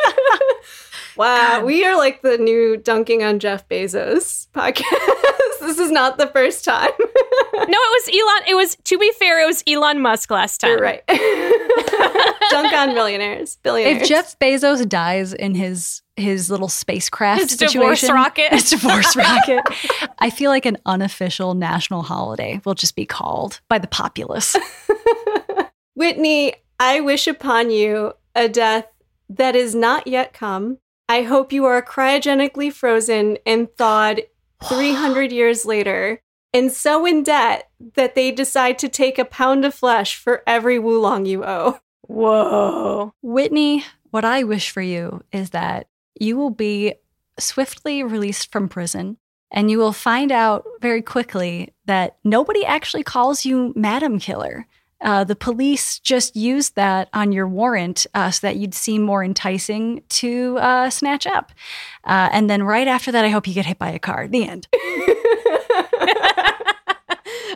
Wow, 1.15 1.61
uh, 1.61 1.65
we 1.65 1.85
are 1.85 1.95
like 1.98 2.22
the 2.22 2.38
new 2.38 2.77
dunking 2.77 3.23
on 3.23 3.40
Jeff 3.40 3.68
Bezos 3.69 4.48
podcast. 4.49 5.60
this 5.61 5.77
is 5.77 5.91
not 5.91 6.18
the 6.18 6.27
first 6.27 6.65
time. 6.65 6.90
no, 6.99 7.07
it 7.53 7.69
was 7.69 8.10
Elon. 8.10 8.49
It 8.49 8.56
was 8.56 8.77
to 8.84 8.98
be 8.98 9.11
fair, 9.19 9.41
it 9.41 9.45
was 9.45 9.64
Elon 9.68 10.02
Musk 10.02 10.31
last 10.31 10.60
time. 10.61 10.72
You're 10.72 10.80
right. 10.80 11.03
Dunk 12.49 12.73
on 12.73 12.94
millionaires, 12.94 13.57
billionaires. 13.64 14.02
If 14.02 14.07
Jeff 14.07 14.40
Bezos 14.40 14.88
dies 14.88 15.34
in 15.34 15.56
his 15.56 16.02
his 16.15 16.49
little 16.52 16.68
spacecraft 16.68 17.41
His 17.41 17.52
situation, 17.52 17.81
divorce 17.81 18.10
rocket. 18.10 18.52
his 18.52 18.69
divorce 18.69 19.15
rocket, 19.15 19.64
I 20.19 20.30
feel 20.30 20.52
like 20.52 20.65
an 20.65 20.77
unofficial 20.85 21.53
national 21.53 22.03
holiday 22.03 22.61
will 22.65 22.76
just 22.76 22.95
be 22.95 23.06
called 23.06 23.61
by 23.69 23.80
the 23.80 23.88
populace. 23.88 24.56
Whitney, 25.95 26.53
I 26.80 26.99
wish 27.02 27.27
upon 27.27 27.69
you 27.72 28.14
a 28.35 28.49
death 28.49 28.88
that 29.30 29.56
is 29.56 29.73
not 29.76 30.07
yet 30.07 30.34
come. 30.34 30.77
I 31.09 31.23
hope 31.23 31.51
you 31.51 31.65
are 31.65 31.81
cryogenically 31.81 32.71
frozen 32.71 33.38
and 33.45 33.67
thawed 33.77 34.23
300 34.63 35.31
years 35.34 35.65
later 35.65 36.21
and 36.53 36.71
so 36.71 37.05
in 37.05 37.23
debt 37.23 37.69
that 37.95 38.13
they 38.13 38.31
decide 38.31 38.77
to 38.80 38.89
take 38.89 39.17
a 39.17 39.25
pound 39.25 39.65
of 39.65 39.73
flesh 39.73 40.15
for 40.15 40.43
every 40.45 40.77
woolong 40.77 41.25
you 41.25 41.43
owe. 41.43 41.80
Whoa. 42.03 43.13
Whitney, 43.23 43.84
what 44.11 44.23
I 44.23 44.43
wish 44.43 44.69
for 44.69 44.81
you 44.81 45.23
is 45.31 45.49
that 45.49 45.88
you 46.19 46.38
will 46.38 46.51
be 46.51 46.93
swiftly 47.39 48.03
released 48.03 48.51
from 48.51 48.69
prison 48.69 49.17
and 49.49 49.71
you 49.71 49.80
will 49.80 49.93
find 49.93 50.31
out 50.31 50.63
very 50.80 51.01
quickly 51.01 51.73
that 51.85 52.17
nobody 52.23 52.63
actually 52.65 53.03
calls 53.03 53.45
you 53.45 53.73
Madam 53.75 54.19
Killer. 54.19 54.67
Uh, 55.03 55.23
the 55.23 55.35
police 55.35 55.99
just 55.99 56.35
used 56.35 56.75
that 56.75 57.09
on 57.13 57.31
your 57.31 57.47
warrant 57.47 58.07
uh, 58.13 58.31
so 58.31 58.47
that 58.47 58.55
you'd 58.55 58.73
seem 58.73 59.01
more 59.01 59.23
enticing 59.23 60.01
to 60.09 60.57
uh, 60.59 60.89
snatch 60.89 61.27
up. 61.27 61.51
Uh, 62.05 62.30
and 62.31 62.49
then 62.49 62.63
right 62.63 62.88
after 62.88 63.11
that, 63.11 63.25
I 63.25 63.30
hope 63.30 63.47
you 63.47 63.53
get 63.53 63.65
hit 63.65 63.77
by 63.77 63.91
a 63.91 63.99
car. 63.99 64.27
The 64.27 64.47
end. 64.47 64.67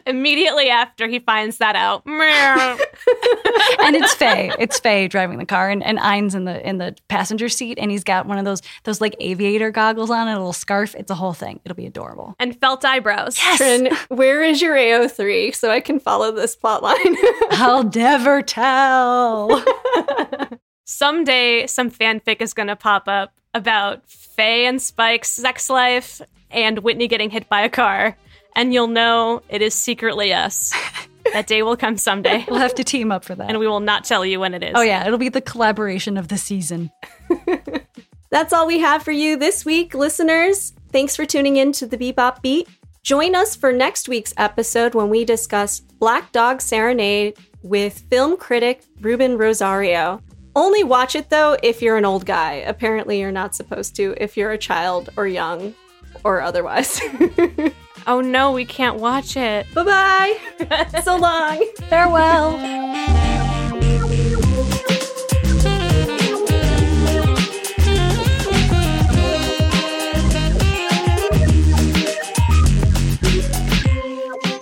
Immediately 0.08 0.70
after 0.70 1.08
he 1.08 1.20
finds 1.20 1.58
that 1.58 1.76
out. 1.76 2.04
and 2.08 3.96
it's 3.96 4.14
Faye. 4.14 4.52
It's 4.58 4.80
Faye 4.80 5.08
driving 5.08 5.38
the 5.38 5.46
car, 5.46 5.70
and, 5.70 5.84
and 5.84 6.00
Ein's 6.00 6.34
in 6.36 6.46
the 6.46 6.68
in 6.68 6.78
the 6.78 6.96
passenger 7.10 7.50
seat, 7.50 7.78
and 7.80 7.92
he's 7.92 8.04
got 8.04 8.26
one 8.26 8.38
of 8.38 8.46
those 8.46 8.62
those 8.84 9.02
like 9.02 9.16
aviator 9.20 9.72
goggles 9.72 10.10
on, 10.10 10.28
and 10.28 10.36
a 10.36 10.40
little 10.40 10.54
scarf. 10.54 10.96
It's 10.96 11.12
a 11.12 11.16
whole 11.16 11.34
thing. 11.34 11.60
It'll 11.66 11.76
be 11.76 11.86
adorable. 11.86 12.36
and 12.40 12.60
felt 12.60 12.86
eyebrows. 12.86 13.38
Trin, 13.58 13.90
where 14.10 14.44
is 14.44 14.62
your 14.62 14.76
AO3 14.76 15.54
so 15.56 15.70
I 15.70 15.80
can 15.82 16.00
follow 16.00 16.32
this 16.32 16.56
plot 16.56 16.82
line? 16.84 17.16
I'll 17.52 17.84
never 17.84 18.42
tell. 18.42 19.64
Someday, 20.86 21.68
some 21.68 21.92
fanfic 21.92 22.42
is 22.42 22.54
going 22.54 22.68
to 22.68 22.76
pop 22.76 23.08
up 23.08 23.34
about 23.54 24.08
Faye 24.10 24.66
and 24.66 24.82
Spike's 24.82 25.30
sex 25.30 25.70
life 25.70 26.22
and 26.50 26.80
Whitney 26.80 27.08
getting 27.10 27.30
hit 27.30 27.50
by 27.50 27.62
a 27.62 27.70
car. 27.70 28.16
And 28.58 28.74
you'll 28.74 28.88
know 28.88 29.44
it 29.50 29.62
is 29.62 29.76
secretly 29.76 30.34
us. 30.34 30.74
that 31.34 31.46
day 31.46 31.62
will 31.62 31.78
come 31.78 31.96
someday. 31.96 32.44
We'll 32.50 32.60
have 32.60 32.74
to 32.76 32.84
team 32.84 33.12
up 33.12 33.24
for 33.24 33.36
that. 33.36 33.50
And 33.50 33.60
we 33.60 33.68
will 33.68 33.80
not 33.80 34.04
tell 34.04 34.26
you 34.26 34.40
when 34.40 34.56
it 34.56 34.64
is. 34.64 34.72
oh 34.74 34.82
yeah, 34.82 35.06
it'll 35.06 35.20
be 35.20 35.30
the 35.30 35.42
collaboration 35.42 36.18
of 36.18 36.28
the 36.28 36.40
season. 36.40 36.92
That's 38.32 38.52
all 38.52 38.66
we 38.66 38.80
have 38.80 39.04
for 39.04 39.12
you 39.12 39.38
this 39.38 39.64
week, 39.64 39.94
listeners. 39.94 40.74
Thanks 40.92 41.16
for 41.16 41.24
tuning 41.24 41.58
in 41.58 41.72
to 41.74 41.86
the 41.86 41.98
Bebop 41.98 42.42
Beat. 42.42 42.68
Join 43.04 43.36
us 43.36 43.56
for 43.56 43.72
next 43.72 44.10
week's 44.10 44.34
episode 44.38 44.96
when 44.96 45.10
we 45.10 45.24
discuss 45.24 45.80
Black 45.80 46.32
Dog 46.32 46.60
Serenade 46.60 47.38
with 47.62 48.00
film 48.10 48.38
critic 48.38 48.84
Ruben 49.02 49.38
Rosario. 49.38 50.22
Only 50.56 50.84
watch 50.84 51.16
it 51.16 51.30
though 51.30 51.56
if 51.62 51.84
you're 51.84 51.98
an 51.98 52.06
old 52.06 52.26
guy. 52.26 52.54
Apparently, 52.54 53.20
you're 53.20 53.32
not 53.32 53.54
supposed 53.54 53.96
to 53.98 54.16
if 54.18 54.36
you're 54.36 54.52
a 54.52 54.58
child 54.58 55.12
or 55.16 55.28
young 55.28 55.76
or 56.24 56.42
otherwise. 56.42 57.00
Oh 58.08 58.22
no, 58.22 58.54
we 58.54 58.64
can't 58.64 59.00
watch 59.00 59.36
it. 59.36 59.68
bye 59.74 59.84
bye. 59.84 60.90
so 61.04 61.18
long. 61.18 61.64
Farewell. 61.90 62.58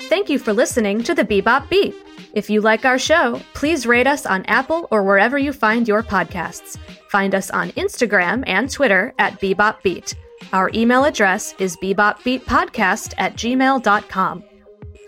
Thank 0.09 0.29
you 0.29 0.39
for 0.39 0.53
listening 0.53 1.03
to 1.03 1.13
the 1.13 1.23
Bebop 1.23 1.69
Beat. 1.69 1.93
If 2.33 2.49
you 2.49 2.61
like 2.61 2.83
our 2.83 2.97
show, 2.97 3.39
please 3.53 3.85
rate 3.85 4.07
us 4.07 4.25
on 4.25 4.43
Apple 4.45 4.87
or 4.89 5.03
wherever 5.03 5.37
you 5.37 5.53
find 5.53 5.87
your 5.87 6.01
podcasts. 6.01 6.77
Find 7.09 7.35
us 7.35 7.51
on 7.51 7.69
Instagram 7.71 8.43
and 8.47 8.71
Twitter 8.71 9.13
at 9.19 9.39
Bebop 9.39 9.83
Beat. 9.83 10.15
Our 10.55 10.71
email 10.73 11.03
address 11.03 11.53
is 11.59 11.75
bebopbeatpodcast 11.75 13.13
at 13.17 13.35
gmail.com. 13.35 14.43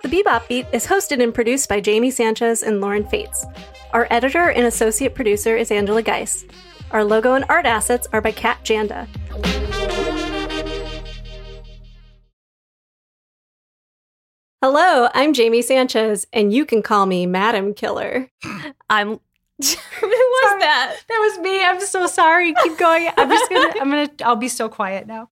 The 0.04 0.10
Bebop 0.10 0.46
Beat 0.50 0.66
is 0.74 0.86
hosted 0.86 1.24
and 1.24 1.34
produced 1.34 1.70
by 1.70 1.80
Jamie 1.80 2.12
Sanchez 2.12 2.64
and 2.64 2.82
Lauren 2.82 3.08
Fates. 3.08 3.46
Our 3.94 4.08
editor 4.12 4.50
and 4.50 4.66
associate 4.66 5.16
producer 5.16 5.56
is 5.56 5.72
Angela 5.72 6.02
Geis. 6.02 6.44
Our 6.92 7.06
logo 7.06 7.34
and 7.34 7.46
art 7.48 7.66
assets 7.66 8.10
are 8.12 8.20
by 8.20 8.34
Kat 8.34 8.58
Janda. 8.66 9.08
Hello, 14.62 15.08
I'm 15.14 15.32
Jamie 15.32 15.62
Sanchez, 15.62 16.28
and 16.34 16.52
you 16.52 16.66
can 16.66 16.82
call 16.82 17.06
me 17.06 17.26
Madam 17.26 17.74
Killer. 17.74 18.30
I'm. 18.90 19.12
Who 19.62 20.08
was 20.08 20.60
that? 20.60 20.98
That 21.08 21.20
was 21.20 21.40
me. 21.40 21.64
I'm 21.64 21.80
so 21.80 22.06
sorry. 22.06 22.54
Keep 22.64 22.78
going. 22.78 23.08
I'm 23.16 23.30
just 23.30 23.50
gonna. 23.50 23.74
I'm 23.80 23.90
gonna. 23.90 24.10
I'll 24.26 24.36
be 24.36 24.50
so 24.50 24.68
quiet 24.68 25.08
now. 25.08 25.30